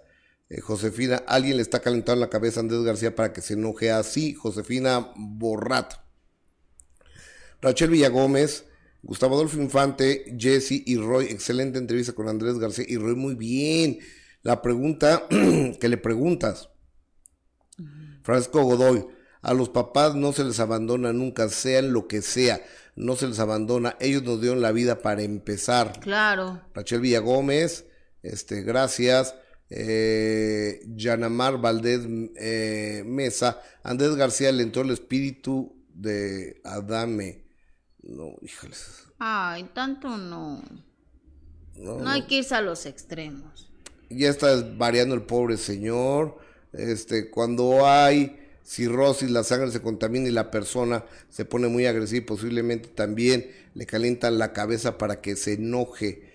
Eh, 0.49 0.59
Josefina, 0.59 1.23
alguien 1.27 1.57
le 1.57 1.61
está 1.61 1.79
calentando 1.79 2.19
la 2.19 2.29
cabeza 2.29 2.59
a 2.59 2.63
Andrés 2.63 2.81
García 2.81 3.15
para 3.15 3.31
que 3.31 3.41
se 3.41 3.53
enoje 3.53 3.91
así. 3.91 4.33
Josefina 4.33 5.13
Borrato. 5.15 5.97
Rachel 7.61 7.91
Villagómez, 7.91 8.65
Gustavo 9.04 9.36
Adolfo 9.36 9.60
Infante, 9.60 10.36
Jesse 10.38 10.84
y 10.86 10.97
Roy, 10.97 11.26
excelente 11.26 11.80
entrevista 11.80 12.14
con 12.14 12.28
Andrés 12.28 12.60
García 12.60 12.86
y 12.88 12.97
Roy, 12.97 13.16
muy 13.16 13.36
bien. 13.36 13.99
La 14.43 14.62
pregunta 14.62 15.28
que 15.80 15.89
le 15.89 15.97
preguntas, 15.97 16.70
Francisco 18.24 18.64
Godoy, 18.64 19.06
a 19.41 19.54
los 19.54 19.70
papás 19.70 20.16
no 20.16 20.34
se 20.34 20.43
les 20.43 20.60
abandona 20.60 21.14
nunca, 21.14 21.49
sean 21.49 21.93
lo 21.93 22.08
que 22.08 22.22
sea, 22.22 22.62
no 22.95 23.16
se 23.16 23.28
les 23.28 23.39
abandona, 23.39 23.97
ellos 23.99 24.24
nos 24.24 24.39
dieron 24.39 24.62
la 24.62 24.72
vida 24.72 25.02
para 25.02 25.24
empezar. 25.24 25.99
Claro. 25.99 26.62
Rachel 26.74 27.02
Villagómez, 27.02 27.86
este, 28.22 28.62
gracias. 28.62 29.36
Eh, 29.74 30.82
Yanamar 30.86 31.62
Valdés 31.62 32.02
eh, 32.36 33.04
Mesa, 33.06 33.62
Andrés 33.84 34.16
García 34.18 34.52
le 34.52 34.64
entró 34.64 34.82
el 34.82 34.91
espíritu 34.91 35.82
de 35.93 36.60
Adame. 36.66 37.40
No, 38.04 38.36
híjoles. 38.41 39.04
Ay, 39.20 39.70
tanto 39.74 40.18
no. 40.18 40.62
No, 41.76 42.08
hay 42.10 42.24
que 42.24 42.39
irse 42.39 42.56
a 42.56 42.62
los 42.62 42.86
extremos. 42.86 43.72
Ya 44.10 44.30
está 44.30 44.62
variando 44.78 45.16
el 45.16 45.24
pobre 45.24 45.58
señor. 45.58 46.38
Este, 46.74 47.30
cuando 47.30 47.88
hay 47.88 48.39
cirrosis, 48.64 49.30
la 49.30 49.43
sangre 49.43 49.72
se 49.72 49.82
contamina 49.82 50.28
y 50.28 50.32
la 50.32 50.52
persona 50.52 51.06
se 51.30 51.45
pone 51.45 51.68
muy 51.68 51.86
agresiva 51.86 52.24
y 52.24 52.26
posiblemente 52.26 52.89
también 52.89 53.52
le 53.74 53.86
calientan 53.86 54.38
la 54.38 54.54
cabeza 54.54 54.97
para 54.97 55.22
que 55.22 55.36
se 55.36 55.54
enoje. 55.54 56.30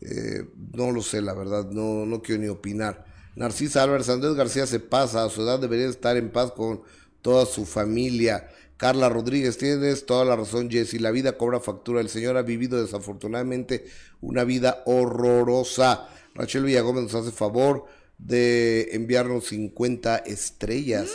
Eh, 0.00 0.46
no 0.74 0.90
lo 0.90 1.02
sé, 1.02 1.22
la 1.22 1.34
verdad, 1.34 1.70
no, 1.70 2.06
no 2.06 2.22
quiero 2.22 2.42
ni 2.42 2.48
opinar. 2.48 3.06
Narcisa 3.34 3.82
Álvarez 3.82 4.08
Andrés 4.08 4.34
García 4.34 4.66
se 4.66 4.80
pasa, 4.80 5.24
a 5.24 5.30
su 5.30 5.42
edad 5.42 5.58
debería 5.58 5.88
estar 5.88 6.16
en 6.16 6.30
paz 6.30 6.52
con 6.52 6.82
toda 7.22 7.46
su 7.46 7.64
familia. 7.64 8.48
Carla 8.82 9.08
Rodríguez, 9.08 9.58
tienes 9.58 10.06
toda 10.06 10.24
la 10.24 10.34
razón, 10.34 10.68
Jessy. 10.68 10.98
La 10.98 11.12
vida 11.12 11.38
cobra 11.38 11.60
factura. 11.60 12.00
El 12.00 12.08
Señor 12.08 12.36
ha 12.36 12.42
vivido 12.42 12.82
desafortunadamente 12.82 13.84
una 14.20 14.42
vida 14.42 14.82
horrorosa. 14.86 16.08
Rachel 16.34 16.64
Villagómez 16.64 17.04
nos 17.04 17.14
hace 17.14 17.30
favor 17.30 17.84
de 18.18 18.88
enviarnos 18.90 19.46
50 19.46 20.16
estrellas. 20.16 21.10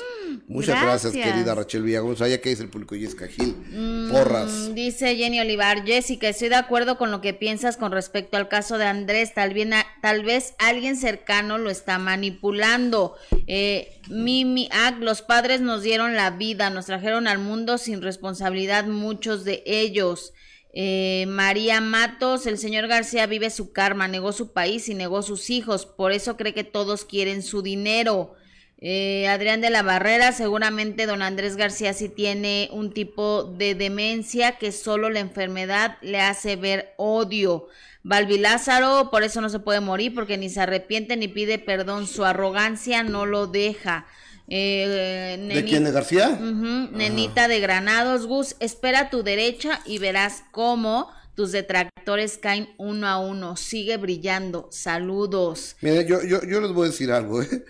Muchas 0.47 0.81
gracias. 0.81 1.11
querida 1.11 1.53
Rachel 1.55 1.83
Villagómez. 1.83 2.19
Vaya 2.19 2.39
que 2.39 2.49
dice 2.49 2.63
el 2.63 2.69
público 2.69 2.95
Jessica 2.95 3.27
Gil. 3.27 3.53
Mm, 3.69 4.11
Porras. 4.11 4.73
Dice 4.73 5.15
Jenny 5.17 5.41
Olivar. 5.41 5.85
Jessica, 5.85 6.29
estoy 6.29 6.47
de 6.47 6.55
acuerdo 6.55 6.97
con 6.97 7.11
lo 7.11 7.19
que 7.19 7.33
piensas 7.33 7.75
con 7.75 7.91
respecto 7.91 8.37
al 8.37 8.47
caso 8.47 8.77
de 8.77 8.85
Andrés. 8.85 9.33
Tal, 9.33 9.53
bien, 9.53 9.73
tal 10.01 10.23
vez 10.23 10.55
alguien 10.57 10.95
cercano 10.95 11.57
lo 11.57 11.69
está 11.69 11.99
manipulando. 11.99 13.15
Eh, 13.45 13.99
Mimi 14.09 14.69
Ag, 14.71 14.99
los 14.99 15.21
padres 15.21 15.59
nos 15.59 15.83
dieron 15.83 16.15
la 16.15 16.31
vida, 16.31 16.69
nos 16.69 16.85
trajeron 16.85 17.27
al 17.27 17.39
mundo 17.39 17.77
sin 17.77 18.01
responsabilidad 18.01 18.85
muchos 18.85 19.43
de 19.43 19.63
ellos. 19.65 20.31
Eh, 20.73 21.25
María 21.27 21.81
Matos, 21.81 22.45
el 22.45 22.57
señor 22.57 22.87
García 22.87 23.25
vive 23.25 23.49
su 23.49 23.73
karma, 23.73 24.07
negó 24.07 24.31
su 24.31 24.53
país 24.53 24.87
y 24.87 24.93
negó 24.93 25.23
sus 25.23 25.49
hijos, 25.49 25.85
por 25.85 26.11
eso 26.11 26.37
cree 26.37 26.53
que 26.53 26.63
todos 26.63 27.03
quieren 27.03 27.41
su 27.43 27.61
dinero. 27.61 28.35
Eh, 28.79 29.27
Adrián 29.27 29.59
de 29.59 29.71
la 29.71 29.81
Barrera, 29.81 30.31
seguramente 30.31 31.07
don 31.07 31.23
Andrés 31.23 31.55
García 31.55 31.93
sí 31.93 32.09
tiene 32.09 32.69
un 32.71 32.93
tipo 32.93 33.43
de 33.43 33.73
demencia 33.73 34.57
que 34.59 34.71
solo 34.71 35.09
la 35.09 35.19
enfermedad 35.19 35.97
le 36.01 36.19
hace 36.19 36.55
ver 36.55 36.93
odio. 36.97 37.67
Balbi 38.03 38.37
Lázaro, 38.37 39.09
por 39.09 39.23
eso 39.23 39.41
no 39.41 39.49
se 39.49 39.59
puede 39.59 39.79
morir, 39.79 40.13
porque 40.13 40.37
ni 40.37 40.49
se 40.49 40.61
arrepiente 40.61 41.17
ni 41.17 41.27
pide 41.27 41.57
perdón, 41.57 42.05
su 42.07 42.23
arrogancia 42.23 43.01
no 43.03 43.25
lo 43.25 43.47
deja. 43.47 44.05
Eh, 44.47 45.49
¿De 45.53 45.65
quién? 45.65 45.83
¿De 45.83 45.91
García? 45.91 46.39
nenita 46.39 47.47
de 47.47 47.59
Granados, 47.59 48.27
Gus, 48.27 48.55
espera 48.59 49.09
tu 49.09 49.23
derecha 49.23 49.81
y 49.85 49.97
verás 49.97 50.43
cómo 50.51 51.11
tus 51.35 51.51
detractores 51.51 52.37
caen 52.37 52.69
uno 52.77 53.07
a 53.07 53.19
uno. 53.19 53.57
Sigue 53.57 53.97
brillando. 53.97 54.69
Saludos. 54.71 55.75
Mire, 55.81 56.05
yo, 56.07 56.23
yo, 56.23 56.41
yo 56.43 56.61
les 56.61 56.71
voy 56.71 56.87
a 56.87 56.91
decir 56.91 57.11
algo, 57.11 57.41
¿eh? 57.41 57.65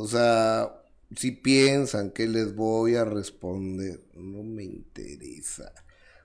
O 0.00 0.06
sea, 0.06 0.80
si 1.16 1.32
piensan 1.32 2.12
que 2.12 2.28
les 2.28 2.54
voy 2.54 2.94
a 2.94 3.04
responder, 3.04 4.00
no 4.14 4.44
me 4.44 4.62
interesa. 4.62 5.72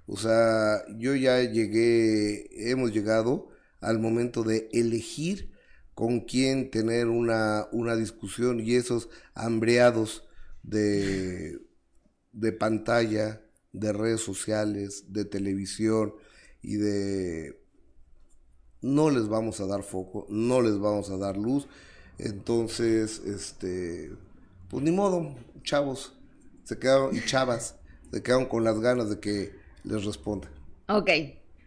O 0.05 0.15
sea, 0.15 0.83
yo 0.99 1.15
ya 1.15 1.41
llegué, 1.41 2.69
hemos 2.71 2.91
llegado 2.93 3.49
al 3.81 3.97
momento 3.97 4.43
de 4.43 4.69
elegir 4.73 5.51
con 5.95 6.19
quién 6.21 6.69
tener 6.69 7.07
una, 7.07 7.67
una 7.71 7.95
discusión 7.95 8.59
y 8.59 8.75
esos 8.75 9.09
hambreados 9.33 10.23
de, 10.61 11.59
de 12.31 12.51
pantalla, 12.51 13.41
de 13.71 13.91
redes 13.91 14.21
sociales, 14.21 15.05
de 15.13 15.25
televisión 15.25 16.13
y 16.61 16.75
de... 16.75 17.59
No 18.83 19.09
les 19.09 19.27
vamos 19.27 19.59
a 19.61 19.65
dar 19.65 19.81
foco, 19.81 20.27
no 20.29 20.61
les 20.61 20.77
vamos 20.77 21.09
a 21.09 21.17
dar 21.17 21.37
luz. 21.37 21.67
Entonces, 22.17 23.21
este, 23.25 24.11
pues 24.69 24.83
ni 24.83 24.91
modo, 24.91 25.35
chavos, 25.63 26.13
se 26.63 26.77
quedaron, 26.77 27.15
y 27.15 27.23
chavas, 27.25 27.75
se 28.11 28.21
quedaron 28.21 28.45
con 28.45 28.63
las 28.63 28.79
ganas 28.79 29.09
de 29.09 29.19
que 29.19 29.55
les 29.83 30.05
responda. 30.05 30.49
Ok. 30.87 31.09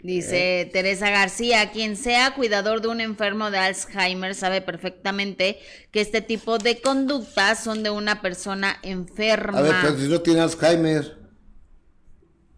Dice 0.03 0.61
eh. 0.61 0.67
Teresa 0.67 1.11
García, 1.11 1.73
quien 1.73 1.97
sea 1.97 2.35
cuidador 2.35 2.81
de 2.81 2.89
un 2.89 3.01
enfermo 3.01 3.51
de 3.51 3.59
Alzheimer 3.59 4.35
sabe 4.35 4.61
perfectamente 4.61 5.59
que 5.91 6.01
este 6.01 6.21
tipo 6.21 6.59
de 6.59 6.81
conductas 6.81 7.65
son 7.65 7.83
de 7.83 7.91
una 7.91 8.21
persona 8.21 8.77
enferma. 8.83 9.59
A 9.59 9.63
ver, 9.63 9.75
pero 9.83 9.99
si 9.99 10.09
no 10.09 10.21
tiene 10.21 10.41
Alzheimer. 10.41 11.19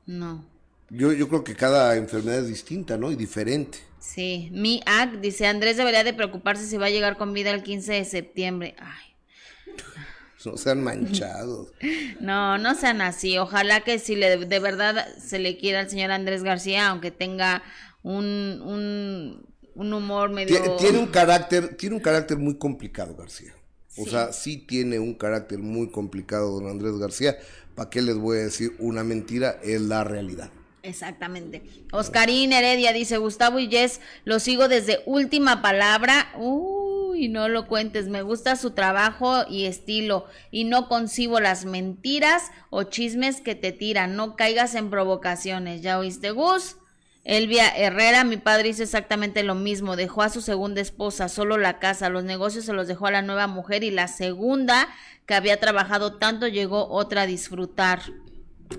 No. 0.05 0.45
Yo, 0.91 1.13
yo 1.13 1.29
creo 1.29 1.45
que 1.45 1.55
cada 1.55 1.97
enfermedad 1.97 2.41
es 2.41 2.49
distinta, 2.49 2.97
¿no? 2.97 3.11
Y 3.13 3.17
diferente. 3.17 3.79
Sí. 4.01 4.49
Mi 4.53 4.83
AC 4.87 5.21
dice, 5.21 5.47
Andrés 5.47 5.77
debería 5.77 6.05
de 6.05 6.15
preocuparse 6.15 6.67
si 6.67 6.77
va 6.77 6.87
a 6.87 6.91
llegar 6.91 7.17
con 7.17 7.33
vida 7.33 7.51
el 7.51 7.63
15 7.63 7.93
de 7.93 8.05
septiembre. 8.05 8.75
Ay. 8.79 9.75
no 10.45 10.57
sean 10.57 10.83
manchados. 10.83 11.73
No, 12.21 12.59
no 12.59 12.75
sean 12.75 13.01
así. 13.01 13.39
Ojalá 13.39 13.81
que 13.81 13.99
si 13.99 14.17
le, 14.17 14.45
de 14.45 14.59
verdad 14.59 15.07
se 15.19 15.39
le 15.39 15.57
quiera 15.57 15.81
al 15.81 15.91
señor 15.91 16.11
Andrés 16.11 16.43
García, 16.43 16.89
aunque 16.89 17.11
tenga 17.11 17.63
un, 18.03 18.61
un, 18.65 19.47
un 19.75 19.93
humor 19.93 20.31
medio... 20.31 20.77
Tiene 20.77 20.99
un 20.99 21.07
carácter, 21.07 21.77
tiene 21.77 21.97
un 21.97 22.03
carácter 22.03 22.39
muy 22.39 22.59
complicado, 22.59 23.15
García. 23.15 23.55
O 23.97 24.07
sea, 24.07 24.33
sí 24.33 24.59
tiene 24.59 24.99
un 24.99 25.15
carácter 25.15 25.59
muy 25.59 25.91
complicado, 25.91 26.61
don 26.61 26.69
Andrés 26.69 26.97
García. 26.99 27.37
¿Para 27.75 27.91
qué 27.91 28.01
les 28.01 28.17
voy 28.17 28.39
a 28.39 28.43
decir 28.43 28.75
una 28.79 29.03
mentira? 29.03 29.59
Es 29.63 29.81
la 29.81 30.05
realidad. 30.05 30.51
Exactamente. 30.83 31.63
Oscarín 31.93 32.53
Heredia 32.53 32.93
dice, 32.93 33.19
Gustavo 33.19 33.59
y 33.59 33.71
lo 34.25 34.39
sigo 34.39 34.69
desde 34.69 35.01
última 35.07 35.61
palabra. 35.61 36.33
Uy, 36.37 37.29
no 37.29 37.49
lo 37.49 37.67
cuentes, 37.67 38.09
me 38.09 38.23
gusta 38.23 38.57
su 38.57 38.71
trabajo 38.71 39.45
y 39.49 39.67
estilo 39.67 40.27
y 40.51 40.65
no 40.65 40.89
concibo 40.89 41.41
las 41.41 41.65
mentiras 41.65 42.51
o 42.71 42.85
chismes 42.85 43.41
que 43.41 43.55
te 43.55 43.73
tiran. 43.73 44.17
No 44.17 44.37
caigas 44.37 44.75
en 44.75 44.91
provocaciones. 44.91 45.83
¿Ya 45.83 45.99
oíste, 45.99 46.31
Gus? 46.31 46.77
Elvia 47.25 47.69
Herrera, 47.69 48.25
mi 48.25 48.39
padre 48.39 48.71
hizo 48.71 48.83
exactamente 48.83 49.43
lo 49.43 49.55
mismo, 49.55 49.97
dejó 49.97 50.23
a 50.23 50.31
su 50.31 50.41
segunda 50.41 50.81
esposa 50.81 51.29
solo 51.29 51.59
la 51.59 51.79
casa, 51.79 52.09
los 52.09 52.25
negocios 52.25 52.65
se 52.65 52.73
los 52.73 52.89
dejó 52.89 53.07
a 53.07 53.11
la 53.11 53.21
nueva 53.21 53.47
mujer 53.47 53.85
y 53.85 53.91
la 53.91 54.09
segunda 54.09 54.89
que 55.27 55.35
había 55.35 55.61
trabajado 55.61 56.17
tanto 56.17 56.49
llegó 56.49 56.89
otra 56.89 57.23
a 57.23 57.27
disfrutar. 57.27 58.01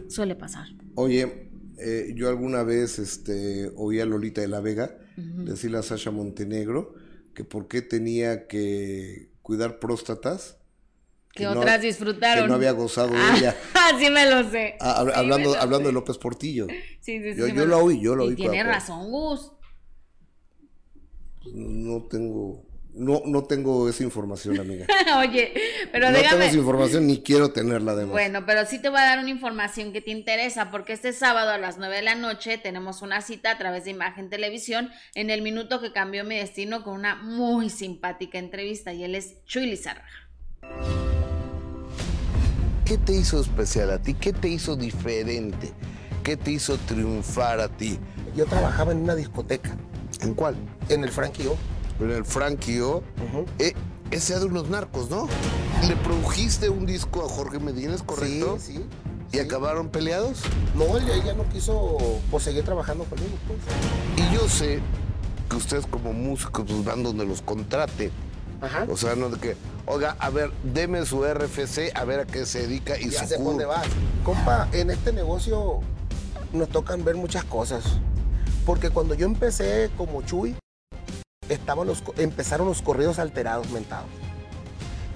Suele 0.07 0.33
pasar. 0.33 0.67
Oye, 0.95 1.48
eh, 1.79 2.11
yo 2.15 2.29
alguna 2.29 2.63
vez 2.63 2.99
este, 2.99 3.71
oí 3.75 3.99
a 3.99 4.05
Lolita 4.05 4.41
de 4.41 4.47
la 4.47 4.59
Vega 4.59 4.97
decirle 5.17 5.77
a 5.77 5.83
Sasha 5.83 6.11
Montenegro 6.11 6.93
que 7.33 7.43
por 7.43 7.67
qué 7.67 7.81
tenía 7.81 8.47
que 8.47 9.29
cuidar 9.41 9.79
próstatas 9.79 10.59
que, 11.33 11.47
otras 11.47 11.81
disfrutaron. 11.81 12.43
Que 12.43 12.47
no 12.47 12.55
había 12.55 12.71
gozado 12.71 13.09
de 13.09 13.37
ella. 13.37 13.55
sí 13.99 14.09
me 14.09 14.29
lo 14.29 14.49
sé. 14.49 14.75
Ah, 14.79 15.05
hablando, 15.15 15.55
hablando 15.55 15.87
de 15.89 15.93
López 15.93 16.17
Portillo. 16.17 16.67
Sí, 17.01 17.21
sí, 17.21 17.35
yo, 17.35 17.47
yo 17.47 17.65
lo 17.65 17.79
oí, 17.79 18.01
yo 18.01 18.15
lo 18.15 18.25
oí. 18.25 18.35
Tiene 18.35 18.63
razón, 18.63 19.09
Gus. 19.09 19.51
No 21.53 22.03
tengo, 22.03 22.65
no, 22.99 23.21
no 23.25 23.43
tengo 23.45 23.87
esa 23.87 24.03
información, 24.03 24.59
amiga. 24.59 24.85
Oye, 25.19 25.53
pero 25.91 26.11
no 26.11 26.17
dígame. 26.17 26.23
No 26.23 26.29
tengo 26.29 26.43
esa 26.49 26.57
información 26.57 27.07
ni 27.07 27.21
quiero 27.21 27.51
tenerla 27.51 27.93
además. 27.93 28.11
Bueno, 28.11 28.45
pero 28.45 28.65
sí 28.65 28.79
te 28.79 28.89
voy 28.89 28.99
a 28.99 29.05
dar 29.05 29.19
una 29.19 29.29
información 29.29 29.93
que 29.93 30.01
te 30.01 30.11
interesa, 30.11 30.69
porque 30.69 30.93
este 30.93 31.13
sábado 31.13 31.51
a 31.51 31.57
las 31.57 31.77
9 31.77 31.95
de 31.95 32.01
la 32.01 32.15
noche 32.15 32.57
tenemos 32.57 33.01
una 33.01 33.21
cita 33.21 33.51
a 33.51 33.57
través 33.57 33.85
de 33.85 33.91
Imagen 33.91 34.29
Televisión 34.29 34.91
en 35.15 35.29
el 35.29 35.41
minuto 35.41 35.79
que 35.79 35.93
cambió 35.93 36.25
mi 36.25 36.35
destino 36.35 36.83
con 36.83 36.93
una 36.93 37.15
muy 37.15 37.69
simpática 37.69 38.37
entrevista 38.37 38.91
y 38.91 39.05
él 39.05 39.15
es 39.15 39.43
Chuy 39.45 39.65
Lizarra. 39.67 40.03
¿Qué 42.83 42.97
te 42.97 43.13
hizo 43.13 43.39
especial 43.39 43.91
a 43.91 44.01
ti? 44.01 44.13
¿Qué 44.13 44.33
te 44.33 44.49
hizo 44.49 44.75
diferente? 44.75 45.71
¿Qué 46.23 46.35
te 46.35 46.51
hizo 46.51 46.77
triunfar 46.77 47.61
a 47.61 47.69
ti? 47.69 47.97
Yo 48.35 48.45
trabajaba 48.45 48.91
en 48.91 48.99
una 48.99 49.15
discoteca. 49.15 49.77
¿En 50.21 50.33
cuál? 50.33 50.55
En 50.89 51.03
el 51.03 51.11
Frankie 51.11 51.47
O. 51.47 51.55
El 51.99 52.25
Frankie 52.25 52.81
O. 52.81 53.03
Eh, 53.59 53.73
ese 54.11 54.39
de 54.39 54.45
unos 54.45 54.69
narcos, 54.69 55.09
¿no? 55.09 55.27
¿Le 55.87 55.95
produjiste 55.97 56.69
un 56.69 56.85
disco 56.85 57.25
a 57.25 57.29
Jorge 57.29 57.59
Medina, 57.59 57.93
es 57.93 58.03
correcto? 58.03 58.57
Sí, 58.59 58.77
sí. 58.77 58.85
¿Y 59.31 59.39
acabaron 59.39 59.89
peleados? 59.89 60.41
No, 60.75 60.97
ella 60.97 61.33
no 61.35 61.47
quiso 61.49 61.97
pues, 62.31 62.43
seguir 62.43 62.63
trabajando 62.63 63.03
conmigo. 63.03 63.37
Pues. 63.47 64.27
Y 64.27 64.33
yo 64.33 64.47
sé 64.47 64.79
que 65.49 65.55
ustedes 65.55 65.85
como 65.85 66.13
músicos 66.13 66.65
pues, 66.67 66.83
van 66.83 67.03
donde 67.03 67.25
los 67.25 67.41
contraten. 67.41 68.11
Ajá. 68.61 68.87
O 68.89 68.97
sea, 68.97 69.15
no 69.15 69.29
de 69.29 69.39
que, 69.39 69.55
oiga, 69.85 70.15
a 70.19 70.29
ver, 70.29 70.51
deme 70.63 71.05
su 71.05 71.23
RFC, 71.23 71.95
a 71.95 72.03
ver 72.05 72.21
a 72.21 72.25
qué 72.25 72.45
se 72.45 72.61
dedica 72.61 72.99
y 72.99 73.09
ya 73.09 73.21
su 73.21 73.27
sé 73.27 73.37
dónde 73.37 73.65
vas. 73.65 73.85
Compa, 74.23 74.67
en 74.73 74.89
este 74.89 75.13
negocio 75.13 75.79
nos 76.51 76.69
tocan 76.69 77.03
ver 77.03 77.15
muchas 77.15 77.43
cosas. 77.43 77.83
Porque 78.65 78.89
cuando 78.89 79.13
yo 79.13 79.25
empecé 79.25 79.89
como 79.95 80.23
Chuy, 80.23 80.55
estaban 81.49 81.87
los, 81.87 82.03
empezaron 82.17 82.67
los 82.67 82.81
corridos 82.81 83.19
alterados, 83.19 83.69
mentados. 83.71 84.09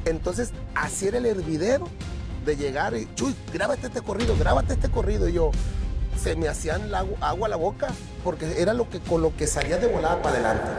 Entonces, 0.06 0.52
así 0.76 1.08
era 1.08 1.18
el 1.18 1.26
hervidero 1.26 1.88
de 2.46 2.58
llegar 2.58 2.96
y, 2.96 3.08
Chuy, 3.16 3.34
grábate 3.54 3.88
este 3.88 4.02
corrido, 4.02 4.36
grábate 4.38 4.74
este 4.74 4.90
corrido. 4.90 5.30
Y 5.30 5.34
yo, 5.34 5.52
se 6.22 6.36
me 6.36 6.48
hacían 6.48 6.92
la, 6.92 7.06
agua 7.22 7.48
a 7.48 7.50
la 7.50 7.56
boca, 7.56 7.88
porque 8.24 8.62
era 8.62 8.74
lo 8.74 8.90
que, 8.90 9.00
con 9.00 9.22
lo 9.22 9.36
que 9.36 9.48
salía 9.48 9.78
de 9.78 9.88
volada 9.88 10.22
para 10.22 10.36
adelante. 10.36 10.70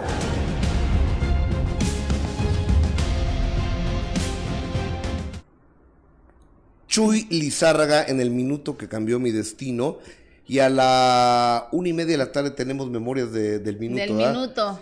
Chuy 6.87 7.27
Lizárraga 7.29 8.05
en 8.05 8.21
el 8.21 8.31
minuto 8.31 8.77
que 8.77 8.89
cambió 8.89 9.19
mi 9.19 9.33
destino. 9.33 9.99
Y 10.47 10.59
a 10.59 10.69
la 10.69 11.69
una 11.73 11.89
y 11.89 11.93
media 11.93 12.13
de 12.13 12.19
la 12.19 12.31
tarde 12.31 12.51
tenemos 12.51 12.91
memorias 12.91 13.33
de, 13.33 13.59
del 13.59 13.79
minuto. 13.79 14.01
Del 14.01 14.15
¿verdad? 14.15 14.33
minuto. 14.33 14.81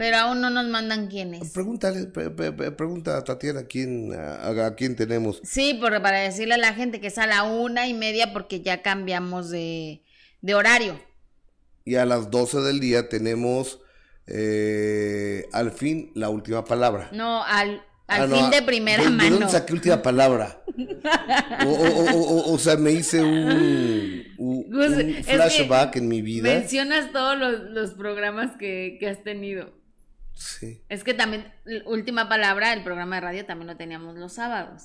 Pero 0.00 0.16
aún 0.16 0.40
no 0.40 0.48
nos 0.48 0.66
mandan 0.66 1.08
quiénes. 1.08 1.50
Pregúntale, 1.52 2.06
pre- 2.06 2.30
pre- 2.30 2.52
pre- 2.52 2.72
pregunta 2.72 3.18
a 3.18 3.22
Tatiana 3.22 3.64
quién, 3.64 4.14
a, 4.14 4.66
a 4.66 4.74
quién 4.74 4.96
tenemos. 4.96 5.42
Sí, 5.44 5.76
porque 5.78 6.00
para 6.00 6.20
decirle 6.20 6.54
a 6.54 6.56
la 6.56 6.72
gente 6.72 7.02
que 7.02 7.08
es 7.08 7.18
a 7.18 7.26
la 7.26 7.42
una 7.42 7.86
y 7.86 7.92
media 7.92 8.32
porque 8.32 8.62
ya 8.62 8.80
cambiamos 8.80 9.50
de, 9.50 10.02
de 10.40 10.54
horario. 10.54 10.98
Y 11.84 11.96
a 11.96 12.06
las 12.06 12.30
12 12.30 12.60
del 12.62 12.80
día 12.80 13.10
tenemos 13.10 13.80
eh, 14.26 15.44
al 15.52 15.70
fin 15.70 16.12
la 16.14 16.30
última 16.30 16.64
palabra. 16.64 17.10
No, 17.12 17.44
al, 17.44 17.82
al 18.06 18.22
Ah, 18.22 18.26
no, 18.26 18.36
fin 18.36 18.48
de 18.50 18.56
¿de- 18.60 18.62
primera 18.62 19.02
¿De 19.02 19.10
mano. 19.10 19.30
dónde 19.32 19.48
saqué 19.50 19.74
última 19.74 20.00
palabra? 20.00 20.62
O, 21.66 21.68
o- 21.68 22.14
o- 22.14 22.22
o- 22.22 22.54
o 22.54 22.58
sea, 22.58 22.76
me 22.76 22.90
hice 22.92 23.22
un, 23.22 24.24
un- 24.38 24.64
Gus, 24.70 24.96
un 24.96 25.24
flashback 25.24 25.96
en 25.96 26.08
mi 26.08 26.22
vida. 26.22 26.48
Mencionas 26.54 27.12
todos 27.12 27.38
los, 27.38 27.60
los 27.70 27.90
programas 27.90 28.56
que, 28.58 28.96
que 28.98 29.06
has 29.06 29.22
tenido. 29.22 29.78
Sí. 30.40 30.80
Es 30.88 31.04
que 31.04 31.12
también, 31.12 31.44
última 31.84 32.26
palabra, 32.28 32.72
el 32.72 32.82
programa 32.82 33.16
de 33.16 33.20
radio 33.20 33.44
también 33.46 33.66
lo 33.66 33.76
teníamos 33.76 34.16
los 34.16 34.32
sábados. 34.32 34.84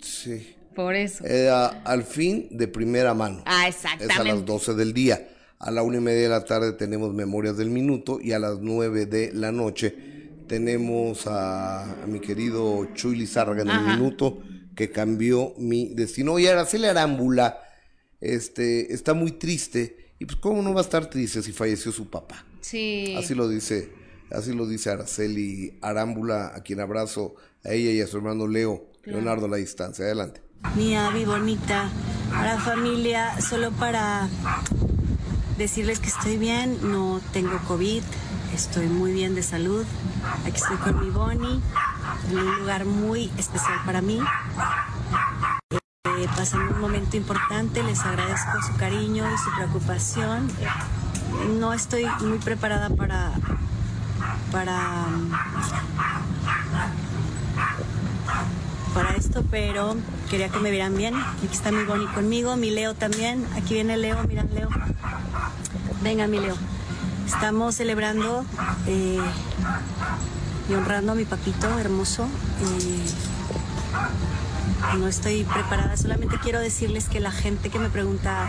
Sí. 0.00 0.54
Por 0.74 0.94
eso. 0.94 1.24
Era 1.24 1.66
al 1.84 2.04
fin 2.04 2.48
de 2.52 2.68
primera 2.68 3.12
mano. 3.14 3.42
ah, 3.46 3.66
Es 3.66 3.84
a 3.84 3.94
exactamente. 3.94 4.24
las 4.34 4.44
12 4.44 4.74
del 4.74 4.92
día. 4.92 5.28
A 5.58 5.70
la 5.70 5.82
una 5.82 5.96
y 5.96 6.00
media 6.00 6.22
de 6.24 6.28
la 6.28 6.44
tarde 6.44 6.72
tenemos 6.74 7.14
Memorias 7.14 7.56
del 7.56 7.70
Minuto 7.70 8.18
y 8.22 8.32
a 8.32 8.38
las 8.38 8.58
9 8.60 9.06
de 9.06 9.32
la 9.32 9.50
noche 9.52 9.96
tenemos 10.46 11.26
a, 11.26 12.02
a 12.02 12.06
mi 12.06 12.20
querido 12.20 12.86
Chuy 12.94 13.16
Lizárraga 13.16 13.62
en 13.62 13.70
el 13.70 13.80
minuto 13.98 14.42
que 14.76 14.90
cambió 14.90 15.54
mi 15.56 15.94
destino. 15.94 16.38
Y 16.38 16.46
Araceli 16.46 16.84
Arámbula 16.86 17.58
este, 18.20 18.92
está 18.92 19.14
muy 19.14 19.32
triste. 19.32 20.12
Y 20.18 20.26
pues, 20.26 20.36
¿cómo 20.36 20.60
no 20.62 20.72
va 20.74 20.80
a 20.82 20.84
estar 20.84 21.08
triste 21.08 21.42
si 21.42 21.52
falleció 21.52 21.90
su 21.90 22.10
papá? 22.10 22.44
Sí. 22.60 23.14
Así 23.18 23.34
lo 23.34 23.48
dice, 23.48 23.88
así 24.30 24.52
lo 24.52 24.66
dice 24.66 24.90
Araceli 24.90 25.78
Arámbula, 25.82 26.52
a 26.54 26.60
quien 26.60 26.80
abrazo 26.80 27.34
a 27.64 27.70
ella 27.70 27.90
y 27.90 28.00
a 28.00 28.06
su 28.06 28.16
hermano 28.16 28.46
Leo, 28.46 28.86
Leonardo 29.04 29.46
a 29.46 29.48
la 29.48 29.56
distancia. 29.56 30.04
Adelante. 30.04 30.42
Mi 30.74 30.96
Abby 30.96 31.24
bonita, 31.24 31.90
a 32.34 32.44
la 32.44 32.58
familia, 32.58 33.40
solo 33.40 33.70
para 33.72 34.28
decirles 35.58 36.00
que 36.00 36.08
estoy 36.08 36.36
bien, 36.38 36.78
no 36.82 37.20
tengo 37.32 37.58
COVID, 37.66 38.02
estoy 38.54 38.86
muy 38.86 39.12
bien 39.12 39.34
de 39.34 39.42
salud. 39.42 39.84
Aquí 40.44 40.56
estoy 40.56 40.76
con 40.78 41.00
mi 41.00 41.10
Bonnie, 41.10 41.60
en 42.30 42.38
un 42.38 42.58
lugar 42.58 42.84
muy 42.84 43.30
especial 43.38 43.78
para 43.84 44.02
mí. 44.02 44.18
Eh, 45.70 46.28
pasando 46.36 46.74
un 46.74 46.80
momento 46.80 47.16
importante, 47.16 47.82
les 47.82 48.00
agradezco 48.00 48.62
su 48.66 48.76
cariño 48.76 49.24
y 49.32 49.38
su 49.38 49.54
preocupación. 49.54 50.48
No 51.58 51.72
estoy 51.72 52.06
muy 52.20 52.38
preparada 52.38 52.90
para 52.90 53.32
para 54.52 55.06
para 58.94 59.14
esto, 59.14 59.44
pero 59.50 59.94
quería 60.30 60.48
que 60.48 60.58
me 60.58 60.70
vieran 60.70 60.96
bien. 60.96 61.14
Aquí 61.14 61.48
está 61.52 61.70
mi 61.70 61.84
Bonnie 61.84 62.06
conmigo, 62.14 62.56
mi 62.56 62.70
Leo 62.70 62.94
también. 62.94 63.46
Aquí 63.54 63.74
viene 63.74 63.98
Leo, 63.98 64.22
mira 64.26 64.44
Leo. 64.44 64.70
Venga, 66.02 66.26
mi 66.26 66.38
Leo. 66.38 66.56
Estamos 67.26 67.74
celebrando 67.74 68.46
eh, 68.86 69.20
y 70.70 70.74
honrando 70.74 71.12
a 71.12 71.14
mi 71.14 71.26
papito 71.26 71.78
hermoso. 71.78 72.24
Eh, 72.24 73.04
no 74.98 75.08
estoy 75.08 75.44
preparada, 75.44 75.96
solamente 75.96 76.38
quiero 76.38 76.60
decirles 76.60 77.08
que 77.08 77.20
la 77.20 77.32
gente 77.32 77.68
que 77.68 77.78
me 77.78 77.90
pregunta, 77.90 78.48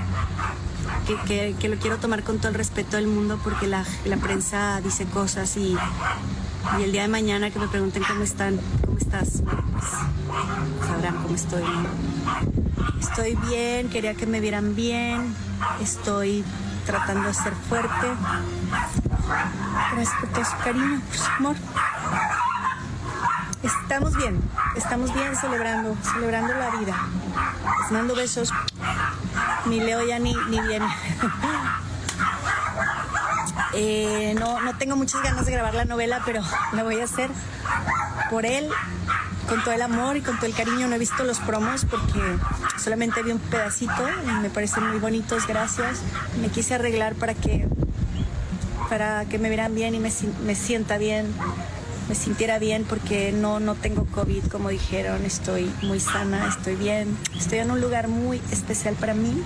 que, 1.06 1.16
que- 1.28 1.56
que 1.60 1.70
lo 1.70 1.78
quiero 1.78 1.98
tomar 1.98 2.24
con 2.24 2.38
todo 2.38 2.50
el 2.50 2.56
respeto 2.56 2.98
del 2.98 3.08
mundo 3.08 3.40
porque 3.44 3.68
la, 3.68 3.84
la 4.06 4.18
prensa 4.18 4.82
dice 4.82 5.06
cosas 5.06 5.56
y, 5.58 5.76
y 6.80 6.84
el 6.84 6.92
día 6.92 7.04
de 7.04 7.08
mañana 7.08 7.50
que 7.50 7.60
me 7.60 7.68
pregunten 7.68 8.04
cómo 8.04 8.24
están, 8.24 8.60
cómo 8.86 8.98
estás, 8.98 9.42
pues 9.74 9.86
sabrán 10.88 11.16
cómo 11.24 11.36
estoy. 11.36 11.64
Estoy 13.00 13.36
bien, 13.48 13.90
quería 13.90 14.14
que 14.16 14.26
me 14.26 14.40
vieran 14.40 14.76
bien, 14.76 15.34
estoy 15.82 16.44
tratando 16.86 17.28
de 17.28 17.34
ser 17.34 17.54
fuerte. 17.70 18.08
Gracias 19.94 20.16
por 20.20 20.30
todo 20.30 20.46
su 20.46 20.58
cariño, 20.64 21.02
por 21.08 21.18
su 21.18 21.32
amor. 21.38 21.56
Estamos 23.64 24.16
bien, 24.16 24.40
estamos 24.76 25.14
bien 25.14 25.36
celebrando, 25.36 25.96
celebrando 26.14 26.54
la 26.54 26.70
vida. 26.72 27.08
Les 27.82 27.92
mando 27.92 28.16
besos. 28.16 28.54
Mi 29.66 29.80
Leo 29.80 30.06
ya 30.06 30.20
ni, 30.20 30.36
ni 30.50 30.60
viene. 30.62 30.88
Eh, 33.74 34.34
no, 34.40 34.60
no 34.62 34.76
tengo 34.78 34.96
muchas 34.96 35.22
ganas 35.22 35.46
de 35.46 35.52
grabar 35.52 35.76
la 35.76 35.86
novela, 35.86 36.24
pero 36.26 36.42
la 36.74 36.84
voy 36.84 37.00
a 37.00 37.04
hacer 37.04 37.30
por 38.32 38.46
él, 38.46 38.70
con 39.48 39.64
todo 39.64 39.74
el 39.74 39.82
amor 39.84 40.18
y 40.18 40.22
con 40.22 40.38
todo 40.38 40.48
el 40.48 40.56
cariño. 40.56 40.88
No 40.88 40.96
he 40.96 40.98
visto 40.98 41.24
los 41.24 41.40
promos 41.40 41.86
porque 41.86 42.20
solamente 42.80 43.22
vi 43.22 43.34
un 43.34 43.40
pedacito 43.40 44.10
y 44.26 44.32
me 44.42 44.50
parecen 44.50 44.88
muy 44.88 45.00
bonitos, 45.00 45.46
gracias. 45.46 46.00
Me 46.42 46.50
quise 46.50 46.76
arreglar 46.76 47.14
para 47.16 47.36
que, 47.36 47.68
para 48.90 49.26
que 49.26 49.38
me 49.38 49.50
vieran 49.50 49.76
bien 49.76 49.94
y 49.94 50.00
me, 50.00 50.12
me 50.44 50.56
sienta 50.56 50.98
bien, 50.98 51.32
me 52.08 52.16
sintiera 52.16 52.58
bien 52.60 52.86
porque 52.86 53.32
no, 53.32 53.60
no 53.60 53.76
tengo 53.76 54.06
COVID, 54.06 54.46
como 54.46 54.70
dijeron. 54.70 55.26
Estoy 55.26 55.72
muy 55.82 56.00
sana, 56.00 56.48
estoy 56.48 56.76
bien. 56.76 57.18
Estoy 57.38 57.60
en 57.60 57.72
un 57.72 57.82
lugar 57.82 58.08
muy 58.08 58.42
especial 58.52 58.96
para 58.96 59.14
mí. 59.14 59.42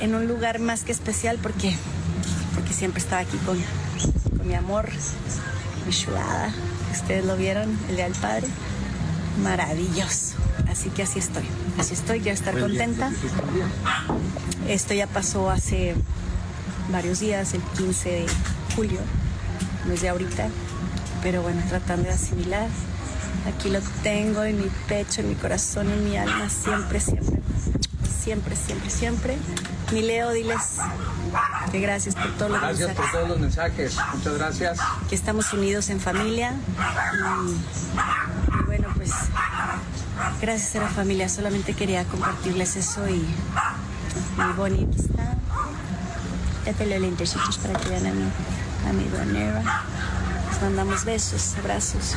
En 0.00 0.14
un 0.14 0.26
lugar 0.26 0.58
más 0.58 0.84
que 0.84 0.92
especial 0.92 1.38
porque, 1.42 1.74
porque 2.54 2.72
siempre 2.72 3.00
estaba 3.00 3.22
aquí 3.22 3.36
con, 3.38 3.58
con 4.36 4.46
mi 4.46 4.54
amor, 4.54 4.88
mi 5.86 5.92
chulada. 5.92 6.52
Ustedes 6.92 7.24
lo 7.24 7.36
vieron, 7.36 7.78
el 7.88 7.96
Día 7.96 8.04
del 8.04 8.14
Padre. 8.14 8.46
Maravilloso. 9.42 10.34
Así 10.68 10.90
que 10.90 11.04
así 11.04 11.18
estoy. 11.18 11.44
Así 11.78 11.94
estoy, 11.94 12.20
quiero 12.20 12.34
estar 12.34 12.58
contenta. 12.58 13.12
Esto 14.68 14.94
ya 14.94 15.06
pasó 15.06 15.50
hace 15.50 15.94
varios 16.90 17.20
días, 17.20 17.54
el 17.54 17.62
15 17.62 18.10
de 18.10 18.26
julio, 18.74 19.00
no 19.86 19.94
es 19.94 20.00
de 20.02 20.08
ahorita, 20.08 20.48
pero 21.22 21.42
bueno, 21.42 21.62
tratando 21.68 22.08
de 22.08 22.14
asimilar. 22.14 22.68
Aquí 23.46 23.70
lo 23.70 23.80
tengo 24.02 24.42
en 24.44 24.58
mi 24.58 24.68
pecho, 24.88 25.20
en 25.20 25.28
mi 25.28 25.34
corazón, 25.34 25.88
en 25.90 26.04
mi 26.04 26.16
alma, 26.16 26.48
siempre, 26.50 27.00
siempre, 27.00 27.40
siempre, 28.22 28.56
siempre, 28.56 28.90
siempre. 28.90 29.38
Mi 29.92 30.02
Leo, 30.02 30.32
diles 30.32 30.76
que 31.70 31.80
gracias 31.80 32.14
por 32.14 32.30
todos 32.36 32.50
los 32.50 32.60
Gracias 32.60 32.90
por 32.90 32.98
mensajes, 32.98 33.12
todos 33.12 33.28
los 33.28 33.38
mensajes. 33.38 33.96
Muchas 34.14 34.34
gracias. 34.34 34.78
que 35.08 35.14
estamos 35.14 35.52
unidos 35.52 35.88
en 35.88 36.00
familia 36.00 36.54
y, 37.14 38.60
y 38.60 38.64
bueno, 38.66 38.88
pues 38.96 39.12
gracias 40.40 40.76
a 40.76 40.80
la 40.80 40.88
familia, 40.88 41.28
solamente 41.28 41.74
quería 41.74 42.04
compartirles 42.04 42.76
eso 42.76 43.08
y 43.08 43.24
Bonnie 44.56 44.84
aquí 44.84 45.00
está. 45.00 45.34
Ya 46.66 46.72
te 46.72 46.86
leo 46.86 47.00
lentecitos 47.00 47.58
para 47.58 47.78
que 47.78 47.88
vean 47.88 48.06
a 48.06 48.12
mi, 48.12 48.30
a 48.88 48.92
mi 48.92 49.04
donera. 49.08 49.62
Les 50.58 50.64
mandamos 50.64 51.04
besos, 51.04 51.54
abrazos, 51.58 52.14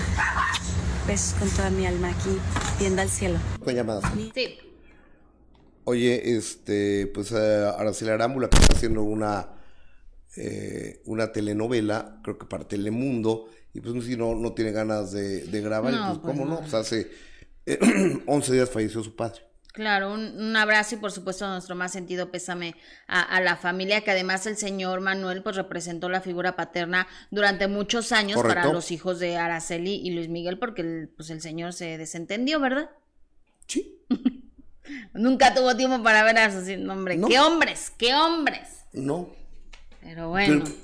besos 1.08 1.36
con 1.38 1.48
toda 1.50 1.70
mi 1.70 1.86
alma 1.86 2.10
aquí, 2.10 2.36
viendo 2.80 3.04
al 3.04 3.10
cielo. 3.10 3.38
Con 3.64 3.76
llamadas. 3.76 4.04
Sí. 4.34 4.58
Oye, 5.84 6.36
este, 6.38 7.06
pues 7.14 7.32
eh, 7.34 7.72
Araceli 7.78 8.10
Arámbula 8.10 8.50
que 8.50 8.58
está 8.58 8.74
haciendo 8.76 9.04
una, 9.04 9.48
eh, 10.38 11.04
una 11.06 11.32
telenovela, 11.32 12.20
creo 12.24 12.40
que 12.40 12.48
para 12.48 12.68
Telemundo, 12.68 13.46
y 13.76 13.82
pues 13.82 14.06
si 14.06 14.18
no, 14.18 14.34
no 14.34 14.54
tiene 14.54 14.72
ganas 14.72 15.12
de, 15.12 15.44
de 15.44 15.62
grabar, 15.62 15.94
y 15.94 15.98
No, 15.98 16.08
pues, 16.08 16.20
pues 16.20 16.34
cómo 16.34 16.46
no, 16.46 16.56
no. 16.56 16.60
pues 16.62 16.74
hace 16.74 17.12
eh, 17.68 17.78
11 18.26 18.54
días 18.54 18.72
falleció 18.72 19.04
su 19.04 19.16
padre. 19.16 19.42
Claro, 19.74 20.14
un, 20.14 20.38
un 20.38 20.56
abrazo 20.58 20.96
y 20.96 20.98
por 20.98 21.12
supuesto 21.14 21.48
nuestro 21.48 21.76
más 21.76 21.94
sentido 21.94 22.30
pésame 22.30 22.76
a, 23.08 23.22
a 23.22 23.40
la 23.40 23.56
familia, 23.56 24.02
que 24.02 24.12
además 24.12 24.46
el 24.46 24.58
señor 24.58 25.00
Manuel 25.00 25.44
pues 25.44 25.56
representó 25.56 26.10
la 26.10 26.20
figura 26.20 26.56
paterna 26.58 27.08
durante 27.30 27.68
muchos 27.68 28.12
años 28.12 28.42
para 28.42 28.66
los 28.66 28.92
hijos 28.92 29.20
de 29.20 29.38
Araceli 29.38 29.96
y 30.04 30.12
Luis 30.12 30.28
Miguel, 30.28 30.60
porque 30.60 30.82
el, 30.82 31.10
pues 31.16 31.30
el 31.30 31.42
señor 31.42 31.72
se 31.72 31.98
desentendió, 31.98 32.60
¿verdad? 32.60 32.90
Sí. 33.68 33.98
Nunca 35.14 35.54
tuvo 35.54 35.76
tiempo 35.78 36.04
para 36.04 36.24
ver 36.24 36.38
a 36.38 36.52
sus 36.52 36.68
hombre. 36.90 37.18
No. 37.18 37.28
¡Qué 37.28 37.40
hombres! 37.40 37.92
¡Qué 37.98 38.14
hombres! 38.14 38.86
No, 38.92 39.30
Pero 40.02 40.30
bueno. 40.30 40.64
pero 40.66 40.76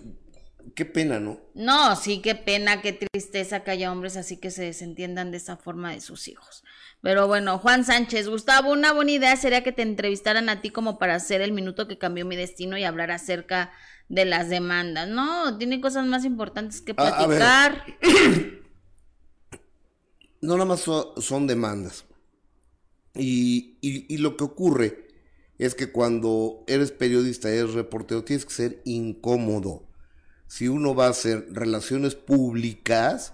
qué 0.76 0.86
pena, 0.86 1.20
¿no? 1.20 1.40
No, 1.56 1.96
sí, 1.98 2.22
qué 2.22 2.36
pena, 2.36 2.82
qué 2.82 2.94
tristeza 2.94 3.64
que 3.64 3.72
haya 3.72 3.92
hombres 3.92 4.16
así 4.16 4.38
que 4.38 4.52
se 4.52 4.64
desentiendan 4.64 5.32
de 5.32 5.38
esa 5.38 5.58
forma 5.58 5.92
de 5.92 6.00
sus 6.00 6.28
hijos. 6.30 6.64
Pero 7.08 7.26
bueno, 7.26 7.58
Juan 7.58 7.86
Sánchez, 7.86 8.28
Gustavo, 8.28 8.70
una 8.70 8.92
buena 8.92 9.12
idea 9.12 9.38
sería 9.38 9.64
que 9.64 9.72
te 9.72 9.82
entrevistaran 9.82 10.50
a 10.50 10.60
ti 10.60 10.72
como 10.72 11.00
para 11.00 11.16
hacer 11.16 11.40
el 11.40 11.54
minuto 11.54 11.88
que 11.88 11.98
cambió 11.98 12.26
mi 12.26 12.36
destino 12.36 12.78
y 12.78 12.84
hablar 12.84 13.12
acerca 13.12 13.72
de 14.10 14.26
las 14.26 14.50
demandas. 14.50 15.08
No, 15.08 15.58
tiene 15.58 15.80
cosas 15.80 16.06
más 16.06 16.26
importantes 16.26 16.82
que 16.82 16.94
A- 16.98 17.08
a 17.08 17.28
ver. 17.28 17.38
platicar. 17.40 17.86
No 20.42 20.56
nada 20.56 20.66
más 20.66 20.82
so- 20.82 21.14
son 21.22 21.48
demandas. 21.48 22.04
Y, 23.16 23.78
y- 23.80 24.14
y 24.14 24.18
lo 24.18 24.36
que 24.36 24.44
ocurre 24.44 25.08
es 25.60 25.76
que 25.76 25.90
cuando 25.94 26.66
eres 26.68 26.92
periodista, 26.92 27.50
eres 27.50 27.74
reportero, 27.74 28.26
tienes 28.26 28.46
que 28.46 28.54
ser 28.54 28.82
incómodo. 28.84 29.88
Si 30.48 30.68
uno 30.68 30.94
va 30.94 31.06
a 31.08 31.12
hacer 31.12 31.48
relaciones 31.54 32.16
públicas, 32.16 33.34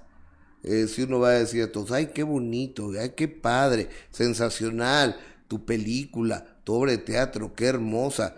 eh, 0.64 0.88
si 0.88 1.04
uno 1.04 1.20
va 1.20 1.30
a 1.30 1.40
decir 1.40 1.64
a 1.64 1.72
todos, 1.72 1.92
ay, 1.92 2.08
qué 2.08 2.24
bonito, 2.24 2.92
ay, 3.00 3.12
qué 3.16 3.28
padre, 3.28 3.90
sensacional, 4.12 5.18
tu 5.48 5.66
película, 5.66 6.58
tu 6.64 6.74
obra 6.74 6.92
de 6.92 7.00
teatro, 7.00 7.54
qué 7.54 7.66
hermosa. 7.66 8.36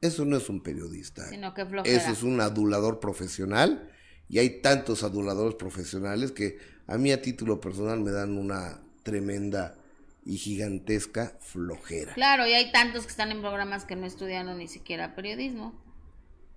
Eso 0.00 0.24
no 0.24 0.36
es 0.36 0.48
un 0.48 0.62
periodista. 0.62 1.28
Sino 1.28 1.52
que. 1.52 1.66
Eso 1.84 2.12
es 2.12 2.22
un 2.22 2.40
adulador 2.40 3.00
profesional 3.00 3.90
y 4.28 4.38
hay 4.38 4.60
tantos 4.60 5.02
aduladores 5.02 5.56
profesionales 5.56 6.32
que 6.32 6.58
a 6.86 6.98
mí 6.98 7.12
a 7.12 7.22
título 7.22 7.60
personal 7.60 8.00
me 8.00 8.10
dan 8.12 8.38
una 8.38 8.80
tremenda 9.02 9.76
y 10.24 10.36
gigantesca 10.36 11.36
flojera. 11.40 12.14
Claro, 12.14 12.46
y 12.46 12.52
hay 12.52 12.72
tantos 12.72 13.04
que 13.04 13.10
están 13.10 13.30
en 13.30 13.40
programas 13.40 13.84
que 13.84 13.96
no 13.96 14.06
estudiaron 14.06 14.58
ni 14.58 14.68
siquiera 14.68 15.14
periodismo. 15.14 15.74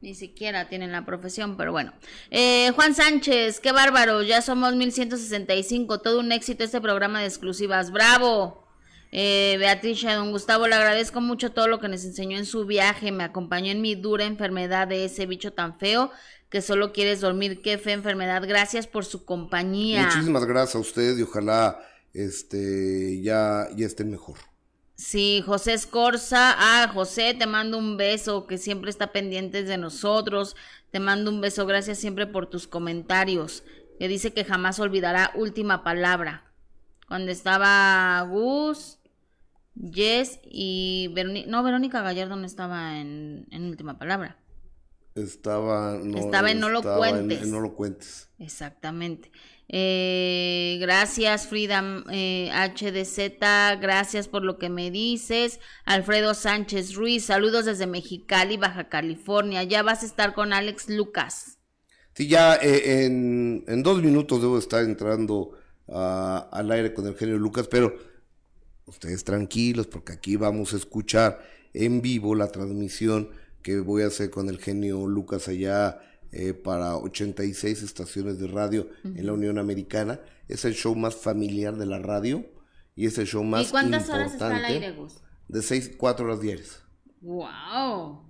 Ni 0.02 0.16
siquiera 0.16 0.70
tienen 0.70 0.94
la 0.94 1.06
profesión, 1.06 1.58
pero 1.58 1.74
bueno. 1.74 1.92
Eh, 2.32 2.72
Juan 2.76 2.96
Sánchez, 2.96 3.60
qué 3.60 3.74
bárbaro, 3.74 4.22
ya 4.24 4.42
somos 4.42 4.74
1165, 4.76 6.00
todo 6.00 6.22
un 6.22 6.32
éxito 6.32 6.64
este 6.64 6.80
programa 6.80 7.20
de 7.20 7.28
exclusivas, 7.28 7.92
bravo. 7.92 8.66
Eh, 9.12 9.58
Beatriz, 9.60 10.02
don 10.04 10.32
Gustavo, 10.32 10.68
le 10.68 10.76
agradezco 10.76 11.20
mucho 11.20 11.52
todo 11.52 11.68
lo 11.68 11.80
que 11.80 11.90
nos 11.90 12.06
enseñó 12.06 12.38
en 12.38 12.46
su 12.46 12.66
viaje, 12.66 13.12
me 13.12 13.24
acompañó 13.24 13.72
en 13.72 13.82
mi 13.82 13.96
dura 13.96 14.24
enfermedad 14.24 14.88
de 14.88 15.06
ese 15.06 15.26
bicho 15.26 15.52
tan 15.52 15.78
feo 15.80 16.12
que 16.50 16.62
solo 16.62 16.94
quieres 16.94 17.20
dormir, 17.22 17.62
qué 17.62 17.78
fea 17.78 17.94
enfermedad, 17.94 18.44
gracias 18.48 18.88
por 18.88 19.06
su 19.06 19.26
compañía. 19.26 20.06
Muchísimas 20.06 20.46
gracias 20.46 20.76
a 20.76 20.80
usted 20.80 21.18
y 21.18 21.24
ojalá 21.24 21.80
este 22.14 23.22
ya, 23.22 23.68
ya 23.76 23.86
estén 23.86 24.10
mejor. 24.10 24.38
Sí, 25.00 25.42
José 25.46 25.74
Escorza. 25.76 26.54
Ah, 26.58 26.90
José, 26.94 27.34
te 27.34 27.48
mando 27.48 27.78
un 27.78 27.96
beso, 27.96 28.46
que 28.48 28.58
siempre 28.58 28.90
está 28.90 29.14
pendiente 29.14 29.64
de 29.64 29.78
nosotros. 29.78 30.58
Te 30.92 31.00
mando 31.00 31.32
un 31.32 31.40
beso, 31.40 31.66
gracias 31.66 32.00
siempre 32.00 32.28
por 32.28 32.48
tus 32.50 32.68
comentarios. 32.68 33.64
Que 33.98 34.10
dice 34.10 34.34
que 34.34 34.44
jamás 34.44 34.78
olvidará 34.78 35.32
última 35.36 35.86
palabra. 35.86 36.52
Cuando 37.08 37.32
estaba 37.32 38.22
Gus, 38.24 39.00
Jess 39.90 40.40
y 40.44 41.10
Verónica. 41.14 41.50
No, 41.50 41.64
Verónica 41.64 42.02
Gallardo 42.02 42.36
no 42.36 42.46
estaba 42.46 43.00
en, 43.00 43.48
en 43.52 43.70
última 43.70 43.98
palabra. 43.98 44.38
Estaba, 45.16 45.98
no, 45.98 46.18
Estaba 46.18 46.52
en 46.52 46.60
No 46.60 46.68
lo 46.68 46.80
en- 46.80 46.98
cuentes. 46.98 47.42
en 47.44 47.52
no 47.52 47.62
lo 47.62 47.74
cuentes. 47.74 48.30
Exactamente. 48.38 49.32
Eh, 49.72 50.78
gracias, 50.82 51.48
Frida 51.48 52.04
eh, 52.12 52.50
HDZ. 52.52 53.38
Gracias 53.80 54.28
por 54.28 54.44
lo 54.44 54.58
que 54.58 54.70
me 54.70 54.90
dices. 54.90 55.60
Alfredo 55.86 56.34
Sánchez 56.34 56.96
Ruiz. 56.96 57.26
Saludos 57.26 57.66
desde 57.66 57.86
Mexicali, 57.86 58.58
Baja 58.58 58.90
California. 58.90 59.64
Ya 59.64 59.84
vas 59.84 60.02
a 60.02 60.08
estar 60.08 60.34
con 60.34 60.54
Alex 60.54 60.90
Lucas. 60.90 61.60
Sí, 62.16 62.28
ya 62.28 62.56
eh, 62.56 63.06
en, 63.06 63.64
en 63.68 63.84
dos 63.84 64.02
minutos 64.02 64.42
debo 64.42 64.58
estar 64.58 64.84
entrando 64.84 65.52
ah, 65.88 66.50
al 66.52 66.72
aire 66.72 66.94
con 66.94 67.06
el 67.06 67.16
genio 67.16 67.38
Lucas, 67.38 67.68
pero 67.70 67.96
ustedes 68.88 69.24
tranquilos 69.24 69.86
porque 69.86 70.14
aquí 70.14 70.36
vamos 70.36 70.74
a 70.74 70.78
escuchar 70.78 71.42
en 71.74 72.02
vivo 72.02 72.34
la 72.34 72.48
transmisión 72.48 73.30
que 73.62 73.80
voy 73.80 74.02
a 74.02 74.08
hacer 74.08 74.32
con 74.32 74.50
el 74.50 74.58
genio 74.58 75.06
Lucas 75.06 75.48
allá 75.48 76.02
eh, 76.32 76.54
para 76.54 76.98
86 76.98 77.84
estaciones 77.84 78.40
de 78.40 78.48
radio 78.48 78.90
en 79.04 79.26
la 79.26 79.34
Unión 79.34 79.58
Americana. 79.58 80.20
Es 80.48 80.66
el 80.66 80.74
show 80.74 80.96
más 80.96 81.16
familiar 81.16 81.78
de 81.78 81.86
la 81.86 82.00
radio 82.00 82.46
y 82.96 83.06
es 83.06 83.18
el 83.18 83.28
show 83.28 83.44
más 83.44 83.68
¿Y 83.68 83.72
cuántas 83.72 84.04
importante. 84.04 84.22
horas 84.22 84.34
está 84.34 84.56
al 84.56 84.66
aire, 84.66 84.92
Gus? 84.94 85.22
De 85.48 85.62
6, 85.62 85.92
4 85.98 86.26
horas 86.26 86.42
diarias. 86.42 86.84
¡Wow! 87.22 88.30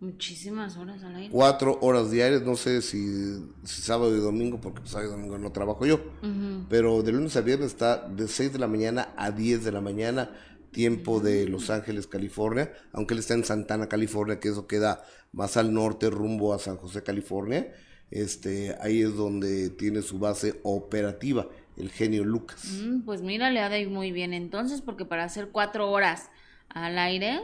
Muchísimas 0.00 0.76
horas 0.76 1.02
al 1.02 1.16
aire. 1.16 1.30
Cuatro 1.32 1.76
horas 1.80 2.10
diarias, 2.12 2.42
no 2.42 2.54
sé 2.54 2.82
si, 2.82 3.44
si 3.64 3.82
sábado 3.82 4.16
y 4.16 4.20
domingo, 4.20 4.60
porque 4.60 4.80
pues, 4.80 4.92
sábado 4.92 5.10
y 5.10 5.12
domingo 5.12 5.38
no 5.38 5.50
trabajo 5.50 5.84
yo. 5.86 5.96
Ujú. 6.22 6.66
Pero 6.68 7.02
de 7.02 7.12
lunes 7.12 7.36
a 7.36 7.40
viernes 7.40 7.72
está 7.72 8.08
de 8.08 8.28
6 8.28 8.52
de 8.52 8.58
la 8.60 8.68
mañana 8.68 9.12
a 9.16 9.32
10 9.32 9.64
de 9.64 9.72
la 9.72 9.80
mañana, 9.80 10.30
tiempo 10.70 11.20
de 11.20 11.48
Los 11.48 11.70
Ángeles, 11.70 12.06
California, 12.06 12.72
aunque 12.92 13.14
él 13.14 13.20
está 13.20 13.34
en 13.34 13.44
Santana, 13.44 13.88
California, 13.88 14.40
que 14.40 14.48
eso 14.48 14.66
queda 14.66 15.02
más 15.32 15.56
al 15.56 15.72
norte, 15.72 16.10
rumbo 16.10 16.52
a 16.54 16.58
San 16.58 16.76
José, 16.76 17.02
California. 17.02 17.72
este, 18.10 18.74
ahí 18.80 19.02
es 19.02 19.14
donde 19.16 19.68
tiene 19.70 20.00
su 20.02 20.18
base 20.18 20.58
operativa, 20.62 21.46
el 21.76 21.90
genio 21.90 22.24
Lucas. 22.24 22.80
Mm, 22.82 23.00
pues 23.02 23.20
mira, 23.22 23.50
le 23.50 23.60
ha 23.60 23.68
de 23.68 23.80
ir 23.80 23.90
muy 23.90 24.12
bien 24.12 24.32
entonces, 24.32 24.80
porque 24.80 25.04
para 25.04 25.24
hacer 25.24 25.50
cuatro 25.52 25.90
horas 25.90 26.30
al 26.70 26.98
aire. 26.98 27.40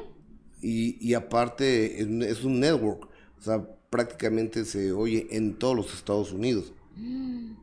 Y, 0.62 0.96
y 1.06 1.12
aparte 1.14 2.00
es 2.00 2.44
un 2.44 2.60
network, 2.60 3.08
o 3.38 3.42
sea, 3.42 3.62
prácticamente 3.90 4.64
se 4.64 4.92
oye 4.92 5.26
en 5.32 5.54
todos 5.54 5.76
los 5.76 5.94
Estados 5.94 6.32
Unidos. 6.32 6.72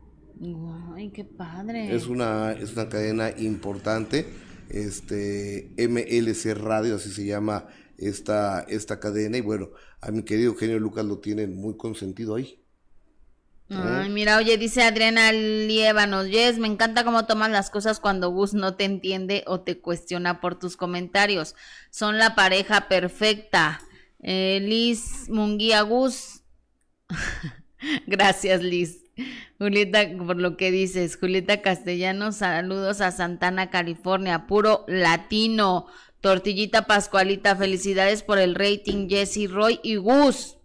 Ay, 0.95 1.09
qué 1.09 1.24
padre. 1.24 1.95
Es 1.95 2.07
una, 2.07 2.51
es 2.53 2.74
una 2.74 2.89
cadena 2.89 3.30
importante, 3.38 4.26
este 4.72 5.72
MLC 5.78 6.53
Radio, 6.55 6.95
así 6.95 7.11
se 7.11 7.26
llama 7.26 7.67
esta, 7.97 8.61
esta 8.61 8.99
cadena, 8.99 9.38
y 9.38 9.41
bueno, 9.41 9.69
a 10.01 10.11
mi 10.11 10.24
querido 10.24 10.51
Eugenio 10.51 10.80
Lucas 10.80 11.05
lo 11.05 11.19
tienen 11.19 11.55
muy 11.55 11.78
consentido 11.78 12.36
ahí. 12.36 12.57
Ay, 13.74 14.09
mira, 14.09 14.38
oye, 14.38 14.57
dice 14.57 14.84
Adriana 14.84 15.32
Liebanos, 15.32 16.28
yes, 16.28 16.57
me 16.57 16.67
encanta 16.67 17.05
cómo 17.05 17.26
tomas 17.26 17.51
las 17.51 17.69
cosas 17.69 18.01
cuando 18.01 18.30
Gus 18.30 18.53
no 18.53 18.76
te 18.76 18.84
entiende 18.84 19.45
o 19.47 19.61
te 19.61 19.80
cuestiona 19.80 20.41
por 20.41 20.59
tus 20.59 20.76
comentarios. 20.76 21.55
Son 21.89 22.17
la 22.17 22.36
pareja 22.36 22.89
perfecta. 22.89 23.82
Eh, 24.19 24.59
Liz 24.61 25.30
Munguía 25.30 25.82
Gus. 25.84 26.43
Gracias, 28.07 28.61
Liz. 28.61 29.05
Julieta, 29.59 30.09
por 30.17 30.38
lo 30.38 30.57
que 30.57 30.72
dices. 30.72 31.17
Julieta 31.17 31.61
Castellanos, 31.61 32.38
saludos 32.38 33.01
a 33.01 33.11
Santana, 33.11 33.69
California. 33.69 34.47
Puro 34.47 34.86
latino. 34.88 35.88
Tortillita 36.22 36.86
Pascualita, 36.86 37.55
felicidades 37.55 38.22
por 38.22 38.38
el 38.38 38.53
rating, 38.53 39.09
Jesse 39.09 39.49
Roy 39.49 39.80
y 39.82 39.95
Gus. 39.95 40.57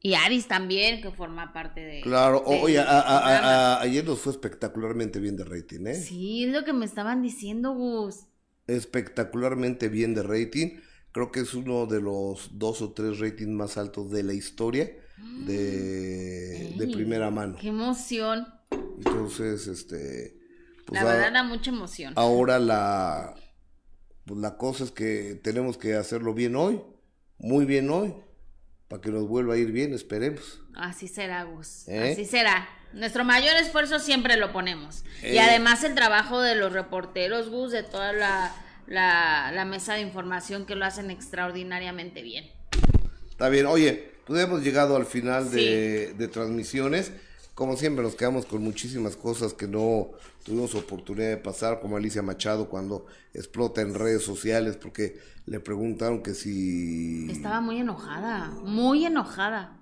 Y 0.00 0.14
Aris 0.14 0.48
también, 0.48 1.00
que 1.00 1.10
forma 1.12 1.52
parte 1.52 1.80
de. 1.80 2.00
Claro, 2.00 2.42
oye, 2.44 2.80
ayer 2.80 4.04
nos 4.04 4.20
fue 4.20 4.32
espectacularmente 4.32 5.20
bien 5.20 5.36
de 5.36 5.44
rating, 5.44 5.86
¿eh? 5.86 5.94
Sí, 5.94 6.44
es 6.44 6.52
lo 6.52 6.64
que 6.64 6.72
me 6.72 6.86
estaban 6.86 7.22
diciendo, 7.22 7.74
Gus. 7.74 8.26
Espectacularmente 8.66 9.88
bien 9.88 10.14
de 10.14 10.22
rating. 10.22 10.80
Creo 11.12 11.30
que 11.30 11.40
es 11.40 11.54
uno 11.54 11.86
de 11.86 12.00
los 12.00 12.58
dos 12.58 12.80
o 12.80 12.92
tres 12.92 13.20
ratings 13.20 13.50
más 13.50 13.76
altos 13.76 14.10
de 14.10 14.22
la 14.22 14.32
historia 14.32 14.90
de, 15.46 16.74
de 16.76 16.86
primera 16.88 17.30
mano. 17.30 17.56
¡Qué 17.60 17.68
emoción! 17.68 18.46
Entonces, 18.98 19.66
este. 19.66 20.36
Pues 20.86 21.00
la 21.02 21.08
verdad 21.08 21.32
da 21.32 21.42
mucha 21.42 21.70
emoción. 21.70 22.12
Ahora 22.16 22.58
la. 22.58 23.34
Pues 24.24 24.38
la 24.40 24.56
cosa 24.56 24.84
es 24.84 24.92
que 24.92 25.40
tenemos 25.42 25.76
que 25.76 25.94
hacerlo 25.94 26.32
bien 26.32 26.54
hoy, 26.54 26.80
muy 27.38 27.64
bien 27.64 27.90
hoy 27.90 28.14
para 28.86 29.00
que 29.00 29.10
nos 29.10 29.26
vuelva 29.26 29.54
a 29.54 29.56
ir 29.56 29.72
bien, 29.72 29.94
esperemos. 29.94 30.60
Así 30.76 31.08
será, 31.08 31.42
Gus. 31.44 31.88
¿Eh? 31.88 32.12
Así 32.12 32.24
será. 32.26 32.68
Nuestro 32.92 33.24
mayor 33.24 33.56
esfuerzo 33.56 33.98
siempre 33.98 34.36
lo 34.36 34.52
ponemos. 34.52 35.02
Y 35.22 35.36
Eh. 35.36 35.40
además 35.40 35.82
el 35.82 35.94
trabajo 35.94 36.40
de 36.42 36.54
los 36.54 36.72
reporteros, 36.72 37.48
Gus, 37.48 37.72
de 37.72 37.82
toda 37.82 38.12
la, 38.12 38.54
la, 38.86 39.50
la 39.50 39.64
mesa 39.64 39.94
de 39.94 40.02
información 40.02 40.66
que 40.66 40.74
lo 40.76 40.84
hacen 40.84 41.10
extraordinariamente 41.10 42.20
bien. 42.22 42.44
Está 43.30 43.48
bien, 43.48 43.64
oye, 43.66 44.11
pues 44.32 44.44
hemos 44.44 44.62
llegado 44.62 44.96
al 44.96 45.04
final 45.04 45.50
de, 45.50 46.14
de 46.16 46.28
transmisiones. 46.28 47.12
Como 47.54 47.76
siempre 47.76 48.02
nos 48.02 48.14
quedamos 48.14 48.46
con 48.46 48.62
muchísimas 48.62 49.14
cosas 49.14 49.52
que 49.52 49.68
no 49.68 50.08
tuvimos 50.42 50.74
oportunidad 50.74 51.28
de 51.28 51.36
pasar, 51.36 51.80
como 51.80 51.98
Alicia 51.98 52.22
Machado 52.22 52.70
cuando 52.70 53.04
explota 53.34 53.82
en 53.82 53.94
redes 53.94 54.22
sociales 54.22 54.78
porque 54.78 55.18
le 55.44 55.60
preguntaron 55.60 56.22
que 56.22 56.32
si... 56.32 57.30
Estaba 57.30 57.60
muy 57.60 57.76
enojada, 57.76 58.48
muy 58.64 59.04
enojada. 59.04 59.76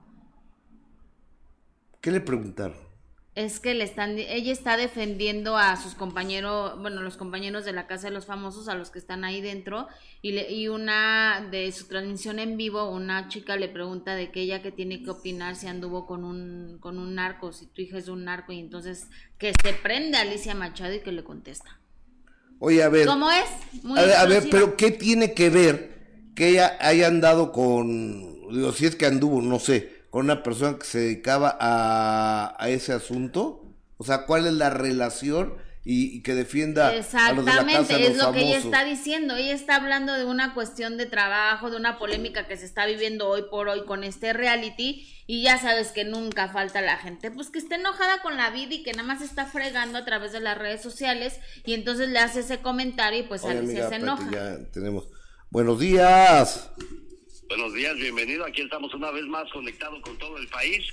¿Qué 2.00 2.10
le 2.10 2.20
preguntaron? 2.20 2.89
Es 3.36 3.60
que 3.60 3.74
le 3.74 3.84
están, 3.84 4.18
ella 4.18 4.52
está 4.52 4.76
defendiendo 4.76 5.56
a 5.56 5.76
sus 5.76 5.94
compañeros, 5.94 6.80
bueno, 6.80 7.00
los 7.00 7.16
compañeros 7.16 7.64
de 7.64 7.72
la 7.72 7.86
Casa 7.86 8.08
de 8.08 8.14
los 8.14 8.26
Famosos, 8.26 8.68
a 8.68 8.74
los 8.74 8.90
que 8.90 8.98
están 8.98 9.22
ahí 9.22 9.40
dentro, 9.40 9.86
y, 10.20 10.32
le, 10.32 10.52
y 10.52 10.66
una 10.66 11.46
de 11.48 11.70
su 11.70 11.86
transmisión 11.86 12.40
en 12.40 12.56
vivo, 12.56 12.90
una 12.90 13.28
chica 13.28 13.54
le 13.54 13.68
pregunta 13.68 14.16
de 14.16 14.32
que 14.32 14.40
ella 14.40 14.62
que 14.62 14.72
tiene 14.72 15.04
que 15.04 15.10
opinar 15.10 15.54
si 15.54 15.68
anduvo 15.68 16.06
con 16.06 16.24
un, 16.24 16.78
con 16.80 16.98
un 16.98 17.14
narco, 17.14 17.52
si 17.52 17.66
tu 17.66 17.82
hija 17.82 17.98
es 17.98 18.08
un 18.08 18.24
narco, 18.24 18.52
y 18.52 18.58
entonces 18.58 19.06
que 19.38 19.52
se 19.62 19.72
prende 19.74 20.18
a 20.18 20.22
Alicia 20.22 20.54
Machado 20.56 20.94
y 20.94 21.00
que 21.00 21.12
le 21.12 21.22
contesta. 21.22 21.78
Oye, 22.58 22.82
a 22.82 22.88
ver... 22.88 23.06
¿Cómo 23.06 23.30
es? 23.30 23.84
Muy 23.84 23.98
a 23.98 24.02
ver, 24.02 24.16
a 24.16 24.26
ver, 24.26 24.48
pero 24.50 24.76
¿qué 24.76 24.90
tiene 24.90 25.34
que 25.34 25.50
ver 25.50 26.00
que 26.34 26.48
ella 26.48 26.76
haya 26.80 27.06
andado 27.06 27.52
con, 27.52 28.50
digo, 28.50 28.72
si 28.72 28.86
es 28.86 28.96
que 28.96 29.06
anduvo, 29.06 29.40
no 29.40 29.60
sé, 29.60 29.99
con 30.10 30.24
una 30.24 30.42
persona 30.42 30.78
que 30.78 30.84
se 30.84 30.98
dedicaba 30.98 31.56
a, 31.60 32.56
a 32.58 32.68
ese 32.68 32.92
asunto? 32.92 33.64
O 33.96 34.04
sea, 34.04 34.26
¿cuál 34.26 34.46
es 34.46 34.52
la 34.54 34.70
relación 34.70 35.54
y, 35.82 36.16
y 36.16 36.22
que 36.22 36.34
defienda 36.34 36.88
a 36.88 36.92
los 36.92 37.44
de 37.44 37.52
la 37.52 37.64
casa 37.64 37.80
Exactamente, 37.80 38.06
es 38.06 38.16
lo 38.18 38.32
que 38.32 38.42
ella 38.42 38.58
está 38.58 38.84
diciendo. 38.84 39.36
Ella 39.36 39.54
está 39.54 39.76
hablando 39.76 40.12
de 40.12 40.26
una 40.26 40.52
cuestión 40.52 40.98
de 40.98 41.06
trabajo, 41.06 41.70
de 41.70 41.76
una 41.76 41.98
polémica 41.98 42.46
que 42.46 42.56
se 42.56 42.66
está 42.66 42.84
viviendo 42.84 43.28
hoy 43.28 43.44
por 43.50 43.68
hoy 43.68 43.84
con 43.86 44.04
este 44.04 44.32
reality. 44.32 45.06
Y 45.26 45.42
ya 45.42 45.58
sabes 45.58 45.88
que 45.92 46.04
nunca 46.04 46.48
falta 46.48 46.80
la 46.82 46.98
gente, 46.98 47.30
pues 47.30 47.48
que 47.50 47.58
está 47.58 47.76
enojada 47.76 48.20
con 48.20 48.36
la 48.36 48.50
vida 48.50 48.74
y 48.74 48.82
que 48.82 48.92
nada 48.92 49.04
más 49.04 49.22
está 49.22 49.46
fregando 49.46 49.98
a 49.98 50.04
través 50.04 50.32
de 50.32 50.40
las 50.40 50.58
redes 50.58 50.82
sociales. 50.82 51.40
Y 51.64 51.72
entonces 51.72 52.08
le 52.10 52.18
hace 52.18 52.40
ese 52.40 52.58
comentario 52.60 53.20
y 53.20 53.22
pues 53.22 53.42
Oye, 53.44 53.58
Alicia 53.58 53.86
amiga, 53.86 53.88
se 53.88 53.94
enoja. 53.96 54.30
ya 54.30 54.70
tenemos. 54.72 55.08
Buenos 55.50 55.78
días. 55.80 56.70
Buenos 57.50 57.74
días, 57.74 57.96
bienvenido. 57.96 58.46
Aquí 58.46 58.62
estamos 58.62 58.94
una 58.94 59.10
vez 59.10 59.24
más 59.24 59.50
conectados 59.50 60.00
con 60.02 60.16
todo 60.18 60.38
el 60.38 60.46
país. 60.46 60.84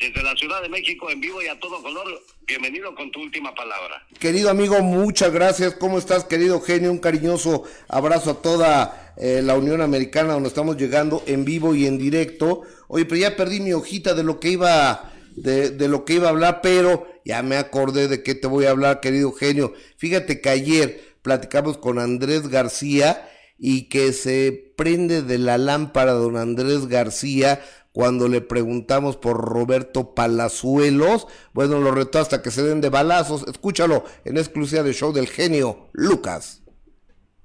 Desde 0.00 0.22
la 0.22 0.34
Ciudad 0.36 0.62
de 0.62 0.70
México 0.70 1.10
en 1.10 1.20
vivo 1.20 1.42
y 1.42 1.48
a 1.48 1.60
todo 1.60 1.82
color. 1.82 2.06
Bienvenido 2.46 2.94
con 2.94 3.10
tu 3.10 3.20
última 3.20 3.54
palabra. 3.54 4.02
Querido 4.18 4.48
amigo, 4.48 4.80
muchas 4.80 5.30
gracias. 5.30 5.74
¿Cómo 5.74 5.98
estás, 5.98 6.24
querido 6.24 6.62
genio? 6.62 6.90
Un 6.90 6.98
cariñoso 6.98 7.64
abrazo 7.88 8.30
a 8.30 8.40
toda 8.40 9.14
eh, 9.18 9.42
la 9.44 9.54
Unión 9.54 9.82
Americana, 9.82 10.32
donde 10.32 10.48
estamos 10.48 10.78
llegando 10.78 11.22
en 11.26 11.44
vivo 11.44 11.74
y 11.74 11.84
en 11.84 11.98
directo. 11.98 12.62
Oye, 12.86 13.04
pero 13.04 13.20
ya 13.20 13.36
perdí 13.36 13.60
mi 13.60 13.74
hojita 13.74 14.14
de 14.14 14.24
lo 14.24 14.40
que 14.40 14.48
iba, 14.48 15.12
de, 15.36 15.68
de 15.68 15.88
lo 15.88 16.06
que 16.06 16.14
iba 16.14 16.28
a 16.28 16.30
hablar, 16.30 16.60
pero 16.62 17.06
ya 17.26 17.42
me 17.42 17.56
acordé 17.56 18.08
de 18.08 18.22
qué 18.22 18.34
te 18.34 18.46
voy 18.46 18.64
a 18.64 18.70
hablar, 18.70 19.00
querido 19.00 19.30
genio. 19.32 19.74
Fíjate 19.98 20.40
que 20.40 20.48
ayer 20.48 21.16
platicamos 21.20 21.76
con 21.76 21.98
Andrés 21.98 22.48
García 22.48 23.28
y 23.58 23.88
que 23.88 24.12
se 24.12 24.72
prende 24.76 25.22
de 25.22 25.38
la 25.38 25.58
lámpara 25.58 26.12
don 26.12 26.36
Andrés 26.36 26.86
García 26.86 27.60
cuando 27.92 28.28
le 28.28 28.40
preguntamos 28.40 29.16
por 29.16 29.38
Roberto 29.38 30.14
Palazuelos. 30.14 31.26
Bueno, 31.52 31.80
lo 31.80 31.90
retó 31.90 32.20
hasta 32.20 32.42
que 32.42 32.52
se 32.52 32.62
den 32.62 32.80
de 32.80 32.90
balazos. 32.90 33.46
Escúchalo 33.48 34.04
en 34.24 34.36
exclusiva 34.36 34.84
del 34.84 34.94
show 34.94 35.12
del 35.12 35.26
genio 35.26 35.88
Lucas. 35.92 36.62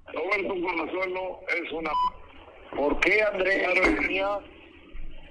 Roberto 0.05 0.53
Palazuelo 0.63 1.39
es 1.57 1.71
una... 1.71 1.91
¿Por 2.75 2.99
qué 2.99 3.21
Andrés 3.21 3.63
García? 3.63 4.39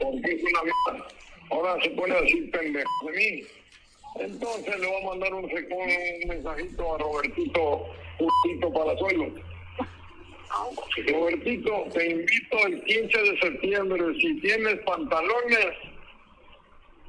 Porque 0.01 0.33
es 0.33 0.43
una. 0.43 1.05
Ahora 1.51 1.83
se 1.83 1.91
pone 1.91 2.15
a 2.15 2.21
decir 2.23 2.51
pendejo 2.51 2.91
de 3.07 3.17
mí. 3.17 3.43
Entonces 4.17 4.79
le 4.81 4.87
voy 4.87 5.03
a 5.03 5.07
mandar 5.07 5.35
un, 5.35 5.45
un 5.45 6.29
mensajito 6.29 6.95
a 6.95 6.99
Robertito 6.99 7.87
Justito 8.19 8.73
Palazuelo. 8.73 9.52
Robertito, 11.09 11.87
te 11.95 12.11
invito 12.11 12.67
el 12.67 12.83
15 12.85 13.19
de 13.19 13.39
septiembre. 13.41 14.05
Si 14.21 14.41
tienes 14.41 14.77
pantalones, 14.81 15.69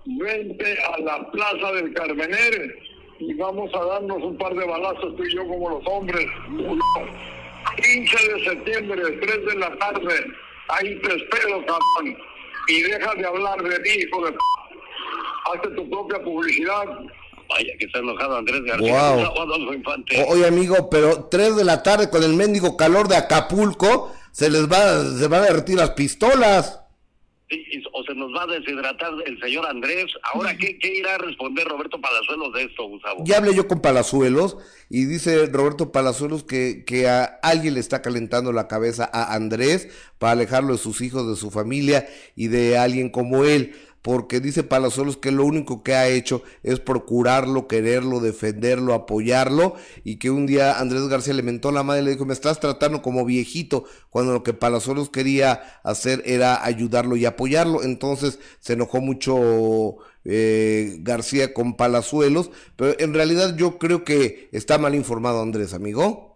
vente 0.06 0.78
a 0.82 1.00
la 1.00 1.32
Plaza 1.32 1.72
del 1.74 1.94
Carmener 1.94 2.78
y 3.20 3.34
vamos 3.36 3.74
a 3.74 3.86
darnos 3.86 4.24
un 4.24 4.38
par 4.38 4.54
de 4.54 4.66
balazos 4.66 5.16
tú 5.16 5.24
y 5.24 5.34
yo 5.34 5.48
como 5.48 5.70
los 5.70 5.84
hombres. 5.86 6.26
15 7.82 8.34
de 8.34 8.44
septiembre, 8.44 9.02
3 9.22 9.46
de 9.46 9.56
la 9.56 9.78
tarde. 9.78 10.26
Ahí 10.70 11.00
te 11.02 11.16
espero, 11.16 11.66
cabrón. 11.66 12.18
Y 12.68 12.82
deja 12.82 13.16
de 13.16 13.26
hablar 13.26 13.62
de 13.62 13.80
mí, 13.80 13.90
hijo 13.90 14.26
de. 14.26 14.36
Hazte 15.54 15.70
tu 15.76 15.90
propia 15.90 16.24
publicidad. 16.24 16.86
Vaya 17.54 17.74
que 17.78 17.86
está 17.86 18.00
enojado 18.00 18.38
Andrés 18.38 18.64
García. 18.64 19.12
Wow. 19.12 19.42
Adolfo 19.42 19.74
Infante. 19.74 20.26
Oye, 20.28 20.48
amigo, 20.48 20.90
pero 20.90 21.26
3 21.26 21.56
de 21.56 21.64
la 21.64 21.84
tarde 21.84 22.10
con 22.10 22.24
el 22.24 22.34
mendigo 22.34 22.76
calor 22.78 23.08
de 23.08 23.16
Acapulco, 23.16 24.12
se 24.32 24.50
les 24.50 24.68
va, 24.68 25.04
se 25.18 25.28
van 25.28 25.44
a 25.44 25.46
derretir 25.46 25.78
las 25.78 25.92
pistolas. 25.92 26.80
O 27.96 28.04
se 28.04 28.16
nos 28.16 28.34
va 28.34 28.44
a 28.44 28.48
deshidratar 28.48 29.12
el 29.28 29.40
señor 29.40 29.68
Andrés. 29.68 30.06
Ahora, 30.34 30.58
¿qué, 30.58 30.80
qué 30.80 30.98
irá 30.98 31.14
a 31.14 31.18
responder 31.20 31.68
Roberto 31.68 32.02
Palazuelos 32.02 32.52
de 32.54 32.64
esto, 32.64 32.88
Gustavo? 32.88 33.24
Ya 33.24 33.38
hablé 33.38 33.54
yo 33.54 33.68
con 33.68 33.82
Palazuelos 33.82 34.58
y 34.90 35.06
dice 35.06 35.46
Roberto 35.46 35.92
Palazuelos 35.92 36.44
que, 36.44 36.84
que 36.88 37.08
a 37.08 37.26
alguien 37.44 37.76
le 37.76 37.80
está 37.80 38.02
calentando 38.02 38.52
la 38.52 38.68
cabeza 38.68 39.08
a 39.14 39.36
Andrés 39.36 39.90
para 40.18 40.32
alejarlo 40.32 40.74
de 40.74 40.80
sus 40.80 41.02
hijos, 41.02 41.30
de 41.30 41.36
su 41.36 41.52
familia 41.52 42.08
y 42.36 42.48
de 42.48 42.80
alguien 42.80 43.10
como 43.12 43.46
él. 43.46 43.76
Porque 44.04 44.42
dice 44.42 44.64
Palazuelos 44.64 45.16
que 45.16 45.32
lo 45.32 45.46
único 45.46 45.82
que 45.82 45.94
ha 45.94 46.10
hecho 46.10 46.44
es 46.62 46.82
procurarlo, 46.82 47.70
quererlo, 47.70 48.20
defenderlo, 48.20 48.94
apoyarlo 48.94 49.76
y 50.04 50.20
que 50.20 50.30
un 50.30 50.46
día 50.46 50.78
Andrés 50.78 51.08
García 51.08 51.34
le 51.34 51.42
mentó 51.42 51.72
la 51.72 51.84
madre 51.84 52.02
y 52.02 52.06
le 52.06 52.12
dijo, 52.12 52.26
me 52.26 52.34
estás 52.34 52.60
tratando 52.60 53.02
como 53.02 53.24
viejito, 53.24 53.86
cuando 54.10 54.34
lo 54.34 54.44
que 54.44 54.54
Palazuelos 54.54 55.10
quería 55.10 55.54
hacer 55.84 56.22
era 56.26 56.66
ayudarlo 56.66 57.16
y 57.16 57.24
apoyarlo. 57.24 57.82
Entonces 57.82 58.40
se 58.60 58.74
enojó 58.74 59.00
mucho 59.00 59.96
eh, 60.26 60.98
García 61.00 61.54
con 61.54 61.78
Palazuelos, 61.78 62.52
pero 62.76 63.00
en 63.00 63.14
realidad 63.14 63.56
yo 63.56 63.78
creo 63.78 64.04
que 64.04 64.50
está 64.52 64.78
mal 64.78 64.96
informado 64.96 65.42
Andrés, 65.42 65.74
amigo. 65.74 66.34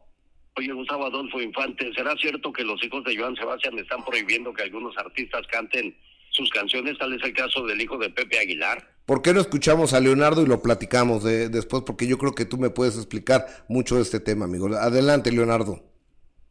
Oye, 0.55 0.71
Gustavo 0.71 1.05
Adolfo 1.05 1.41
Infante, 1.41 1.91
¿será 1.93 2.15
cierto 2.15 2.51
que 2.51 2.63
los 2.63 2.83
hijos 2.83 3.03
de 3.03 3.15
Joan 3.15 3.35
Sebastián 3.35 3.77
están 3.77 4.03
prohibiendo 4.05 4.53
que 4.53 4.63
algunos 4.63 4.97
artistas 4.97 5.45
canten 5.51 5.95
sus 6.37 6.49
canciones? 6.51 6.97
Tal 6.97 7.13
es 7.13 7.23
el 7.23 7.33
caso 7.33 7.65
del 7.65 7.81
hijo 7.81 7.97
de 7.97 8.09
Pepe 8.09 8.39
Aguilar. 8.39 8.87
¿Por 9.05 9.21
qué 9.21 9.33
no 9.33 9.41
escuchamos 9.41 9.93
a 9.93 9.99
Leonardo 9.99 10.41
y 10.41 10.45
lo 10.45 10.61
platicamos 10.61 11.23
de, 11.23 11.49
después? 11.49 11.83
Porque 11.85 12.07
yo 12.07 12.17
creo 12.17 12.33
que 12.33 12.45
tú 12.45 12.57
me 12.57 12.69
puedes 12.69 12.95
explicar 12.95 13.45
mucho 13.67 13.95
de 13.95 14.01
este 14.01 14.19
tema, 14.19 14.45
amigo. 14.45 14.67
Adelante, 14.75 15.31
Leonardo. 15.31 15.83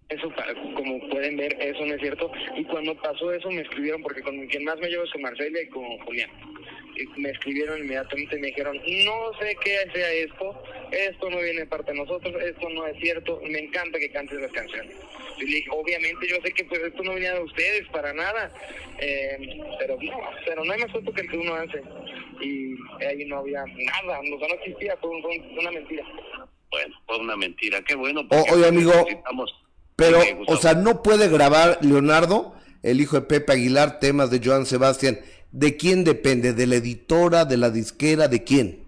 Eso, 0.09 0.29
como 0.75 1.09
pueden 1.11 1.37
ver, 1.37 1.57
eso 1.61 1.85
no 1.85 1.95
es 1.95 2.01
cierto. 2.01 2.31
Y 2.57 2.65
cuando 2.65 2.95
pasó 3.01 3.33
eso 3.33 3.51
me 3.51 3.61
escribieron, 3.61 4.03
porque 4.03 4.23
con 4.23 4.47
quien 4.47 4.65
más 4.65 4.79
me 4.79 4.89
llevo 4.89 5.05
es 5.05 5.13
con 5.13 5.23
Marcelia 5.23 5.63
y 5.63 5.69
con 5.69 5.85
Julián. 5.99 6.31
Y 6.97 7.21
me 7.21 7.31
escribieron 7.31 7.79
inmediatamente 7.79 8.37
y 8.37 8.41
me 8.41 8.47
dijeron, 8.49 8.77
no 8.77 9.39
sé 9.39 9.57
qué 9.63 9.91
sea 9.93 10.13
esto, 10.13 10.63
esto 10.91 11.31
no 11.31 11.39
viene 11.39 11.61
de 11.61 11.67
parte 11.67 11.93
de 11.93 11.99
nosotros, 11.99 12.35
esto 12.43 12.69
no 12.71 12.87
es 12.87 12.99
cierto, 12.99 13.41
me 13.43 13.59
encanta 13.59 13.99
que 13.99 14.11
cantes 14.11 14.41
las 14.41 14.53
canciones. 14.53 14.97
Y 15.39 15.45
le 15.45 15.57
dije, 15.57 15.71
obviamente 15.71 16.27
yo 16.27 16.37
sé 16.43 16.53
que 16.53 16.65
pues 16.65 16.81
esto 16.83 17.03
no 17.03 17.15
venía 17.15 17.35
de 17.35 17.43
ustedes 17.43 17.87
para 17.89 18.13
nada, 18.13 18.51
eh, 18.99 19.59
pero 19.79 19.99
no, 20.01 20.19
pero 20.47 20.65
no 20.65 20.73
hay 20.73 20.81
más 20.81 20.93
foto 20.93 21.13
que 21.13 21.21
el 21.21 21.31
que 21.31 21.37
uno 21.37 21.55
hace. 21.55 21.83
Y 22.41 22.75
ahí 23.05 23.25
no 23.27 23.39
había 23.39 23.65
nada, 23.67 24.21
no, 24.25 24.39
no 24.39 24.55
existía, 24.55 24.97
fue, 24.97 25.11
una 25.11 25.71
mentira. 25.71 26.05
Bueno, 26.71 26.95
fue 27.07 27.19
una 27.19 27.37
mentira, 27.37 27.83
qué 27.83 27.95
bueno. 27.95 28.27
oye, 28.31 28.67
amigo, 28.67 28.93
pero, 29.97 30.21
o 30.47 30.57
sea, 30.57 30.75
no 30.75 31.03
puede 31.03 31.29
grabar 31.29 31.79
Leonardo, 31.81 32.55
el 32.83 33.01
hijo 33.01 33.17
de 33.17 33.27
Pepe 33.27 33.53
Aguilar, 33.53 33.99
temas 33.99 34.31
de 34.31 34.41
Joan 34.45 34.67
Sebastián. 34.67 35.19
¿De 35.57 35.75
quién 35.79 36.05
depende? 36.05 36.53
¿De 36.53 36.67
la 36.67 36.75
editora, 36.75 37.47
de 37.47 37.57
la 37.57 37.71
disquera, 37.71 38.29
de 38.29 38.45
quién? 38.45 38.85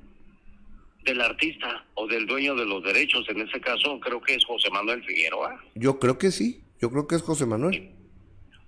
Del 1.02 1.18
artista 1.22 1.82
o 1.94 2.06
del 2.06 2.26
dueño 2.26 2.54
de 2.56 2.66
los 2.66 2.84
derechos. 2.84 3.26
En 3.30 3.40
ese 3.40 3.58
caso, 3.58 3.98
creo 4.00 4.20
que 4.20 4.34
es 4.34 4.44
José 4.44 4.68
Manuel 4.68 5.02
Figueroa. 5.02 5.64
Yo 5.74 5.98
creo 5.98 6.18
que 6.18 6.30
sí. 6.30 6.60
Yo 6.78 6.90
creo 6.90 7.06
que 7.06 7.14
es 7.14 7.22
José 7.22 7.46
Manuel. 7.46 7.88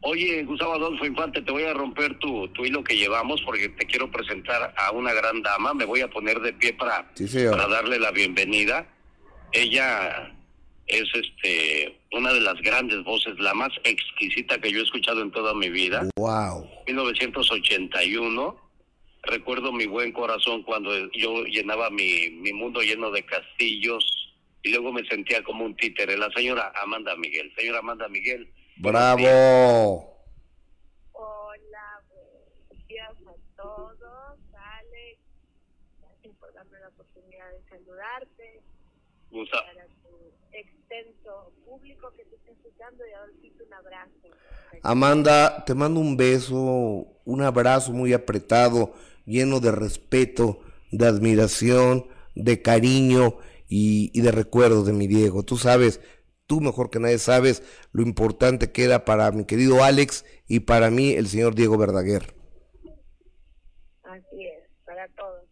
Oye, 0.01 0.43
Gustavo 0.45 0.73
Adolfo 0.73 1.05
Infante, 1.05 1.43
te 1.43 1.53
voy 1.53 1.65
a 1.65 1.75
romper 1.75 2.19
tu, 2.21 2.49
tu 2.49 2.65
hilo 2.65 2.83
que 2.83 2.97
llevamos 2.97 3.43
porque 3.43 3.69
te 3.69 3.85
quiero 3.85 4.11
presentar 4.11 4.73
a 4.79 4.93
una 4.93 5.13
gran 5.13 5.43
dama. 5.43 5.75
Me 5.75 5.85
voy 5.85 6.01
a 6.01 6.09
poner 6.09 6.41
de 6.41 6.55
pie 6.55 6.73
para, 6.73 7.07
para 7.51 7.69
darle 7.69 7.99
la 7.99 8.13
bienvenida. 8.13 8.87
Ella 9.53 10.35
es 10.91 11.09
este 11.15 11.99
una 12.13 12.33
de 12.33 12.41
las 12.41 12.61
grandes 12.61 13.03
voces, 13.05 13.39
la 13.39 13.55
más 13.55 13.71
exquisita 13.85 14.61
que 14.61 14.71
yo 14.71 14.81
he 14.81 14.83
escuchado 14.83 15.23
en 15.23 15.31
toda 15.31 15.55
mi 15.55 15.71
vida. 15.71 16.09
Wow. 16.17 16.69
1981. 16.87 18.71
Recuerdo 19.23 19.73
mi 19.73 19.87
buen 19.87 20.13
corazón 20.13 20.63
cuando 20.63 20.91
yo 21.13 21.45
llenaba 21.45 21.91
mi, 21.91 22.31
mi 22.31 22.53
mundo 22.53 22.81
lleno 22.81 23.11
de 23.11 23.25
castillos 23.25 24.03
y 24.63 24.71
luego 24.71 24.93
me 24.93 25.05
sentía 25.05 25.43
como 25.45 25.65
un 25.65 25.77
títere. 25.77 26.17
La 26.17 26.31
señora 26.31 26.73
Amanda 26.83 27.15
Miguel. 27.17 27.53
Señora 27.57 27.79
Amanda 27.79 28.09
Miguel. 28.09 28.51
Bravo. 28.77 30.27
Hola, 31.13 32.03
buenos 32.09 32.89
días 32.89 33.11
a 33.11 33.63
todos. 33.63 34.39
Alex, 34.55 35.21
gracias 36.01 36.35
por 36.41 36.53
darme 36.55 36.81
la 36.81 36.89
oportunidad 36.89 37.51
de 37.53 37.69
saludarte. 37.69 38.61
Gusta 39.31 39.59
público 41.65 42.13
que 42.17 42.25
te 42.25 42.37
está 42.37 42.53
escuchando 42.53 43.05
y 43.07 43.13
Adolfito 43.13 43.65
un 43.65 43.75
abrazo. 43.75 44.11
Amanda, 44.83 45.65
te 45.65 45.75
mando 45.75 46.01
un 46.01 46.17
beso, 46.17 47.07
un 47.25 47.43
abrazo 47.43 47.93
muy 47.93 48.13
apretado, 48.13 48.93
lleno 49.25 49.61
de 49.61 49.73
respeto, 49.73 50.61
de 50.91 51.07
admiración, 51.07 52.09
de 52.35 52.63
cariño 52.63 53.39
y, 53.69 54.11
y 54.13 54.21
de 54.23 54.33
recuerdos 54.33 54.87
de 54.87 54.93
mi 54.93 55.07
Diego. 55.07 55.45
Tú 55.45 55.57
sabes, 55.57 56.01
tú 56.47 56.61
mejor 56.61 56.91
que 56.91 56.99
nadie 56.99 57.19
sabes 57.19 57.63
lo 57.93 58.03
importante 58.03 58.73
que 58.73 58.85
era 58.85 59.05
para 59.05 59.31
mi 59.31 59.45
querido 59.45 59.85
Alex 59.85 60.25
y 60.49 60.61
para 60.61 60.91
mí 60.91 61.13
el 61.13 61.29
señor 61.29 61.55
Diego 61.55 61.79
Verdaguer. 61.79 62.35
Así 64.03 64.45
es, 64.45 64.69
para 64.85 65.07
todos. 65.11 65.45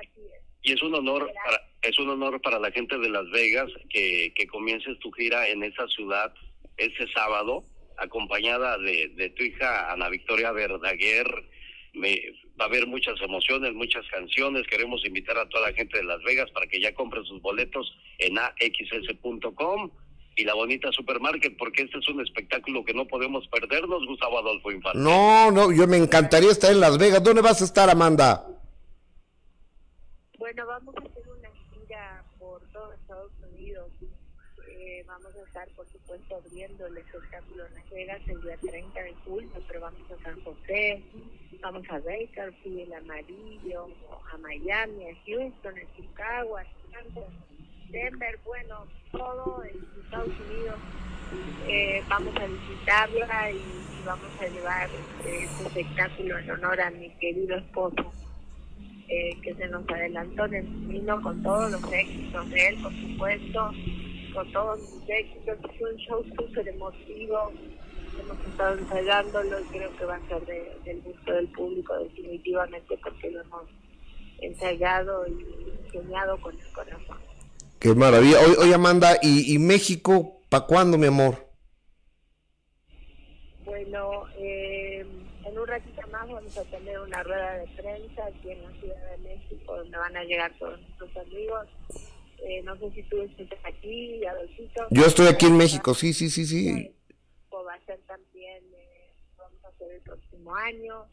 Así 0.00 0.20
es. 0.20 0.42
Y 0.62 0.72
es 0.72 0.82
un 0.82 0.94
honor 0.94 1.28
para 1.44 1.58
es 1.86 1.98
un 1.98 2.10
honor 2.10 2.40
para 2.40 2.58
la 2.58 2.70
gente 2.70 2.98
de 2.98 3.08
Las 3.08 3.28
Vegas 3.30 3.70
que, 3.88 4.32
que 4.34 4.46
comiences 4.46 4.98
tu 4.98 5.10
gira 5.12 5.48
en 5.48 5.62
esa 5.62 5.86
ciudad 5.88 6.32
este 6.76 7.10
sábado, 7.12 7.64
acompañada 7.96 8.76
de, 8.78 9.08
de 9.16 9.30
tu 9.30 9.44
hija 9.44 9.92
Ana 9.92 10.08
Victoria 10.08 10.52
Verdaguer. 10.52 11.26
Me, 11.94 12.20
va 12.60 12.64
a 12.64 12.68
haber 12.68 12.86
muchas 12.86 13.20
emociones, 13.22 13.72
muchas 13.72 14.06
canciones. 14.08 14.66
Queremos 14.66 15.04
invitar 15.04 15.38
a 15.38 15.48
toda 15.48 15.70
la 15.70 15.76
gente 15.76 15.98
de 15.98 16.04
Las 16.04 16.22
Vegas 16.22 16.50
para 16.50 16.66
que 16.66 16.80
ya 16.80 16.94
compren 16.94 17.24
sus 17.24 17.40
boletos 17.40 17.96
en 18.18 18.38
axs.com 18.38 19.90
y 20.38 20.44
la 20.44 20.54
bonita 20.54 20.92
supermarket, 20.92 21.56
porque 21.56 21.82
este 21.82 21.98
es 21.98 22.08
un 22.08 22.20
espectáculo 22.20 22.84
que 22.84 22.92
no 22.92 23.06
podemos 23.06 23.48
perdernos, 23.48 24.06
Gustavo 24.06 24.38
Adolfo 24.38 24.70
Infante. 24.70 24.98
No, 24.98 25.50
no, 25.50 25.72
yo 25.72 25.86
me 25.86 25.96
encantaría 25.96 26.50
estar 26.50 26.70
en 26.70 26.80
Las 26.80 26.98
Vegas. 26.98 27.22
¿Dónde 27.22 27.40
vas 27.40 27.62
a 27.62 27.64
estar, 27.64 27.88
Amanda? 27.88 28.46
Bueno, 30.38 30.66
vamos 30.66 30.94
a 30.96 31.00
hacer 31.00 31.26
Estados 33.00 33.32
Unidos. 33.52 33.90
Eh, 34.68 35.04
vamos 35.06 35.34
a 35.34 35.46
estar, 35.46 35.68
por 35.70 35.86
supuesto, 35.88 36.36
abriendo 36.36 36.86
el 36.86 36.98
espectáculo 36.98 37.66
en 37.66 37.74
Las 37.74 37.90
Vegas 37.90 38.20
el 38.26 38.42
día 38.42 38.56
30 38.58 39.02
de 39.02 39.14
julio, 39.24 39.50
pero 39.66 39.80
vamos 39.80 40.10
a 40.10 40.22
San 40.22 40.40
José, 40.42 41.02
vamos 41.60 41.82
a 41.88 41.98
Bakersfield, 42.00 42.92
Amarillo, 42.92 43.88
a 44.32 44.36
Miami, 44.38 45.10
a 45.10 45.14
Houston, 45.24 45.74
a 45.78 45.96
Chicago, 45.96 46.56
a 46.58 46.64
Denver, 47.90 48.38
bueno, 48.44 48.86
todo 49.12 49.62
en 49.64 49.76
Estados 50.04 50.32
Unidos. 50.40 50.78
Eh, 51.68 52.02
vamos 52.08 52.36
a 52.36 52.46
visitarla 52.46 53.50
y, 53.50 53.62
vamos 54.04 54.40
a 54.40 54.46
llevar 54.46 54.88
este 55.24 55.66
espectáculo 55.66 56.38
en 56.38 56.50
honor 56.50 56.80
a 56.80 56.90
mi 56.90 57.10
querido 57.16 57.56
esposo 57.56 58.12
eh, 59.08 59.40
que 59.42 59.54
se 59.54 59.68
nos 59.68 59.88
adelantó 59.88 60.46
en 60.46 60.54
el 60.54 60.64
camino 60.64 61.22
con 61.22 61.42
todos 61.42 61.70
los 61.70 61.92
éxitos 61.92 62.50
de 62.50 62.68
él, 62.68 62.76
por 62.82 62.92
supuesto, 62.92 63.70
con 64.34 64.52
todos 64.52 64.80
sus 64.80 65.02
éxitos. 65.08 65.58
Es 65.74 65.80
un 65.80 65.96
show 65.96 66.24
súper 66.36 66.68
emotivo. 66.68 67.52
Hemos 68.20 68.46
estado 68.46 68.78
ensayándolo 68.78 69.60
y 69.60 69.64
creo 69.64 69.96
que 69.96 70.04
va 70.04 70.16
a 70.16 70.28
ser 70.28 70.74
del 70.84 71.02
gusto 71.02 71.32
del 71.32 71.48
público 71.48 71.94
definitivamente 71.98 72.98
porque 73.02 73.30
lo 73.30 73.42
hemos 73.42 73.64
ensayado 74.40 75.26
y 75.28 75.86
enseñado 75.86 76.40
con 76.40 76.58
el 76.58 76.72
corazón. 76.72 77.18
Qué 77.78 77.94
maravilla. 77.94 78.38
Hoy, 78.58 78.72
Amanda, 78.72 79.18
¿y, 79.22 79.54
¿y 79.54 79.58
México 79.58 80.40
para 80.48 80.66
cuándo, 80.66 80.98
mi 80.98 81.06
amor? 81.06 81.46
Bueno, 83.64 84.24
eh, 84.38 85.04
en 85.56 85.62
un 85.62 85.68
ratito 85.68 86.02
más 86.08 86.28
vamos 86.28 86.58
a 86.58 86.64
tener 86.64 87.00
una 87.00 87.22
rueda 87.22 87.54
de 87.54 87.66
prensa 87.68 88.26
aquí 88.26 88.50
en 88.50 88.62
la 88.62 88.70
Ciudad 88.78 89.10
de 89.12 89.18
México 89.18 89.74
donde 89.74 89.96
van 89.96 90.14
a 90.14 90.24
llegar 90.24 90.52
todos 90.58 90.78
nuestros 90.80 91.16
amigos. 91.16 91.66
Eh, 92.44 92.62
no 92.62 92.76
sé 92.76 92.90
si 92.90 93.02
tú 93.04 93.22
estás 93.22 93.58
aquí, 93.64 94.22
Adolfito. 94.26 94.86
Yo 94.90 95.06
estoy 95.06 95.28
aquí 95.28 95.46
en 95.46 95.56
México, 95.56 95.94
sí, 95.94 96.12
sí, 96.12 96.28
sí, 96.28 96.44
sí. 96.44 96.94
O 97.48 97.64
va 97.64 97.72
a 97.72 97.80
ser 97.86 97.98
también, 98.06 98.64
eh, 98.74 99.14
vamos 99.38 99.64
a 99.64 99.68
hacer 99.68 99.92
el 99.92 100.02
próximo 100.02 100.54
año. 100.54 101.06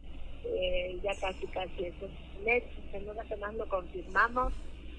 Eh, 0.43 0.99
ya 1.01 1.15
casi, 1.21 1.47
casi 1.47 1.85
eso 1.85 2.09
es 2.45 2.63
En 2.91 3.09
una 3.09 3.25
semana 3.29 3.53
lo 3.53 3.69
confirmamos, 3.69 4.51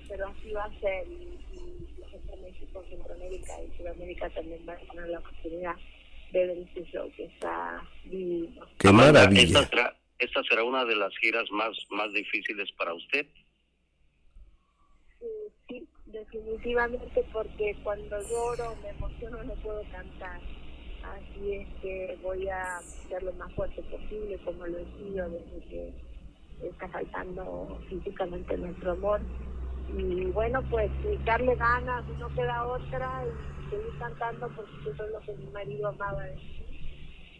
pero 0.08 0.26
así 0.28 0.52
va 0.52 0.64
a 0.64 0.80
ser. 0.80 1.06
Y, 1.06 1.38
y 1.52 2.00
la 2.00 2.08
gente 2.08 2.34
de 2.34 2.42
México, 2.50 2.82
Centroamérica 2.88 3.62
y 3.62 3.76
Sudamérica 3.76 4.30
también 4.30 4.64
van 4.64 4.78
a 4.78 4.90
tener 4.90 5.08
la 5.10 5.18
oportunidad 5.18 5.76
que 7.16 7.24
está 7.24 7.82
divino. 8.04 8.66
Qué 8.78 8.92
maravilla. 8.92 9.42
Esta 9.42 9.68
será, 9.68 9.96
esta 10.18 10.42
será 10.44 10.64
una 10.64 10.84
de 10.84 10.96
las 10.96 11.16
giras 11.18 11.48
más, 11.50 11.76
más 11.90 12.12
difíciles 12.12 12.70
para 12.72 12.94
usted. 12.94 13.26
Sí, 15.20 15.26
sí, 15.68 15.88
definitivamente 16.06 17.24
porque 17.32 17.76
cuando 17.82 18.20
lloro, 18.28 18.76
me 18.82 18.90
emociono, 18.90 19.42
no 19.44 19.54
puedo 19.54 19.82
cantar. 19.92 20.40
Así 21.04 21.52
es 21.52 21.68
que 21.82 22.18
voy 22.22 22.48
a 22.48 22.80
ser 23.08 23.22
lo 23.22 23.32
más 23.34 23.52
fuerte 23.54 23.82
posible, 23.82 24.38
como 24.44 24.66
lo 24.66 24.78
he 24.78 24.84
sido 24.98 25.28
desde 25.30 25.68
que 25.68 25.92
está 26.66 26.88
faltando 26.88 27.80
físicamente 27.88 28.56
nuestro 28.56 28.92
amor. 28.92 29.20
Y 29.96 30.24
bueno, 30.26 30.62
pues 30.70 30.90
darle 31.24 31.54
ganas, 31.54 32.04
no 32.18 32.28
queda 32.34 32.66
otra. 32.66 33.24
Y 33.26 33.53
seguir 33.74 33.98
cantando 33.98 34.48
porque 34.54 34.90
eso 34.90 35.04
es 35.04 35.10
lo 35.10 35.20
que 35.20 35.32
mi 35.34 35.50
marido 35.50 35.88
amaba 35.88 36.22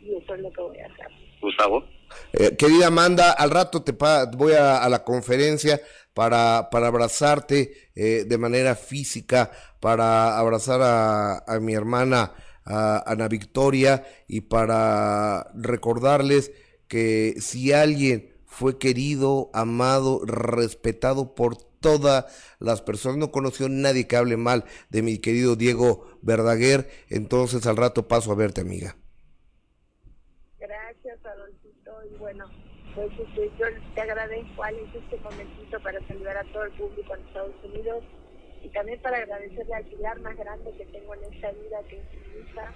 y 0.02 0.14
eso 0.14 0.34
es 0.34 0.40
lo 0.40 0.52
que 0.52 0.60
voy 0.60 0.78
a 0.78 0.86
hacer. 0.86 1.06
Gustavo. 1.40 1.84
Eh, 2.32 2.56
querida 2.56 2.88
Amanda, 2.88 3.32
al 3.32 3.50
rato 3.50 3.82
te 3.82 3.92
voy 3.92 4.52
a, 4.52 4.88
la 4.88 5.04
conferencia 5.04 5.80
para, 6.12 6.68
para 6.70 6.88
abrazarte 6.88 7.90
eh, 7.94 8.24
de 8.26 8.38
manera 8.38 8.74
física, 8.74 9.50
para 9.80 10.38
abrazar 10.38 10.80
a, 10.82 11.38
a 11.46 11.60
mi 11.60 11.74
hermana 11.74 12.32
a 12.66 13.10
Ana 13.10 13.28
Victoria 13.28 14.04
y 14.26 14.42
para 14.42 15.50
recordarles 15.54 16.52
que 16.88 17.34
si 17.38 17.72
alguien 17.72 18.34
fue 18.46 18.78
querido, 18.78 19.50
amado, 19.52 20.24
respetado 20.24 21.34
por 21.34 21.56
todas 21.84 22.24
las 22.60 22.80
personas. 22.80 23.18
No 23.18 23.30
conoció 23.30 23.66
a 23.66 23.68
nadie 23.68 24.06
que 24.06 24.16
hable 24.16 24.38
mal 24.38 24.64
de 24.88 25.02
mi 25.02 25.18
querido 25.18 25.54
Diego 25.54 26.13
Verdaguer. 26.24 26.88
Entonces 27.08 27.66
al 27.66 27.76
rato 27.76 28.08
paso 28.08 28.32
a 28.32 28.34
verte, 28.34 28.62
amiga. 28.62 28.96
Gracias, 30.58 31.24
Adolfito. 31.24 31.92
Y 32.10 32.16
bueno, 32.16 32.46
pues 32.94 33.10
este, 33.18 33.50
yo 33.58 33.66
te 33.94 34.00
agradezco, 34.00 34.62
Alex, 34.62 34.94
este 34.94 35.18
momentito 35.18 35.80
para 35.80 36.06
saludar 36.06 36.38
a 36.38 36.52
todo 36.52 36.64
el 36.64 36.72
público 36.72 37.14
en 37.14 37.26
Estados 37.26 37.54
Unidos 37.64 38.04
y 38.62 38.68
también 38.70 39.00
para 39.02 39.18
agradecerle 39.18 39.74
al 39.74 39.84
pilar 39.84 40.20
más 40.20 40.36
grande 40.36 40.72
que 40.78 40.86
tengo 40.86 41.14
en 41.14 41.34
esta 41.34 41.50
vida, 41.52 41.82
que 41.88 41.98
es 41.98 42.04
mi 42.12 42.40
hija, 42.40 42.72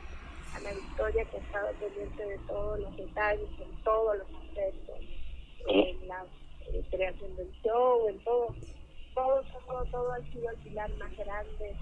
Ana 0.55 0.71
Victoria, 0.73 1.25
que 1.25 1.37
ha 1.39 1.41
estado 1.41 1.73
pendiente 1.81 2.27
de 2.27 2.39
todos 2.47 2.81
los 2.81 2.97
detalles, 2.97 3.49
en 3.59 3.85
todos 3.85 4.19
los 4.19 4.29
aspectos, 4.43 4.99
en 5.69 6.09
la 6.09 6.27
eh, 6.73 6.85
creación 6.91 7.37
del 7.37 7.51
show, 7.63 8.09
en 8.09 8.19
todo, 8.25 8.55
todo, 9.15 9.43
todo, 9.67 9.85
todo 9.87 10.13
ha 10.13 10.21
sido 10.33 10.51
el 10.51 10.57
pilar 10.59 10.91
más 10.99 11.17
grande 11.17 11.77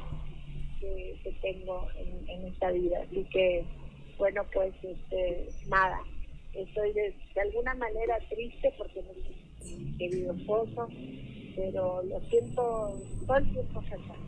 que, 0.80 1.16
que 1.22 1.32
tengo 1.42 1.88
en, 1.96 2.28
en 2.28 2.46
esta 2.46 2.70
vida. 2.70 2.98
Así 3.02 3.24
que, 3.32 3.64
bueno, 4.18 4.44
pues 4.52 4.72
este, 4.82 5.48
nada, 5.68 6.00
estoy 6.54 6.92
de, 6.92 7.14
de 7.34 7.40
alguna 7.40 7.74
manera 7.74 8.18
triste 8.28 8.72
porque 8.78 9.02
no 9.02 9.10
es 9.12 9.78
mi 9.78 9.98
querido 9.98 10.32
esposo, 10.32 10.88
pero 11.54 12.02
lo 12.02 12.20
siento 12.28 12.92
todo 13.26 13.36
el 13.36 13.52
tiempo 13.52 13.82
cercano. 13.82 14.26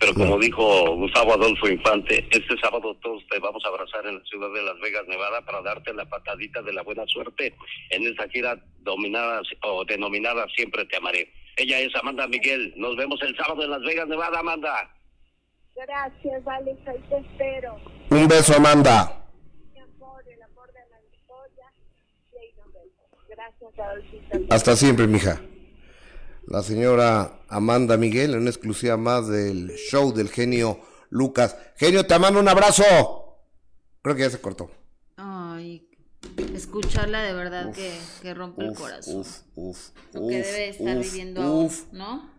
Pero 0.00 0.14
como 0.14 0.38
dijo 0.38 0.96
Gustavo 0.96 1.34
Adolfo 1.34 1.68
Infante, 1.68 2.26
este 2.30 2.56
sábado 2.58 2.96
todos 3.02 3.22
te 3.28 3.38
vamos 3.38 3.62
a 3.66 3.68
abrazar 3.68 4.06
en 4.06 4.14
la 4.14 4.24
ciudad 4.24 4.50
de 4.50 4.62
Las 4.62 4.80
Vegas, 4.80 5.06
Nevada, 5.06 5.42
para 5.44 5.60
darte 5.60 5.92
la 5.92 6.08
patadita 6.08 6.62
de 6.62 6.72
la 6.72 6.82
buena 6.82 7.06
suerte 7.06 7.54
en 7.90 8.06
esta 8.06 8.26
gira 8.30 8.58
dominada 8.78 9.42
o 9.62 9.84
denominada 9.84 10.46
Siempre 10.56 10.86
te 10.86 10.96
amaré. 10.96 11.30
Ella 11.56 11.80
es 11.80 11.94
Amanda 11.96 12.26
Miguel. 12.26 12.72
Nos 12.76 12.96
vemos 12.96 13.20
el 13.20 13.36
sábado 13.36 13.62
en 13.62 13.70
Las 13.70 13.82
Vegas, 13.82 14.08
Nevada, 14.08 14.38
Amanda. 14.38 14.90
Gracias, 15.76 16.46
Alex, 16.46 16.88
ahí 16.88 17.04
te 17.08 17.18
espero. 17.18 17.76
Un 18.10 18.28
beso, 18.28 18.54
Amanda. 18.56 19.26
Mi 19.72 19.80
amor, 19.80 20.22
el 20.28 20.42
amor 20.42 20.72
de 20.72 20.80
la 20.90 21.00
victoria. 21.10 21.66
Gracias, 23.28 23.78
Adolfito. 23.78 24.54
Hasta 24.54 24.76
siempre, 24.76 25.06
mija. 25.06 25.40
La 26.46 26.62
señora 26.62 27.40
Amanda 27.48 27.96
Miguel, 27.96 28.34
en 28.34 28.40
una 28.40 28.50
exclusiva 28.50 28.96
más 28.96 29.28
del 29.28 29.70
show 29.76 30.12
del 30.12 30.28
genio 30.30 30.80
Lucas. 31.08 31.56
Genio, 31.76 32.06
te 32.06 32.18
mando 32.18 32.40
un 32.40 32.48
abrazo. 32.48 32.84
Creo 34.02 34.16
que 34.16 34.22
ya 34.22 34.30
se 34.30 34.40
cortó. 34.40 34.70
Ay, 35.16 35.88
escucharla 36.54 37.22
de 37.22 37.32
verdad 37.34 37.72
que, 37.72 37.96
que 38.22 38.34
rompe 38.34 38.64
el 38.64 38.74
corazón. 38.74 39.16
uf, 39.20 39.40
uf, 39.54 39.90
Lo 40.12 40.26
que 40.28 40.40
uf, 40.40 40.46
debe 40.46 40.68
estar 40.70 40.96
uf, 40.98 41.02
viviendo 41.04 41.42
ahora, 41.42 41.66
uf. 41.66 41.92
¿no? 41.92 42.30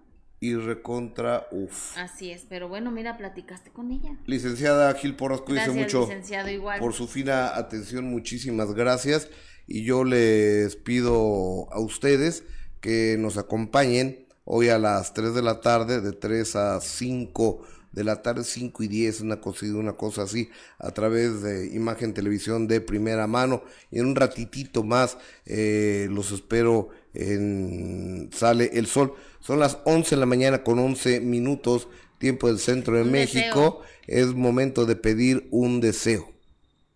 Y 0.43 0.55
recontra, 0.55 1.45
uf. 1.51 1.95
Así 1.99 2.31
es, 2.31 2.47
pero 2.49 2.67
bueno, 2.67 2.89
mira, 2.89 3.15
platicaste 3.15 3.69
con 3.69 3.91
ella. 3.91 4.17
Licenciada 4.25 4.91
Gil 4.95 5.15
Porras, 5.15 5.41
cuídese 5.41 5.67
Gracias, 5.67 5.85
mucho 5.85 6.09
licenciado, 6.09 6.49
igual. 6.49 6.79
por 6.79 6.93
su 6.93 7.07
fina 7.07 7.55
atención. 7.55 8.05
Muchísimas 8.05 8.73
gracias. 8.73 9.29
Y 9.67 9.83
yo 9.83 10.03
les 10.03 10.75
pido 10.75 11.71
a 11.71 11.79
ustedes 11.79 12.43
que 12.79 13.17
nos 13.19 13.37
acompañen 13.37 14.25
hoy 14.43 14.69
a 14.69 14.79
las 14.79 15.13
3 15.13 15.35
de 15.35 15.43
la 15.43 15.61
tarde, 15.61 16.01
de 16.01 16.11
3 16.11 16.55
a 16.55 16.81
5 16.81 17.61
de 17.91 18.03
la 18.03 18.23
tarde, 18.23 18.43
5 18.43 18.81
y 18.81 18.87
10, 18.87 19.21
una 19.21 19.39
cosa, 19.39 19.67
una 19.67 19.93
cosa 19.93 20.23
así, 20.23 20.49
a 20.79 20.89
través 20.89 21.43
de 21.43 21.67
Imagen 21.67 22.15
Televisión 22.15 22.67
de 22.67 22.81
primera 22.81 23.27
mano. 23.27 23.63
Y 23.91 23.99
en 23.99 24.07
un 24.07 24.15
ratitito 24.15 24.83
más 24.83 25.19
eh, 25.45 26.07
los 26.09 26.31
espero 26.31 26.89
en 27.13 28.31
Sale 28.33 28.71
el 28.73 28.87
Sol. 28.87 29.13
Son 29.41 29.59
las 29.59 29.79
11 29.85 30.15
de 30.15 30.19
la 30.19 30.25
mañana 30.25 30.63
con 30.63 30.79
11 30.79 31.19
minutos, 31.19 31.87
tiempo 32.17 32.47
del 32.47 32.59
centro 32.59 32.95
de 32.95 33.03
Un 33.03 33.11
México. 33.11 33.81
Es 34.07 34.27
momento 34.27 34.85
de 34.85 34.95
pedir 34.95 35.47
un 35.51 35.81
deseo. 35.81 36.31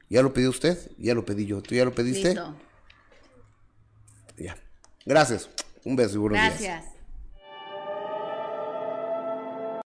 ¿Ya 0.10 0.22
lo 0.22 0.34
pidió 0.34 0.50
usted? 0.50 0.91
Ya 0.98 1.14
lo 1.14 1.26
pedí 1.26 1.46
yo. 1.46 1.62
¿Tú 1.62 1.76
ya 1.76 1.86
lo 1.86 1.93
pediste? 1.93 2.30
Listo. 2.30 2.56
Ya. 4.38 4.58
Gracias. 5.06 5.50
Un 5.84 5.96
beso 5.96 6.16
y 6.16 6.18
buenos 6.20 6.39
días. 6.39 6.62
Gracias. 6.62 6.95